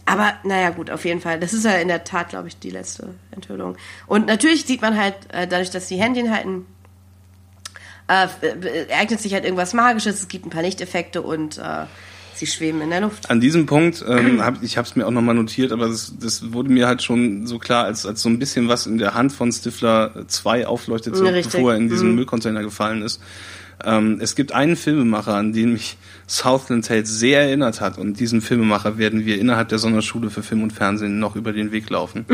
[0.06, 1.38] aber naja, gut, auf jeden Fall.
[1.38, 3.76] Das ist ja in der Tat, glaube ich, die letzte Enthüllung.
[4.08, 6.66] Und natürlich sieht man halt, äh, dadurch, dass die Händchen halten,
[8.08, 11.84] äh, äh, ereignet sich halt irgendwas Magisches, es gibt ein paar Lichteffekte und äh,
[12.40, 13.28] Sie schweben in der Luft.
[13.28, 16.52] An diesem Punkt, ähm, hab, ich habe es mir auch nochmal notiert, aber das, das
[16.54, 19.32] wurde mir halt schon so klar, als, als so ein bisschen was in der Hand
[19.32, 21.52] von Stifler 2 aufleuchtete, Ja, richtig.
[21.52, 22.14] bevor er in diesen Mhm.
[22.16, 23.20] Müllcontainer gefallen ist.
[23.84, 27.98] Ähm, es gibt einen Filmemacher, an den mich Southland Tales sehr erinnert hat.
[27.98, 31.72] Und diesen Filmemacher werden wir innerhalb der Sonderschule für Film und Fernsehen noch über den
[31.72, 32.24] Weg laufen.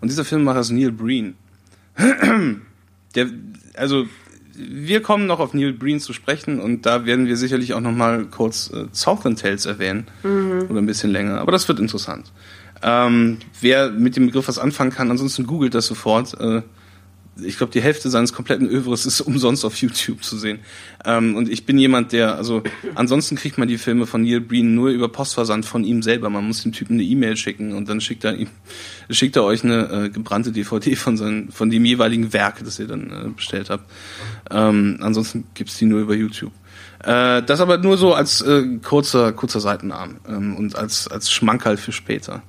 [0.00, 1.36] Und dieser Filmemacher ist Neil Breen.
[3.14, 3.26] Der,
[3.74, 4.06] also,
[4.58, 7.92] wir kommen noch auf Neil Breen zu sprechen und da werden wir sicherlich auch noch
[7.92, 10.06] mal kurz äh, Southland Tales erwähnen.
[10.68, 11.40] Oder ein bisschen länger.
[11.40, 12.32] Aber das wird interessant.
[12.82, 16.38] Ähm, wer mit dem Begriff was anfangen kann, ansonsten googelt das sofort.
[16.40, 16.62] Äh,
[17.42, 20.60] ich glaube, die Hälfte seines kompletten Övres ist umsonst auf YouTube zu sehen.
[21.04, 22.62] Ähm, und ich bin jemand, der, also
[22.94, 26.30] ansonsten kriegt man die Filme von Neil Breen nur über Postversand von ihm selber.
[26.30, 28.48] Man muss dem Typen eine E-Mail schicken und dann schickt er ihm,
[29.10, 32.86] schickt er euch eine äh, gebrannte DVD von seinen, von dem jeweiligen Werk, das ihr
[32.86, 33.90] dann äh, bestellt habt.
[34.50, 36.52] Ähm, ansonsten gibt's die nur über YouTube.
[37.00, 41.76] Äh, das aber nur so als äh, kurzer, kurzer Seitenarm ähm, und als, als Schmankerl
[41.76, 42.42] für später.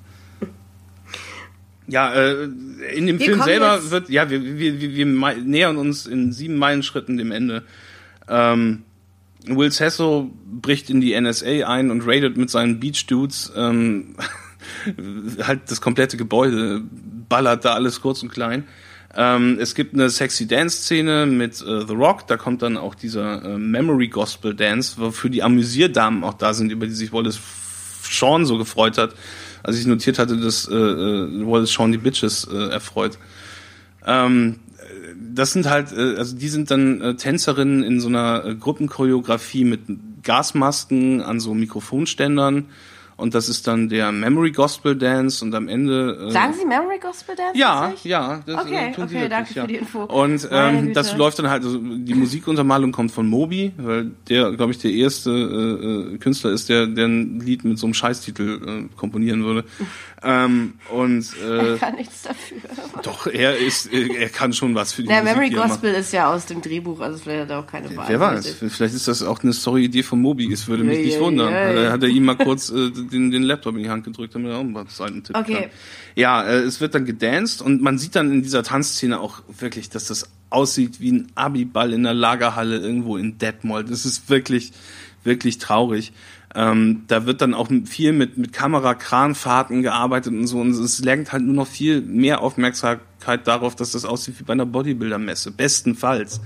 [1.90, 2.44] Ja, äh,
[2.96, 5.06] in dem Wir Film selber jetzt- wird, ja, wir, wir, wir, wir
[5.44, 7.64] nähern uns in sieben Meilenschritten dem Ende.
[8.28, 8.84] Ähm,
[9.48, 14.16] Will Sasso bricht in die NSA ein und raidet mit seinen Beach Dudes ähm,
[15.42, 16.82] halt das komplette Gebäude,
[17.28, 18.66] ballert da alles kurz und klein.
[19.16, 23.44] Ähm, es gibt eine sexy Dance-Szene mit äh, The Rock, da kommt dann auch dieser
[23.44, 27.40] äh, Memory Gospel Dance, wofür die Amüsierdamen auch da sind, über die sich Wallace
[28.08, 29.16] Shawn so gefreut hat,
[29.64, 33.18] als ich notiert hatte, dass äh, äh, Wallace Shawn die Bitches äh, erfreut.
[34.06, 34.60] Ähm,
[35.34, 39.64] das sind halt, äh, also die sind dann äh, Tänzerinnen in so einer äh, Gruppenchoreografie
[39.64, 39.82] mit
[40.24, 42.66] Gasmasken an so Mikrofonständern
[43.20, 47.00] und das ist dann der Memory Gospel Dance und am Ende äh, Sagen Sie Memory
[47.00, 47.58] Gospel Dance?
[47.58, 48.42] ja, ja.
[48.46, 49.62] Das, Okay, äh, tun sie okay, wirklich, danke ja.
[49.62, 50.04] für die Info.
[50.04, 54.72] Und ähm, das läuft dann halt, also die Musikuntermalung kommt von Moby, weil der, glaube
[54.72, 58.88] ich, der erste äh, äh, Künstler ist, der, der ein Lied mit so einem Scheißtitel
[58.90, 59.66] äh, komponieren würde.
[60.22, 62.58] Ähm, und äh, Ich kann nichts dafür.
[63.04, 65.70] doch, er ist, äh, er kann schon was für die Na, Musik, er macht.
[65.70, 68.06] Gospel ist ja aus dem Drehbuch, also vielleicht hat er auch keine Wahl.
[68.10, 71.14] Wer weiß, vielleicht ist das auch eine Story-Idee von Moby, es würde mich Ja, nicht
[71.16, 71.54] ja, wundern.
[71.54, 71.92] ja, ja.
[71.92, 74.58] Hat er ihm mal kurz äh, den, den Laptop in die Hand gedrückt, damit er
[74.58, 75.54] auch mal Seiten tippen Okay.
[75.62, 75.70] kann.
[76.16, 79.90] Ja, äh, es wird dann gedanced und man sieht dann in dieser Tanzszene auch wirklich,
[79.90, 83.90] dass das aussieht wie ein Abiball in der Lagerhalle irgendwo in Detmold.
[83.92, 84.72] Das ist wirklich,
[85.24, 86.12] wirklich traurig.
[86.56, 91.32] Ähm, da wird dann auch viel mit, mit Kamera-Kranfahrten gearbeitet und so und es lenkt
[91.32, 95.52] halt nur noch viel mehr Aufmerksamkeit darauf, dass das aussieht wie bei einer Bodybuilder-Messe.
[95.52, 96.42] Bestenfalls.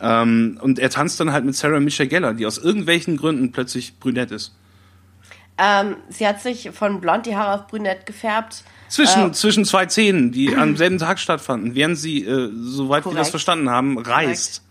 [0.00, 3.98] Ähm, und er tanzt dann halt mit Sarah Michelle Gellar, die aus irgendwelchen Gründen plötzlich
[3.98, 4.54] brünett ist.
[5.56, 8.62] Ähm, sie hat sich von blond die Haare auf brünett gefärbt.
[8.88, 13.10] Zwischen, Äh, zwischen zwei Szenen, die am selben Tag stattfanden, während sie, äh, soweit wir
[13.10, 13.30] das Korrekt.
[13.30, 14.62] verstanden haben, reist.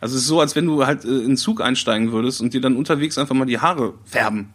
[0.00, 2.54] Also es ist so, als wenn du halt äh, in einen Zug einsteigen würdest und
[2.54, 4.52] dir dann unterwegs einfach mal die Haare färben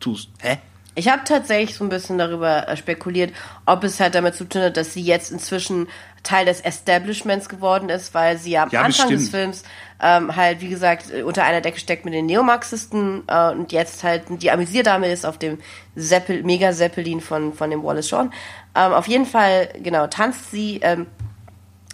[0.00, 0.30] tust.
[0.40, 0.58] Hä?
[0.94, 3.32] Ich habe tatsächlich so ein bisschen darüber äh, spekuliert,
[3.66, 5.86] ob es halt damit zu tun hat, dass sie jetzt inzwischen
[6.24, 9.28] Teil des Establishments geworden ist, weil sie ja am Ja, Anfang des.
[9.28, 9.62] Films
[10.02, 14.02] ähm, halt, wie gesagt, äh, unter einer Decke steckt mit den Neomarxisten äh, und jetzt
[14.02, 15.58] halt die Amüsierdame ist auf dem
[15.96, 18.32] Zeppel Mega-Zeppelin von, von dem Wallace Shawn.
[18.74, 21.06] Ähm, auf jeden Fall, genau, tanzt sie ähm,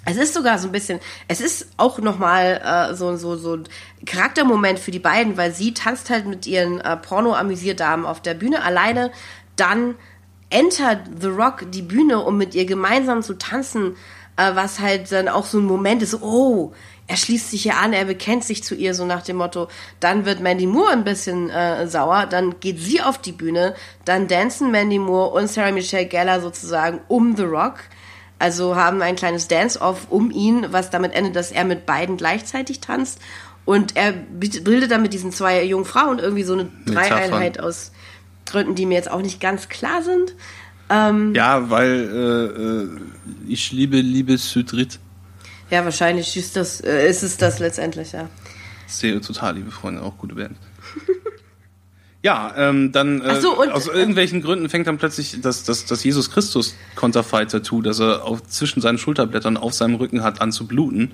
[0.05, 3.65] es ist sogar so ein bisschen, es ist auch nochmal äh, so, so, so ein
[4.07, 8.63] Charaktermoment für die beiden, weil sie tanzt halt mit ihren äh, Porno-Amüsierdamen auf der Bühne
[8.63, 9.11] alleine,
[9.57, 9.95] dann
[10.51, 13.97] entert The Rock die Bühne, um mit ihr gemeinsam zu tanzen,
[14.37, 16.73] äh, was halt dann auch so ein Moment ist, oh,
[17.07, 19.69] er schließt sich hier an, er bekennt sich zu ihr, so nach dem Motto,
[20.01, 23.75] dann wird Mandy Moore ein bisschen äh, sauer, dann geht sie auf die Bühne,
[24.05, 27.81] dann dancen Mandy Moore und Sarah Michelle Gellar sozusagen um The Rock.
[28.39, 32.81] Also haben ein kleines Dance-Off um ihn, was damit endet, dass er mit beiden gleichzeitig
[32.81, 33.21] tanzt.
[33.65, 37.93] Und er bildet dann mit diesen zwei jungen Frauen irgendwie so eine Dreieinheit aus
[38.45, 40.35] Gründen, die mir jetzt auch nicht ganz klar sind.
[40.91, 42.89] Ja, weil äh, äh,
[43.49, 45.01] ich liebe Liebe Südrit.
[45.71, 48.29] Ja, wahrscheinlich ist, das, äh, ist es das letztendlich, ja.
[48.87, 50.57] Sehe total, liebe Freunde, auch gute Band.
[52.25, 56.03] Ja, ähm, dann äh, so, und- aus irgendwelchen Gründen fängt dann plötzlich das, das, das
[56.03, 60.67] Jesus Christus Konterfei-Tattoo, das er auf, zwischen seinen Schulterblättern auf seinem Rücken hat, an zu
[60.67, 61.11] bluten.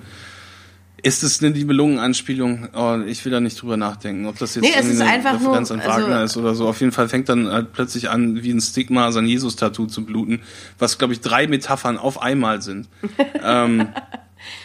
[1.03, 2.69] Ist es eine Nibelungen-Anspielung?
[2.73, 5.09] Oh, ich will da nicht drüber nachdenken, ob das jetzt Nee, es irgendwie ist eine
[5.11, 6.69] einfach nur, Referenz an also- Wagner ist oder so.
[6.69, 10.39] Auf jeden Fall fängt dann halt plötzlich an, wie ein Stigma sein Jesus-Tattoo zu bluten,
[10.79, 12.87] was, glaube ich, drei Metaphern auf einmal sind.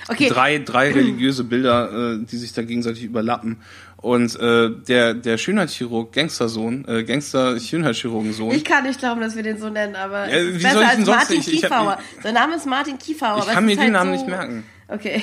[0.08, 3.58] Okay, drei, drei religiöse Bilder, äh, die sich da gegenseitig überlappen.
[3.98, 9.58] Und äh, der, der Schönheitschirurg, Gangstersohn, äh, Gangster-Schönheitschirurgensohn, ich kann nicht glauben, dass wir den
[9.58, 11.98] so nennen, aber Ja, wie soll ich als Martin ich- ich hab- Kiefauer.
[12.22, 13.38] Sein Name ist Martin Kiefauer.
[13.40, 14.64] Ich kann mir den halt Namen so, nicht merken.
[14.88, 15.22] Okay.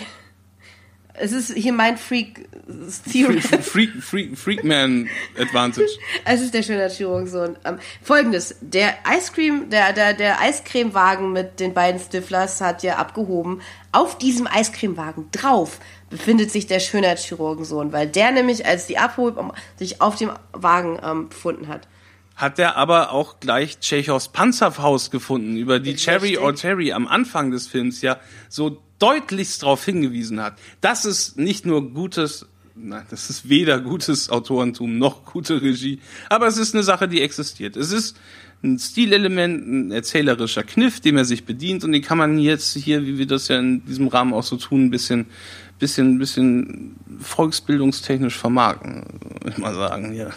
[1.16, 2.50] Es ist hier mein Freak
[3.12, 3.40] Theory.
[3.40, 5.08] Freak, Freak, Freakman
[5.40, 5.88] Advantage.
[6.26, 7.56] Es ist der Schönheitschirurgensohn.
[7.66, 8.96] Ähm, Folgendes, der
[9.34, 13.62] Cream, der, der, der Eiscremewagen mit den beiden Stiflers hat ja abgehoben.
[13.92, 15.80] Auf diesem Eiscremewagen drauf
[16.14, 19.36] befindet sich der Schönheitschirurgensohn, weil der nämlich, als die abholt,
[19.78, 21.88] sich auf dem Wagen ähm, befunden hat
[22.36, 27.52] hat er aber auch gleich Tschechows Panzerfaust gefunden, über die Cherry or Terry am Anfang
[27.52, 28.20] des Films ja
[28.50, 30.58] so deutlichst darauf hingewiesen hat.
[30.82, 36.48] Das ist nicht nur gutes, nein, das ist weder gutes Autorentum noch gute Regie, aber
[36.48, 37.78] es ist eine Sache, die existiert.
[37.78, 38.18] Es ist
[38.64, 43.06] ein Stilelement, ein erzählerischer Kniff, dem er sich bedient und den kann man jetzt hier,
[43.06, 45.28] wie wir das ja in diesem Rahmen auch so tun, ein bisschen,
[45.84, 49.04] bisschen, bisschen volksbildungstechnisch vermarkten,
[49.42, 50.30] würde ich mal sagen, ja.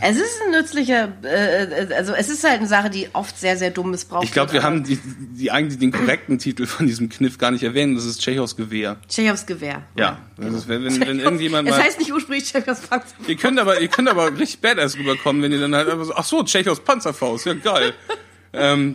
[0.00, 3.56] Es ist ein nützlicher, äh, äh, also es ist halt eine Sache, die oft sehr,
[3.56, 7.08] sehr dumm missbraucht Ich glaube, wir haben die, die eigentlich den korrekten Titel von diesem
[7.08, 7.98] Kniff gar nicht erwähnt.
[7.98, 8.98] Das ist Tschechows Gewehr.
[9.08, 9.82] Tschechows Gewehr.
[9.96, 10.20] Ja.
[10.36, 10.56] Genau.
[10.56, 11.76] Ist, wenn, wenn, wenn irgendjemand mal.
[11.76, 13.28] Es heißt nicht ursprünglich Tschechows Panzerfaust.
[13.28, 16.14] Ihr könnt aber, ihr könnt aber richtig badass rüberkommen, wenn ihr dann halt einfach so,
[16.14, 17.92] ach so, Tschechows Panzerfaust, ja geil.
[18.52, 18.94] ähm,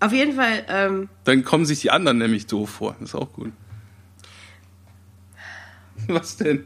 [0.00, 0.64] Auf jeden Fall.
[0.68, 2.96] Ähm, dann kommen sich die anderen nämlich doof vor.
[2.98, 3.52] Das ist auch gut.
[6.14, 6.64] Was denn?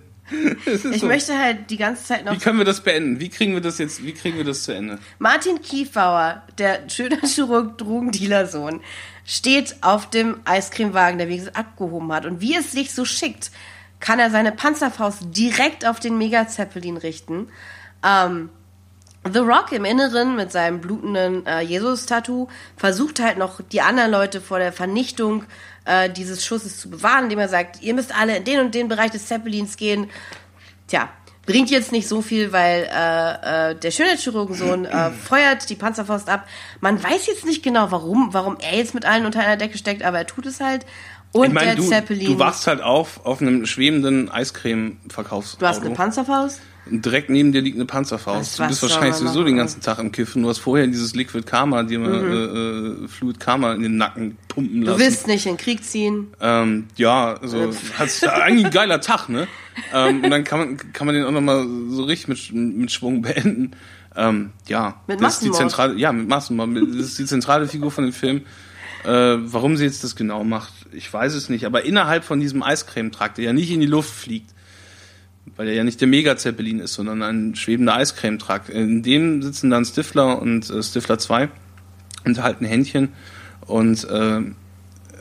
[0.64, 1.06] ich so.
[1.06, 2.32] möchte halt die ganze Zeit noch.
[2.32, 3.20] Wie können wir das beenden?
[3.20, 4.98] Wie kriegen wir das jetzt, wie kriegen wir das zu Ende?
[5.18, 8.80] Martin Kiefbauer, der schöne Chirurg, Drogendealer-Sohn,
[9.26, 12.24] steht auf dem Eiscremewagen, der gesagt abgehoben hat.
[12.24, 13.50] Und wie es sich so schickt,
[14.00, 17.48] kann er seine Panzerfaust direkt auf den Mega-Zeppelin richten.
[18.02, 18.48] Ähm,
[19.30, 24.42] The Rock im Inneren mit seinem blutenden äh, Jesus-Tattoo versucht halt noch die anderen Leute
[24.42, 25.44] vor der Vernichtung
[25.84, 28.88] äh, dieses Schusses zu bewahren, indem er sagt, ihr müsst alle in den und den
[28.88, 30.10] Bereich des Zeppelins gehen.
[30.88, 31.08] Tja,
[31.46, 36.46] bringt jetzt nicht so viel, weil äh, äh, der Schönheitschirurgensohn äh, feuert die Panzerfaust ab.
[36.80, 40.02] Man weiß jetzt nicht genau, warum, warum er jetzt mit allen unter einer Decke steckt,
[40.02, 40.86] aber er tut es halt.
[41.32, 42.26] Und ich mein, der du, Zeppelin.
[42.26, 45.60] Du wachst halt auf auf einem schwebenden Eiscreme-Verkaufsauto.
[45.60, 46.60] Du hast eine Panzerfaust?
[46.86, 48.58] Direkt neben dir liegt eine Panzerfaust.
[48.58, 50.42] Du bist wahrscheinlich sowieso den ganzen Tag im Kiffen.
[50.42, 53.04] Du hast vorher dieses Liquid Karma, dir mal mhm.
[53.04, 54.98] äh, Fluid Karma in den Nacken pumpen lassen.
[54.98, 56.28] Du willst nicht in den Krieg ziehen.
[56.40, 59.48] Ähm, ja, also hast eigentlich ein geiler Tag, ne?
[59.92, 63.22] ähm, und dann kann man kann man den auch nochmal so richtig mit, mit Schwung
[63.22, 63.72] beenden.
[64.16, 66.70] Ähm, ja, mit das ist die zentrale, ja, mit Massenmord.
[66.76, 68.42] Das ist die zentrale Figur von dem Film.
[69.04, 71.66] Äh, warum sie jetzt das genau macht, ich weiß es nicht.
[71.66, 74.53] Aber innerhalb von diesem Eiscremetrakt, der ja nicht in die Luft fliegt,
[75.56, 78.68] weil er ja nicht der Mega-Zeppelin ist, sondern ein schwebender Eiscremetrakt.
[78.68, 81.48] In dem sitzen dann Stifler und äh, Stifler 2
[82.24, 83.10] und halten Händchen
[83.66, 84.40] und äh,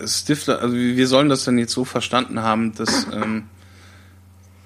[0.06, 3.44] Stifler, also wir sollen das dann jetzt so verstanden haben, dass, ähm,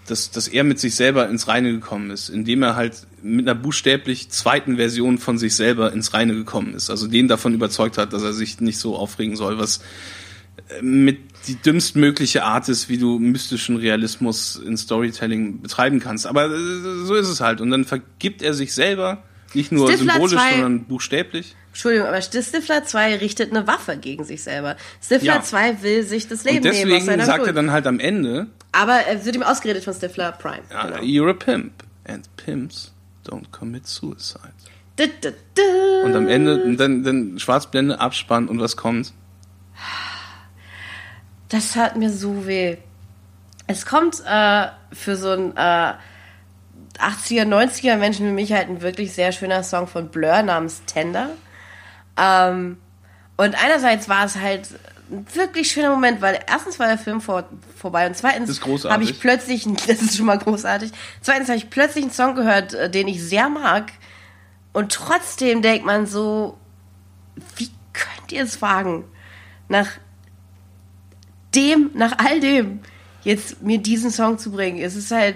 [0.07, 3.59] dass, dass er mit sich selber ins Reine gekommen ist, indem er halt mit einer
[3.59, 6.89] buchstäblich zweiten Version von sich selber ins Reine gekommen ist.
[6.89, 9.81] Also den davon überzeugt hat, dass er sich nicht so aufregen soll, was
[10.69, 16.27] äh, mit die dümmstmögliche Art ist, wie du mystischen Realismus in Storytelling betreiben kannst.
[16.27, 17.61] Aber äh, so ist es halt.
[17.61, 21.55] Und dann vergibt er sich selber, nicht nur Stifler symbolisch, 2, sondern buchstäblich.
[21.69, 24.75] Entschuldigung, aber Stifler 2 richtet eine Waffe gegen sich selber.
[25.01, 25.41] Stifler ja.
[25.41, 26.99] 2 will sich das Leben Und deswegen nehmen.
[27.05, 27.47] Deswegen sagt Schuld.
[27.47, 28.47] er dann halt am Ende.
[28.71, 30.63] Aber er wird ihm ausgeredet von Stifler Prime.
[30.71, 31.01] Ja, genau.
[31.01, 31.71] You're a pimp.
[32.05, 32.93] And pimps
[33.25, 34.53] don't commit suicide.
[34.95, 36.05] Du, du, du.
[36.05, 39.13] Und am Ende, dann, dann Schwarzblende, Abspann und was kommt?
[41.49, 42.77] Das hat mir so weh.
[43.67, 45.93] Es kommt äh, für so ein äh,
[46.99, 51.29] 80er, 90er Menschen wie mich halt ein wirklich sehr schöner Song von Blur namens Tender.
[52.17, 52.77] Ähm,
[53.37, 54.69] und einerseits war es halt
[55.09, 57.45] ein wirklich schöner Moment, weil erstens war der Film vor,
[57.77, 60.91] vorbei und zweitens habe ich plötzlich, das ist schon mal großartig,
[61.21, 63.91] zweitens habe ich plötzlich einen Song gehört, äh, den ich sehr mag
[64.73, 66.57] und trotzdem denkt man so,
[67.55, 69.05] wie könnt ihr es wagen,
[69.69, 69.87] nach
[71.57, 72.79] dem, nach all dem,
[73.23, 74.79] jetzt mir diesen Song zu bringen.
[74.79, 75.35] Es ist halt,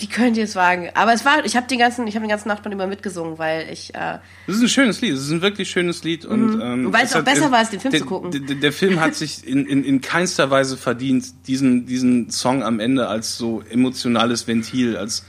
[0.00, 0.90] die könnt ihr es wagen.
[0.94, 3.68] Aber es war, ich habe den ganzen, ich habe den ganzen Nachbarn immer mitgesungen, weil
[3.72, 3.94] ich.
[3.94, 5.14] Äh, das ist ein schönes Lied.
[5.14, 6.60] Es ist ein wirklich schönes Lied und, mhm.
[6.60, 8.46] ähm, und weil es auch hat, besser war, als den Film der, zu gucken.
[8.46, 12.80] Der, der Film hat sich in, in, in keinster Weise verdient, diesen diesen Song am
[12.80, 15.24] Ende als so emotionales Ventil, als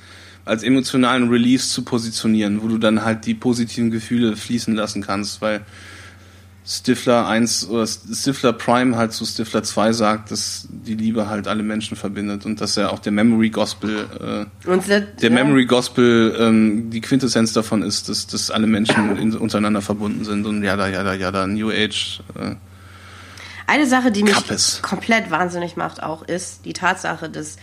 [0.45, 5.41] als emotionalen Release zu positionieren, wo du dann halt die positiven Gefühle fließen lassen kannst,
[5.41, 5.65] weil
[6.67, 11.61] Stifler 1 oder Stifler Prime halt zu Stifler 2 sagt, dass die Liebe halt alle
[11.61, 15.35] Menschen verbindet und dass er auch der Memory Gospel äh, der, der ja.
[15.35, 20.47] Memory Gospel ähm, die Quintessenz davon ist, dass, dass alle Menschen in, untereinander verbunden sind
[20.47, 22.55] und ja da ja da ja da New Age äh,
[23.67, 24.81] eine Sache, die mich Kappes.
[24.81, 27.57] komplett wahnsinnig macht auch ist die Tatsache, dass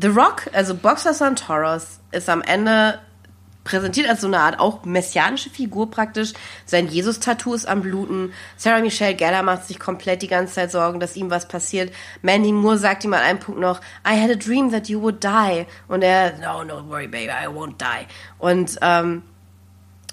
[0.00, 2.98] The Rock, also Boxer Santoros ist am Ende
[3.64, 6.32] präsentiert als so eine Art auch messianische Figur praktisch.
[6.64, 8.32] Sein Jesus-Tattoo ist am Bluten.
[8.56, 11.92] Sarah Michelle Gellar macht sich komplett die ganze Zeit Sorgen, dass ihm was passiert.
[12.22, 15.22] Mandy Moore sagt ihm an einem Punkt noch, I had a dream that you would
[15.22, 15.66] die.
[15.88, 18.06] Und er, no, don't worry, baby, I won't die.
[18.38, 19.22] Und ähm,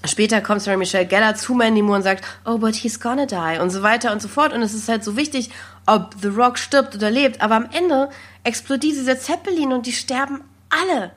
[0.05, 3.59] Später kommt Sarah Michelle Gellar zu Mandy Moore und sagt, oh, but he's gonna die
[3.59, 4.53] und so weiter und so fort.
[4.53, 5.49] Und es ist halt so wichtig,
[5.87, 7.41] ob The Rock stirbt oder lebt.
[7.41, 8.09] Aber am Ende
[8.43, 11.11] explodiert dieser Zeppelin und die sterben alle.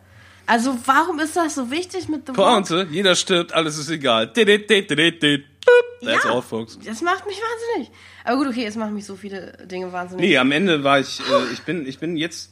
[0.51, 2.91] Also warum ist das so wichtig mit The Pointe, Rock?
[2.91, 4.33] jeder stirbt, alles ist egal.
[4.33, 6.77] That's ja, all, folks.
[6.85, 7.93] Das macht mich wahnsinnig.
[8.25, 10.29] Aber gut, okay, es machen mich so viele Dinge wahnsinnig.
[10.29, 12.51] Nee, am Ende war ich, äh, ich bin, ich bin jetzt,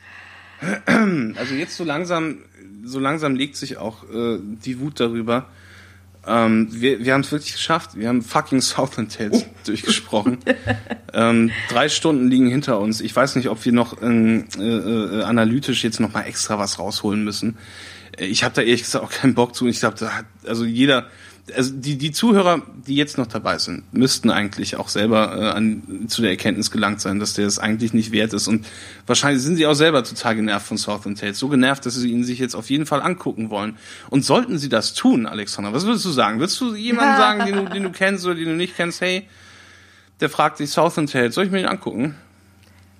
[0.86, 2.44] also jetzt so langsam,
[2.84, 5.48] so langsam legt sich auch äh, die Wut darüber,
[6.28, 7.90] ähm, wir wir haben es wirklich geschafft.
[7.94, 10.38] Wir haben fucking Southland Tales durchgesprochen.
[11.12, 13.00] ähm, drei Stunden liegen hinter uns.
[13.00, 16.78] Ich weiß nicht, ob wir noch ähm, äh, äh, analytisch jetzt noch mal extra was
[16.78, 17.56] rausholen müssen.
[18.18, 19.66] Äh, ich habe da ehrlich gesagt auch keinen Bock zu.
[19.66, 21.06] Ich glaube, da hat also jeder
[21.54, 26.06] also die, die Zuhörer, die jetzt noch dabei sind, müssten eigentlich auch selber äh, an,
[26.08, 28.48] zu der Erkenntnis gelangt sein, dass der es eigentlich nicht wert ist.
[28.48, 28.66] Und
[29.06, 31.38] wahrscheinlich sind sie auch selber total genervt von Southern Tales.
[31.38, 33.76] So genervt, dass sie ihn sich jetzt auf jeden Fall angucken wollen.
[34.10, 36.38] Und sollten sie das tun, Alexander, was würdest du sagen?
[36.38, 39.26] Würdest du jemanden sagen, den du, den du kennst oder den du nicht kennst, hey,
[40.20, 42.14] der fragt sich Southern Tales, soll ich mir den angucken?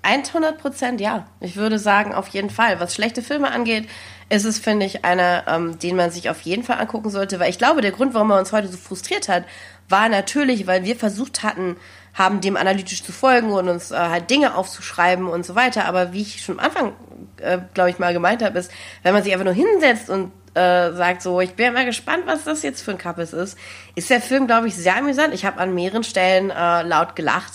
[0.02, 1.26] 100 Prozent ja.
[1.40, 2.80] Ich würde sagen, auf jeden Fall.
[2.80, 3.88] Was schlechte Filme angeht,
[4.30, 7.50] ist es, finde ich, einer, ähm, den man sich auf jeden Fall angucken sollte, weil
[7.50, 9.44] ich glaube, der Grund, warum er uns heute so frustriert hat,
[9.88, 11.76] war natürlich, weil wir versucht hatten,
[12.14, 15.86] haben dem analytisch zu folgen und uns äh, halt Dinge aufzuschreiben und so weiter.
[15.86, 16.92] Aber wie ich schon am Anfang,
[17.38, 18.70] äh, glaube ich, mal gemeint habe, ist,
[19.02, 22.24] wenn man sich einfach nur hinsetzt und äh, sagt so, ich bin ja mal gespannt,
[22.26, 23.56] was das jetzt für ein Kappes ist,
[23.94, 25.32] ist der Film, glaube ich, sehr amüsant.
[25.32, 27.52] Ich habe an mehreren Stellen äh, laut gelacht.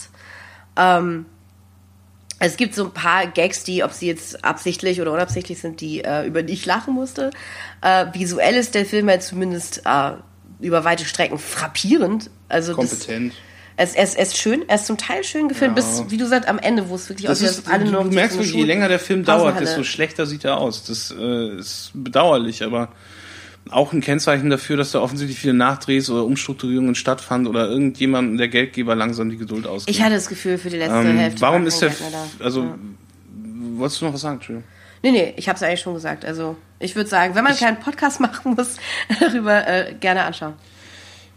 [0.77, 1.25] Ähm,
[2.45, 6.03] es gibt so ein paar Gags, die, ob sie jetzt absichtlich oder unabsichtlich sind, die
[6.03, 7.31] äh, über die ich lachen musste.
[7.81, 10.11] Äh, visuell ist der Film halt zumindest äh,
[10.59, 12.29] über weite Strecken frappierend.
[12.49, 13.33] Also Kompetent.
[13.77, 15.83] Das, es, es, es ist schön, er ist zum Teil schön gefilmt, ja.
[15.83, 18.03] bis, wie du sagst, am Ende, wo es wirklich aussieht, dass alle nur.
[18.03, 20.83] Du merkst, je länger der Film dauert, desto schlechter sieht er aus.
[20.83, 22.89] Das äh, ist bedauerlich, aber
[23.69, 28.47] auch ein Kennzeichen dafür, dass da offensichtlich viele Nachdrehs oder Umstrukturierungen stattfanden oder irgendjemandem der
[28.49, 29.95] Geldgeber langsam die Geduld ausgeht.
[29.95, 31.41] Ich hatte das Gefühl für die letzte ähm, Hälfte.
[31.41, 31.91] Warum ist der,
[32.39, 32.75] also, ja.
[33.75, 34.69] wolltest du noch was sagen, Entschuldigung?
[35.01, 36.23] Nee, nee, ich habe es eigentlich schon gesagt.
[36.23, 38.77] Also, ich würde sagen, wenn man ich, keinen Podcast machen muss,
[39.19, 40.53] darüber äh, gerne anschauen.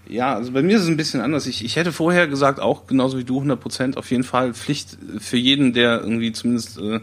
[0.08, 1.46] Ja, also bei mir ist es ein bisschen anders.
[1.46, 4.96] Ich, ich hätte vorher gesagt, auch genauso wie du, 100 Prozent auf jeden Fall Pflicht
[5.18, 7.00] für jeden, der irgendwie zumindest äh,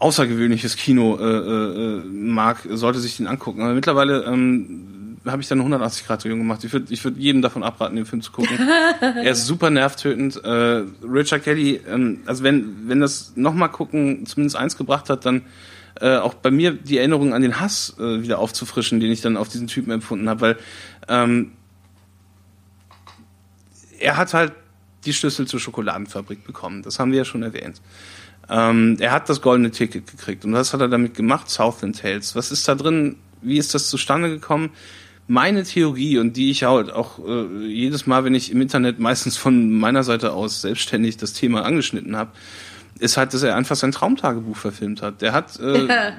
[0.00, 3.60] außergewöhnliches Kino äh, äh, mag, sollte sich den angucken.
[3.60, 6.64] Aber mittlerweile ähm, habe ich dann eine 180-Grad-Drehung gemacht.
[6.64, 8.58] Ich würde ich würd jedem davon abraten, den Film zu gucken.
[9.00, 10.42] er ist super nervtötend.
[10.42, 15.42] Äh, Richard Kelly, ähm, also wenn, wenn das nochmal gucken zumindest eins gebracht hat, dann
[16.00, 19.36] äh, auch bei mir die Erinnerung an den Hass äh, wieder aufzufrischen, den ich dann
[19.36, 20.56] auf diesen Typen empfunden habe, weil
[21.08, 21.52] ähm,
[23.98, 24.54] er hat halt
[25.04, 26.82] die Schlüssel zur Schokoladenfabrik bekommen.
[26.82, 27.82] Das haben wir ja schon erwähnt.
[28.50, 30.44] Ähm, er hat das goldene Ticket gekriegt.
[30.44, 31.48] Und was hat er damit gemacht?
[31.48, 32.34] Southland Tales.
[32.34, 33.16] Was ist da drin?
[33.42, 34.70] Wie ist das zustande gekommen?
[35.28, 39.36] Meine Theorie und die ich halt auch äh, jedes Mal, wenn ich im Internet meistens
[39.36, 42.32] von meiner Seite aus selbstständig das Thema angeschnitten habe,
[43.00, 45.22] ist halt, dass er einfach sein Traumtagebuch verfilmt hat.
[45.22, 46.12] Der hat äh, äh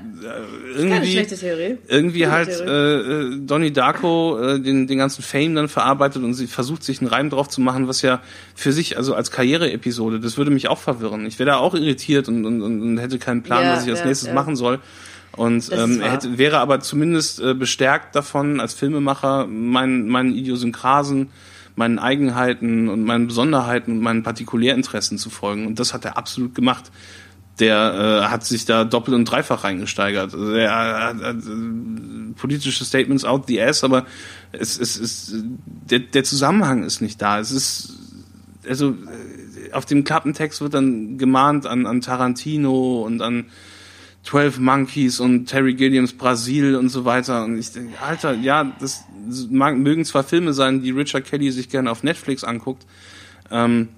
[0.76, 6.34] irgendwie, irgendwie halt äh, äh, Donnie Darko äh, den, den ganzen Fame dann verarbeitet und
[6.34, 8.22] sie versucht sich einen Reim drauf zu machen, was ja
[8.56, 11.26] für sich, also als Karriereepisode, das würde mich auch verwirren.
[11.26, 14.00] Ich wäre da auch irritiert und, und, und hätte keinen Plan, ja, was ich als
[14.00, 14.34] ja, nächstes ja.
[14.34, 14.80] machen soll.
[15.38, 21.30] Und ähm, er hätte, wäre aber zumindest äh, bestärkt davon, als Filmemacher meinen, meinen Idiosynkrasen
[21.76, 25.68] meinen Eigenheiten und meinen Besonderheiten und meinen Partikulärinteressen zu folgen.
[25.68, 26.92] Und das hat er absolut gemacht.
[27.60, 30.34] Der äh, hat sich da doppelt und dreifach reingesteigert.
[30.34, 34.06] Also er hat, hat äh, politische Statements out the ass, aber
[34.52, 35.36] es, es, es,
[35.90, 37.40] der, der Zusammenhang ist nicht da.
[37.40, 37.98] Es ist
[38.68, 43.46] also äh, auf dem Klappentext wird dann gemahnt an, an Tarantino und an
[44.24, 47.44] 12 Monkeys und Terry Gilliams Brasil und so weiter.
[47.44, 49.04] Und ich denke, Alter, ja, das
[49.50, 52.86] mag, mögen zwar Filme sein, die Richard Kelly sich gerne auf Netflix anguckt,
[53.50, 53.90] ähm,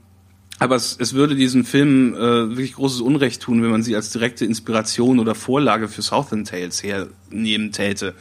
[0.60, 4.12] aber es, es würde diesen Film äh, wirklich großes Unrecht tun, wenn man sie als
[4.12, 8.14] direkte Inspiration oder Vorlage für Southern Tales hernehmen täte.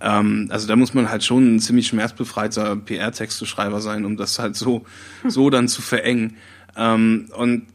[0.00, 4.56] Ähm, also da muss man halt schon ein ziemlich schmerzbefreiter PR-Texteschreiber sein, um das halt
[4.56, 4.84] so,
[5.26, 6.36] so dann zu verengen.
[6.76, 7.66] Ähm, und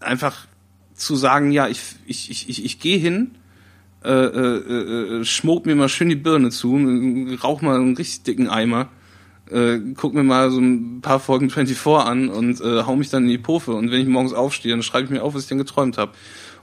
[0.00, 0.46] einfach
[0.96, 3.36] zu sagen, ja, ich, ich, ich, ich, ich gehe hin,
[4.04, 6.76] äh, äh, äh, schmuck mir mal schön die Birne zu,
[7.42, 8.88] rauch mal einen richtig dicken Eimer,
[9.50, 13.24] äh, guck mir mal so ein paar Folgen 24 an und äh, hau mich dann
[13.24, 13.72] in die Pofe.
[13.72, 16.12] Und wenn ich morgens aufstehe, dann schreibe ich mir auf, was ich dann geträumt habe.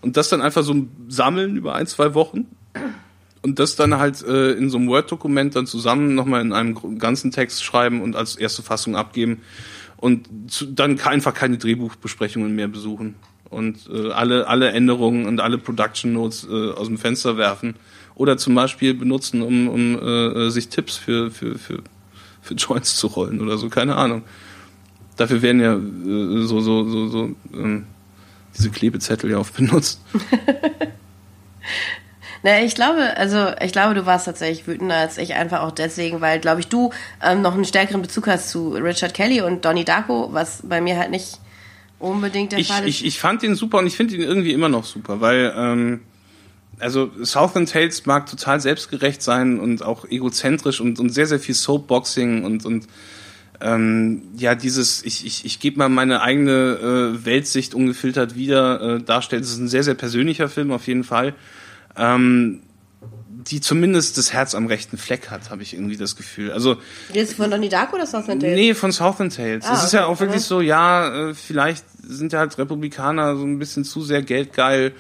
[0.01, 2.47] Und das dann einfach so sammeln über ein, zwei Wochen
[3.41, 7.31] und das dann halt äh, in so einem Word-Dokument dann zusammen nochmal in einem ganzen
[7.31, 9.41] Text schreiben und als erste Fassung abgeben
[9.97, 13.15] und zu, dann einfach keine Drehbuchbesprechungen mehr besuchen
[13.53, 17.75] und äh, alle, alle Änderungen und alle Production Notes äh, aus dem Fenster werfen
[18.15, 21.79] oder zum Beispiel benutzen, um, um äh, sich Tipps für, für, für,
[22.41, 24.23] für Joints zu rollen oder so, keine Ahnung.
[25.17, 27.81] Dafür werden ja äh, so, so, so, so äh,
[28.55, 30.01] diese Klebezettel ja oft benutzt.
[32.45, 36.19] Na, ich glaube, also ich glaube, du warst tatsächlich wütender als ich, einfach auch deswegen,
[36.19, 36.91] weil, glaube ich, du
[37.23, 40.97] ähm, noch einen stärkeren Bezug hast zu Richard Kelly und Donnie Darko, was bei mir
[40.97, 41.39] halt nicht
[42.03, 42.89] unbedingt der ich, Fall ist.
[42.89, 46.01] Ich, ich fand ihn super und ich finde ihn irgendwie immer noch super, weil ähm,
[46.79, 51.55] also Southland Tales mag total selbstgerecht sein und auch egozentrisch und, und sehr, sehr viel
[51.55, 52.87] Soapboxing und, und
[53.61, 59.01] ähm, ja, dieses, ich, ich, ich gebe mal meine eigene äh, Weltsicht ungefiltert wieder äh,
[59.01, 59.41] darstellen.
[59.41, 61.33] Es ist ein sehr, sehr persönlicher Film auf jeden Fall
[61.95, 62.61] ähm,
[63.47, 66.51] die zumindest das Herz am rechten Fleck hat, habe ich irgendwie das Gefühl.
[66.51, 66.77] Also
[67.13, 68.55] Jetzt von Donnie Darko oder Southern Tales?
[68.55, 69.65] Nee, von Southern Tales.
[69.65, 73.43] Ah, es ist ja auch wirklich so, ja, äh, vielleicht sind ja halt Republikaner so
[73.43, 74.93] ein bisschen zu sehr geldgeil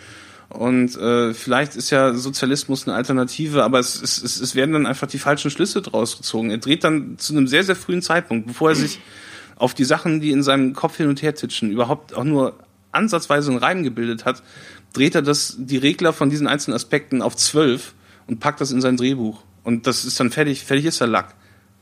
[0.49, 4.85] und äh, vielleicht ist ja Sozialismus eine Alternative, aber es, es, es, es werden dann
[4.85, 6.51] einfach die falschen Schlüsse draus gezogen.
[6.51, 8.99] Er dreht dann zu einem sehr, sehr frühen Zeitpunkt, bevor er sich
[9.55, 12.53] auf die Sachen, die in seinem Kopf hin und her titschen, überhaupt auch nur
[12.91, 14.43] ansatzweise einen Reim gebildet hat,
[14.93, 17.93] dreht er das, die Regler von diesen einzelnen Aspekten auf zwölf
[18.27, 19.41] und packt das in sein Drehbuch.
[19.63, 21.35] Und das ist dann fertig, fertig ist der Lack.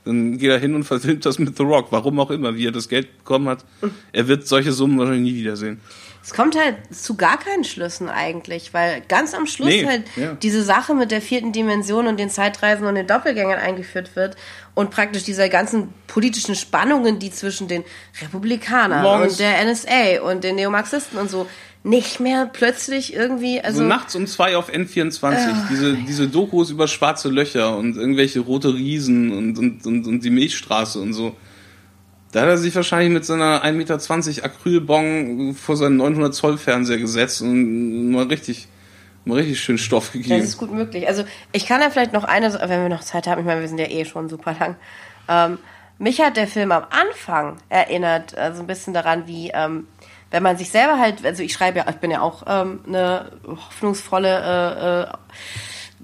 [0.05, 2.71] Dann geht er hin und verfilmt das mit The Rock, warum auch immer, wie er
[2.71, 3.65] das Geld bekommen hat.
[4.13, 5.79] Er wird solche Summen wahrscheinlich nie wiedersehen.
[6.23, 10.33] Es kommt halt zu gar keinen Schlüssen eigentlich, weil ganz am Schluss Nee, halt ja.
[10.33, 14.35] diese Sache mit der vierten Dimension und den Zeitreisen und den Doppelgängern eingeführt wird
[14.73, 17.83] und praktisch diese ganzen politischen Spannungen, die zwischen den
[18.21, 21.47] Republikanern Morgens- und der NSA und den Neomarxisten und so
[21.83, 26.87] nicht mehr plötzlich irgendwie, also So nachts um zwei auf N24, diese, diese Dokus über
[26.87, 31.35] schwarze Löcher und irgendwelche rote Riesen und, und, und, und die Milchstraße und so.
[32.31, 36.97] Da hat er sich wahrscheinlich mit seiner 1,20 Meter Acrylbong vor seinen 900 Zoll Fernseher
[36.97, 38.67] gesetzt und mal richtig,
[39.25, 40.41] mal richtig schön Stoff Das gegeben.
[40.41, 41.07] ist gut möglich.
[41.07, 43.67] Also ich kann da vielleicht noch eine, wenn wir noch Zeit haben, ich meine, wir
[43.67, 44.75] sind ja eh schon super lang.
[45.27, 45.57] Ähm,
[45.97, 49.87] mich hat der Film am Anfang erinnert, also ein bisschen daran, wie ähm,
[50.31, 53.31] wenn man sich selber halt, also ich schreibe ja, ich bin ja auch ähm, eine
[53.45, 55.17] hoffnungsvolle äh, äh,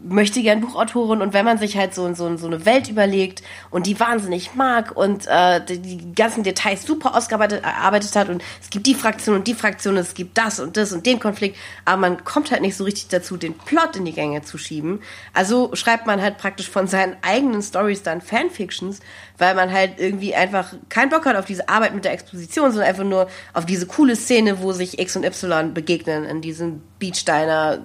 [0.04, 3.88] möchte gern Buchautorin und wenn man sich halt so, so, so eine Welt überlegt und
[3.88, 8.96] die wahnsinnig mag und äh, die, ganzen Details super ausgearbeitet hat und es gibt die
[8.96, 12.52] Fraktion und die Fraktion, es gibt das und das und den Konflikt, aber man kommt
[12.52, 15.02] halt nicht so richtig dazu, den Plot in die Gänge zu schieben.
[15.34, 19.00] Also schreibt man halt praktisch von seinen eigenen Stories dann Fanfictions,
[19.38, 22.90] weil man halt irgendwie einfach keinen Bock hat auf diese Arbeit mit der Exposition, sondern
[22.90, 27.80] einfach nur auf diese coole Szene, wo sich X und Y begegnen in diesem Beachsteiner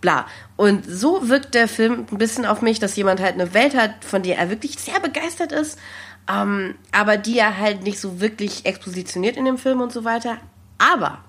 [0.00, 0.26] bla.
[0.56, 4.04] Und so wirkt der Film ein bisschen auf mich, dass jemand halt eine Welt hat,
[4.04, 5.78] von der er wirklich sehr begeistert ist,
[6.30, 10.38] ähm, aber die er halt nicht so wirklich expositioniert in dem Film und so weiter.
[10.78, 11.24] Aber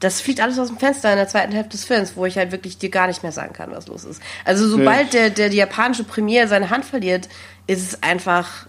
[0.00, 2.52] das fliegt alles aus dem Fenster in der zweiten Hälfte des Films, wo ich halt
[2.52, 4.22] wirklich dir gar nicht mehr sagen kann, was los ist.
[4.44, 7.28] Also sobald der, der die japanische Premiere seine Hand verliert,
[7.66, 8.66] ist es einfach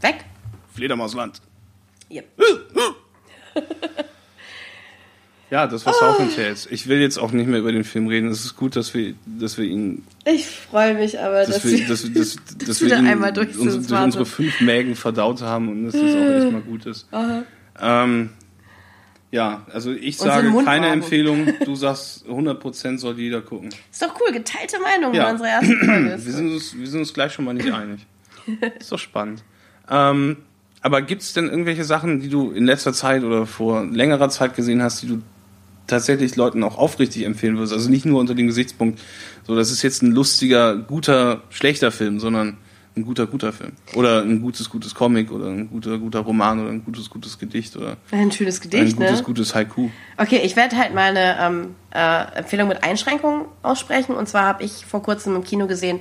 [0.00, 0.24] weg.
[0.74, 1.42] Fledermausland.
[2.10, 2.26] Yep.
[5.50, 6.68] Ja, das war Southland Tales.
[6.70, 8.28] Ich will jetzt auch nicht mehr über den Film reden.
[8.28, 11.86] Es ist gut, dass wir, dass wir ihn, Ich freue mich aber, dass dass, wir,
[11.88, 12.36] dass, wir- dass,
[12.66, 16.02] dass wir ihn einmal durch uns, durch unsere fünf Mägen verdaut haben und dass das
[16.02, 16.06] auch
[16.44, 17.08] echt mal gut ist.
[17.80, 18.30] Ähm,
[19.32, 20.88] ja, also ich sage keine.
[20.88, 21.46] Empfehlung.
[21.64, 23.70] Du sagst 100% soll jeder gucken.
[23.90, 25.26] ist doch cool, geteilte Meinung Ja.
[25.26, 26.10] in unserer ersten Folge.
[26.24, 28.00] Wir sind uns, wir sind uns gleich schon mal nicht einig.
[28.80, 29.44] Ist doch spannend.
[29.88, 30.36] Ähm,
[30.80, 34.56] aber gibt es denn irgendwelche Sachen, die du in letzter Zeit oder vor längerer Zeit
[34.56, 35.22] gesehen hast, die du
[35.90, 37.72] tatsächlich Leuten auch aufrichtig empfehlen würdest?
[37.72, 39.00] Also nicht nur unter dem Gesichtspunkt,
[39.46, 42.56] so das ist jetzt ein lustiger, guter, schlechter Film, sondern
[42.96, 43.72] ein guter, guter Film.
[43.94, 47.76] Oder ein gutes, gutes Comic oder ein guter, guter Roman oder ein gutes, gutes Gedicht
[47.76, 49.22] oder Ein schönes ein Gedicht, gutes, ne?
[49.22, 49.90] gutes Haiku.
[50.16, 54.14] Okay, ich werde halt meine ähm, äh, Empfehlung mit Einschränkungen aussprechen.
[54.14, 56.00] Und zwar habe ich vor kurzem im Kino gesehen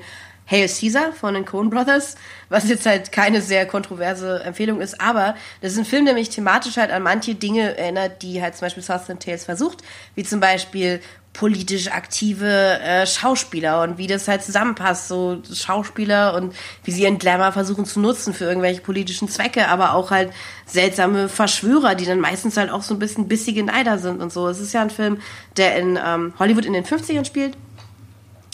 [0.50, 2.16] Hail Caesar von den Coen Brothers,
[2.50, 6.30] was jetzt halt keine sehr kontroverse Empfehlung ist, aber das ist ein Film, der mich
[6.30, 9.84] thematisch halt an manche Dinge erinnert, die halt zum Beispiel Southland Tales versucht,
[10.16, 11.02] wie zum Beispiel
[11.34, 16.54] politisch aktive äh, Schauspieler und wie das halt zusammenpasst, so Schauspieler und
[16.84, 20.32] wie sie ihren Glamour versuchen zu nutzen für irgendwelche politischen Zwecke, aber auch halt
[20.66, 24.48] seltsame Verschwörer, die dann meistens halt auch so ein bisschen bissige Neider sind und so.
[24.48, 25.22] Es ist ja ein Film,
[25.56, 27.56] der in ähm, Hollywood in den 50ern spielt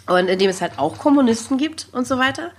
[0.08, 2.52] und in dem es halt auch Kommunisten gibt und so weiter.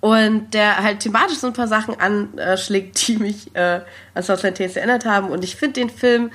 [0.00, 3.80] Und der halt thematisch so ein paar Sachen anschlägt, die mich äh,
[4.14, 5.28] an Southland Tales erinnert haben.
[5.28, 6.30] Und ich finde den Film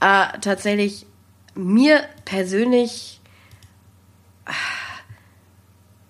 [0.00, 1.06] äh, tatsächlich
[1.54, 3.20] mir persönlich
[4.46, 4.52] ah,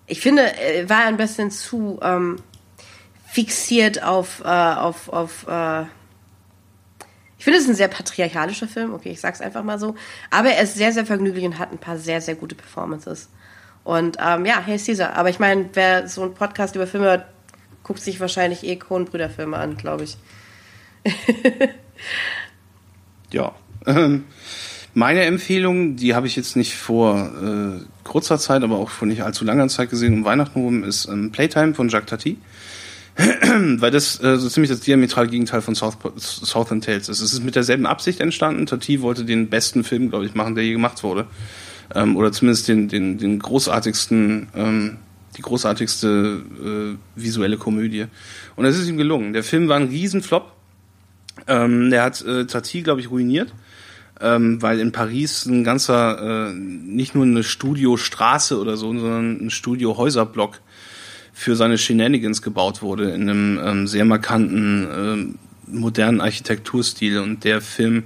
[0.07, 2.37] ich finde, er war ein bisschen zu ähm,
[3.27, 5.83] fixiert auf, äh, auf, auf äh,
[7.37, 9.95] ich finde es ist ein sehr patriarchalischer Film, okay, ich sag's einfach mal so.
[10.29, 13.27] Aber er ist sehr, sehr vergnüglich und hat ein paar sehr, sehr gute Performances.
[13.83, 15.13] Und ähm, ja, hey Caesar.
[15.15, 17.25] Aber ich meine, wer so einen Podcast über Filme hört,
[17.83, 20.17] guckt sich wahrscheinlich eh Coen-Brüder-Filme an, glaube ich.
[23.31, 23.53] ja.
[23.85, 24.23] Ähm,
[24.93, 29.23] meine Empfehlung, die habe ich jetzt nicht vor äh, kurzer Zeit, aber auch vor nicht
[29.23, 32.37] allzu langer Zeit gesehen, um Weihnachten rum, ist ähm, Playtime von Jacques Tati.
[33.17, 37.21] Weil das äh, so ziemlich das diametral Gegenteil von South, Southern Tales ist.
[37.21, 38.65] Es ist mit derselben Absicht entstanden.
[38.65, 41.27] Tati wollte den besten Film, glaube ich, machen, der je gemacht wurde.
[41.95, 44.97] Ähm, oder zumindest den, den, den großartigsten, ähm,
[45.37, 48.05] die großartigste äh, visuelle Komödie.
[48.55, 49.33] Und es ist ihm gelungen.
[49.33, 50.51] Der Film war ein Riesenflop.
[51.47, 53.53] Ähm, der hat äh, Tati, glaube ich, ruiniert
[54.23, 59.49] ähm, weil in Paris ein ganzer, äh, nicht nur eine Studiostraße oder so, sondern ein
[59.49, 60.61] Studiohäuserblock
[61.33, 65.35] für seine Shenanigans gebaut wurde in einem ähm, sehr markanten,
[65.67, 67.19] äh, modernen Architekturstil.
[67.19, 68.03] Und der Film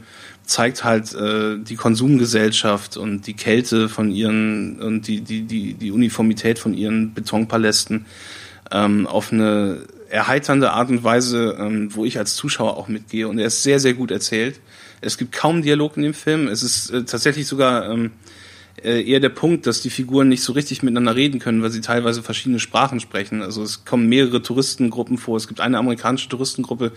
[0.47, 5.91] zeigt halt äh, die Konsumgesellschaft und die Kälte von ihren und die, die, die, die
[5.91, 8.05] Uniformität von ihren Betonpalästen
[8.71, 13.27] ähm, auf eine erheiternde Art und Weise, ähm, wo ich als Zuschauer auch mitgehe.
[13.27, 14.59] Und er ist sehr, sehr gut erzählt.
[15.01, 16.47] Es gibt kaum Dialog in dem Film.
[16.47, 18.11] Es ist äh, tatsächlich sogar ähm,
[18.83, 21.81] äh, eher der Punkt, dass die Figuren nicht so richtig miteinander reden können, weil sie
[21.81, 23.41] teilweise verschiedene Sprachen sprechen.
[23.41, 25.37] Also es kommen mehrere Touristengruppen vor.
[25.37, 26.91] Es gibt eine amerikanische Touristengruppe,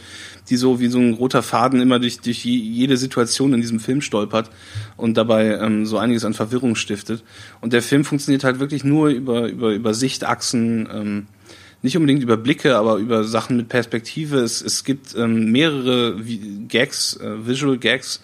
[0.51, 4.02] die so wie so ein roter Faden immer durch, durch jede Situation in diesem Film
[4.02, 4.51] stolpert
[4.97, 7.24] und dabei ähm, so einiges an Verwirrung stiftet.
[7.62, 11.27] Und der Film funktioniert halt wirklich nur über, über, über Sichtachsen, ähm,
[11.82, 14.40] nicht unbedingt über Blicke, aber über Sachen mit Perspektive.
[14.40, 16.16] Es, es gibt ähm, mehrere
[16.69, 18.20] Gags, äh, Visual Gags,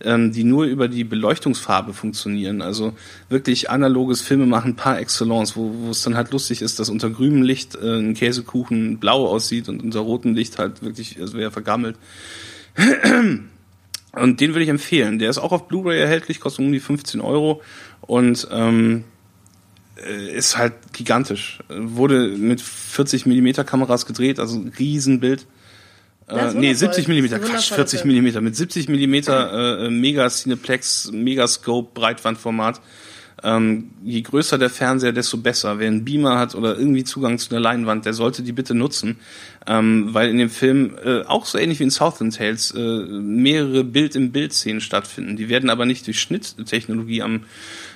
[0.00, 2.62] ähm, die nur über die Beleuchtungsfarbe funktionieren.
[2.62, 2.92] Also
[3.28, 7.74] wirklich analoges Filmemachen par excellence, wo, es dann halt lustig ist, dass unter grünem Licht
[7.76, 11.96] äh, ein Käsekuchen blau aussieht und unter rotem Licht halt wirklich, es wäre vergammelt.
[14.12, 15.18] Und den würde ich empfehlen.
[15.18, 17.60] Der ist auch auf Blu-ray erhältlich, kostet um die 15 Euro
[18.00, 19.04] und ähm,
[19.96, 21.58] äh, ist halt gigantisch.
[21.68, 25.46] Wurde mit 40 Millimeter Kameras gedreht, also ein Riesenbild.
[26.28, 28.40] Äh, nee, 70 Millimeter, Quatsch, 40 Millimeter.
[28.40, 32.80] Mit 70 Millimeter äh, Mega Cineplex, Megascope, Breitbandformat.
[33.42, 35.78] Ähm, je größer der Fernseher, desto besser.
[35.78, 39.18] Wer einen Beamer hat oder irgendwie Zugang zu einer Leinwand, der sollte die bitte nutzen,
[39.66, 43.84] ähm, weil in dem Film äh, auch so ähnlich wie in Southland Tales äh, mehrere
[43.84, 45.36] Bild-in-Bild-Szenen stattfinden.
[45.36, 47.42] Die werden aber nicht durch Schnitttechnologie am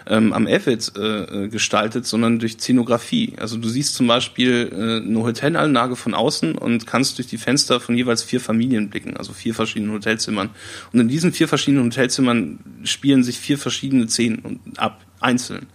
[0.07, 3.35] ähm, am Avid äh, gestaltet, sondern durch Szenografie.
[3.39, 7.81] Also du siehst zum Beispiel äh, eine Hotelanlage von außen und kannst durch die Fenster
[7.81, 10.51] von jeweils vier Familien blicken, also vier verschiedenen Hotelzimmern.
[10.93, 15.67] Und in diesen vier verschiedenen Hotelzimmern spielen sich vier verschiedene Szenen ab, einzeln.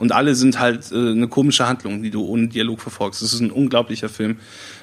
[0.00, 3.20] Und alle sind halt äh, eine komische Handlung, die du ohne Dialog verfolgst.
[3.20, 4.38] Das ist ein unglaublicher Film,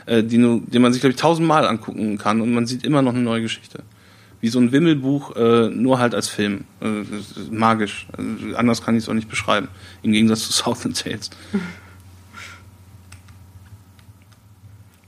[0.06, 3.14] äh, den, den man sich, glaube ich, tausendmal angucken kann und man sieht immer noch
[3.14, 3.84] eine neue Geschichte
[4.40, 6.66] wie so ein Wimmelbuch, äh, nur halt als Film.
[6.80, 7.04] Äh,
[7.50, 8.08] magisch.
[8.16, 9.68] Also, anders kann ich es auch nicht beschreiben.
[10.04, 11.32] Im Gegensatz zu Southland Tales.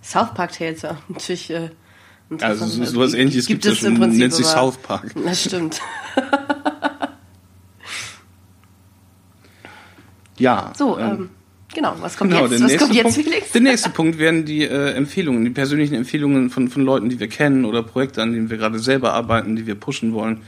[0.01, 0.97] South Park Tales, ja.
[1.07, 1.51] Natürlich.
[1.51, 1.69] Äh,
[2.41, 4.19] also so, sowas ähnliches gibt es im Prinzip.
[4.19, 5.13] Nennt sich South Park.
[5.25, 5.79] Das stimmt.
[10.39, 10.73] ja.
[10.75, 11.29] So, ähm, ähm
[11.73, 12.63] Genau, was kommt genau, jetzt?
[12.63, 13.51] Was kommt jetzt, Punkt, Felix?
[13.51, 17.27] Der nächste Punkt werden die äh, Empfehlungen, die persönlichen Empfehlungen von, von Leuten, die wir
[17.27, 20.41] kennen oder Projekte, an denen wir gerade selber arbeiten, die wir pushen wollen.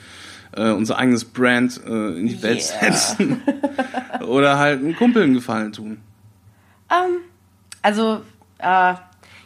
[0.54, 2.44] Äh, unser eigenes Brand äh, in die yeah.
[2.44, 3.42] Welt setzen.
[4.28, 5.98] oder halt einen Kumpel einen Gefallen tun.
[6.90, 7.18] Um, ähm,
[7.84, 8.22] also,
[8.58, 8.96] äh,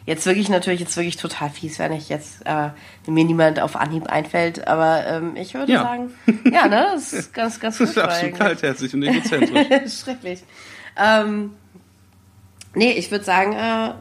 [0.06, 2.70] jetzt wirklich natürlich jetzt wirklich total fies, wenn ich jetzt äh,
[3.06, 5.82] mir niemand auf Anhieb einfällt, aber ähm, ich würde ja.
[5.82, 6.14] sagen,
[6.50, 7.88] ja, ne, das ist ganz, ganz gut.
[7.88, 10.00] Das ist absolut kaltherzig und egozentrisch.
[10.02, 10.42] Schrecklich.
[10.96, 11.52] Ähm,
[12.76, 13.94] Nee, ich würde sagen, äh,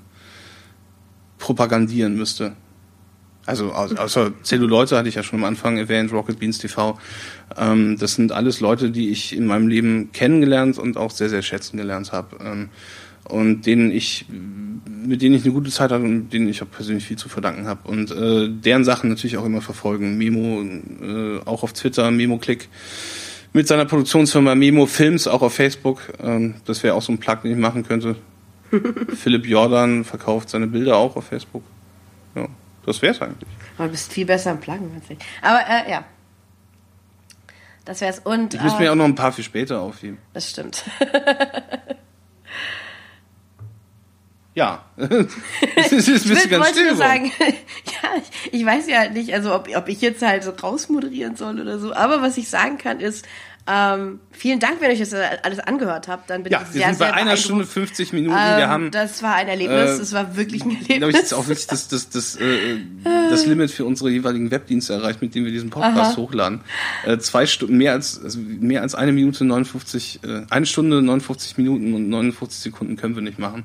[1.39, 2.53] propagandieren müsste.
[3.45, 6.99] Also außer Zelluleute hatte ich ja schon am Anfang erwähnt, Rocket Beans TV.
[7.57, 11.43] Ähm, das sind alles Leute, die ich in meinem Leben kennengelernt und auch sehr, sehr
[11.43, 12.37] schätzen gelernt habe.
[12.45, 12.69] Ähm,
[13.25, 17.05] und denen ich, mit denen ich eine gute Zeit hatte und denen ich auch persönlich
[17.05, 17.89] viel zu verdanken habe.
[17.89, 20.19] Und äh, deren Sachen natürlich auch immer verfolgen.
[20.19, 20.63] Memo,
[21.03, 22.69] äh, auch auf Twitter, Memo Click
[23.53, 26.01] mit seiner Produktionsfirma Memo Films, auch auf Facebook.
[26.23, 28.17] Ähm, das wäre auch so ein Plug, den ich machen könnte.
[29.15, 31.63] Philipp Jordan verkauft seine Bilder auch auf Facebook.
[32.85, 33.49] Das wär's eigentlich.
[33.77, 35.19] Aber du bist viel besser im ich.
[35.41, 36.05] Aber äh, ja.
[37.85, 38.21] Das wär's.
[38.21, 40.19] Und, ich müsste mir auch noch ein paar viel später aufheben.
[40.33, 40.85] Das stimmt.
[44.55, 44.85] ja.
[44.97, 46.97] das ist, ist ein bisschen ganz still.
[46.97, 50.51] Sagen, ja, ich, ich, weiß ja halt nicht, also ob, ob ich jetzt halt so
[50.51, 51.93] rausmoderieren soll oder so.
[51.93, 53.27] Aber was ich sagen kann ist,
[53.65, 56.31] ähm, vielen Dank, wenn ihr euch das alles angehört habt.
[56.31, 58.37] Dann bin ja, ich sehr, wir sind bei einer Stunde 50 Minuten.
[58.37, 59.97] Ähm, wir haben, das war ein Erlebnis.
[59.97, 60.99] Äh, das war wirklich ein Erlebnis.
[60.99, 64.95] Glaube ich, ist auch wirklich das, das, das, äh, das Limit für unsere jeweiligen Webdienste
[64.95, 66.17] erreicht, mit denen wir diesen Podcast Aha.
[66.17, 66.63] hochladen.
[67.07, 71.57] Äh, zwei Stunden, mehr als, also mehr als eine Minute 59, äh, eine Stunde 59
[71.59, 73.65] Minuten und 59 Sekunden können wir nicht machen.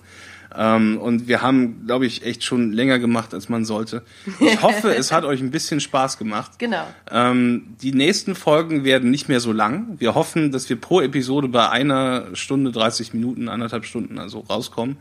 [0.56, 4.04] Ähm, und wir haben, glaube ich, echt schon länger gemacht, als man sollte.
[4.40, 6.54] Ich hoffe, es hat euch ein bisschen Spaß gemacht.
[6.58, 6.86] Genau.
[7.12, 9.96] Ähm, die nächsten Folgen werden nicht mehr so lang.
[10.00, 14.98] Wir hoffen, dass wir pro Episode bei einer Stunde 30 Minuten, anderthalb Stunden also rauskommen.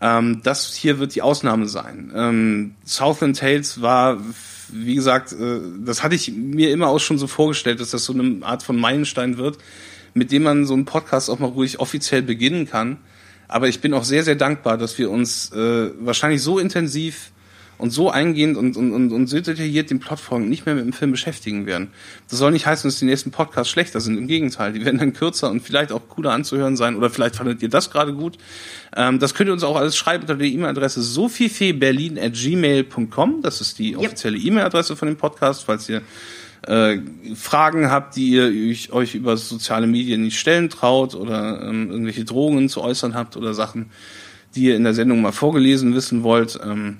[0.00, 2.12] Ähm, das hier wird die Ausnahme sein.
[2.14, 4.18] Ähm, Southland Tales war,
[4.68, 8.12] wie gesagt, äh, das hatte ich mir immer auch schon so vorgestellt, dass das so
[8.12, 9.58] eine Art von Meilenstein wird,
[10.14, 12.98] mit dem man so einen Podcast auch mal ruhig offiziell beginnen kann.
[13.48, 17.32] Aber ich bin auch sehr, sehr dankbar, dass wir uns äh, wahrscheinlich so intensiv
[17.78, 20.92] und so eingehend und, und, und, und so detailliert den Plotfolgen nicht mehr mit dem
[20.92, 21.90] Film beschäftigen werden.
[22.30, 24.16] Das soll nicht heißen, dass die nächsten Podcasts schlechter sind.
[24.16, 26.96] Im Gegenteil, die werden dann kürzer und vielleicht auch cooler anzuhören sein.
[26.96, 28.38] Oder vielleicht fandet ihr das gerade gut.
[28.96, 33.42] Ähm, das könnt ihr uns auch alles schreiben unter der E-Mail-Adresse sophiefeberlin.gmail.com.
[33.42, 34.46] Das ist die offizielle yep.
[34.46, 36.02] E-Mail-Adresse von dem Podcast, falls ihr
[36.66, 36.98] äh,
[37.34, 42.68] Fragen habt, die ihr euch über soziale Medien nicht stellen traut oder ähm, irgendwelche Drohungen
[42.68, 43.90] zu äußern habt oder Sachen,
[44.54, 46.58] die ihr in der Sendung mal vorgelesen wissen wollt.
[46.64, 46.98] Ähm,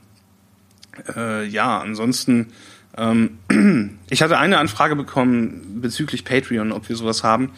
[1.15, 2.49] äh, ja, ansonsten,
[2.97, 3.39] ähm,
[4.11, 7.53] ich hatte eine Anfrage bekommen bezüglich Patreon, ob wir sowas haben.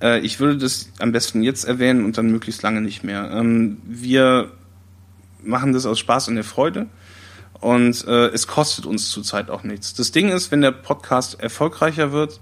[0.00, 3.30] Äh, ich würde das am besten jetzt erwähnen und dann möglichst lange nicht mehr.
[3.32, 4.50] Ähm, wir
[5.42, 6.86] machen das aus Spaß und der Freude
[7.64, 9.94] und äh, es kostet uns zurzeit auch nichts.
[9.94, 12.38] Das Ding ist, wenn der Podcast erfolgreicher wird,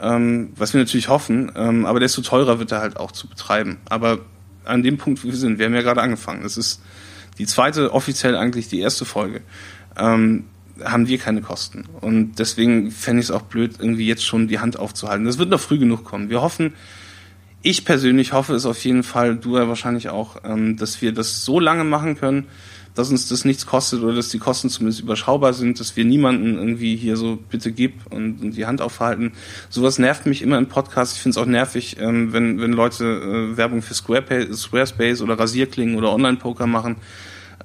[0.00, 3.78] ähm, was wir natürlich hoffen, ähm, aber desto teurer wird er halt auch zu betreiben.
[3.88, 4.18] Aber
[4.64, 6.42] an dem Punkt, wo wir sind, wir haben ja gerade angefangen.
[6.42, 6.82] Das ist
[7.38, 9.42] die zweite, offiziell eigentlich die erste Folge.
[9.96, 10.46] Ähm,
[10.82, 11.84] haben wir keine Kosten.
[12.00, 15.24] Und deswegen fände ich es auch blöd, irgendwie jetzt schon die Hand aufzuhalten.
[15.24, 16.30] Das wird noch früh genug kommen.
[16.30, 16.74] Wir hoffen,
[17.62, 21.44] ich persönlich hoffe es auf jeden Fall, du ja wahrscheinlich auch, ähm, dass wir das
[21.44, 22.48] so lange machen können,
[22.94, 26.58] dass uns das nichts kostet oder dass die Kosten zumindest überschaubar sind, dass wir niemanden
[26.58, 29.32] irgendwie hier so bitte gib und, und die Hand aufhalten.
[29.70, 31.16] Sowas nervt mich immer im Podcast.
[31.16, 35.96] Ich finde es auch nervig, ähm, wenn, wenn Leute äh, Werbung für Squarespace oder Rasierklingen
[35.96, 36.96] oder Online-Poker machen.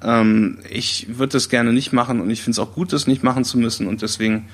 [0.02, 3.22] Ähm, ich würde das gerne nicht machen und ich finde es auch gut, das nicht
[3.22, 4.48] machen zu müssen und deswegen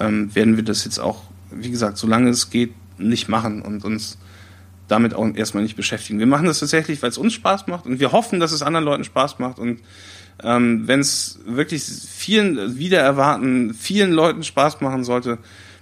[0.00, 4.18] ähm, werden wir das jetzt auch, wie gesagt, solange es geht, nicht machen und uns
[4.88, 6.18] damit auch erstmal nicht beschäftigen.
[6.18, 8.84] Wir machen das tatsächlich, weil es uns Spaß macht und wir hoffen, dass es anderen
[8.84, 9.80] Leuten Spaß macht und
[10.42, 15.38] ähm, wenn es wirklich vielen wieder erwarten, vielen Leuten Spaß machen sollte,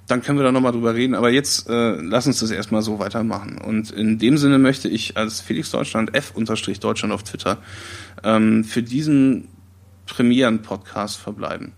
[0.06, 1.14] dann können wir da nochmal drüber reden.
[1.14, 3.58] Aber jetzt äh, lass uns das erstmal so weitermachen.
[3.58, 7.58] Und in dem Sinne möchte ich als Felix Deutschland, F-Deutschland auf Twitter,
[8.22, 9.48] ähm, für diesen
[10.06, 11.72] Premieren-Podcast verbleiben.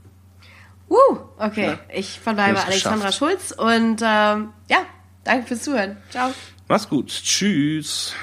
[0.90, 1.66] Uh, okay.
[1.66, 1.78] Ja.
[1.92, 4.78] Ich verbleibe Alexandra Schulz und ähm, ja,
[5.24, 5.96] danke fürs Zuhören.
[6.10, 6.32] Ciao.
[6.68, 7.08] Mach's gut.
[7.08, 8.14] Tschüss.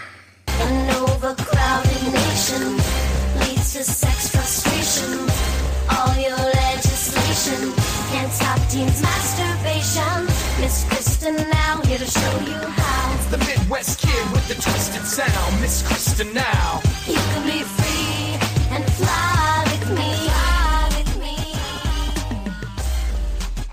[10.60, 13.30] Miss Kristen now, here to show you how.
[13.30, 16.85] The Midwest kid with the twisted sound, Miss Kristen now.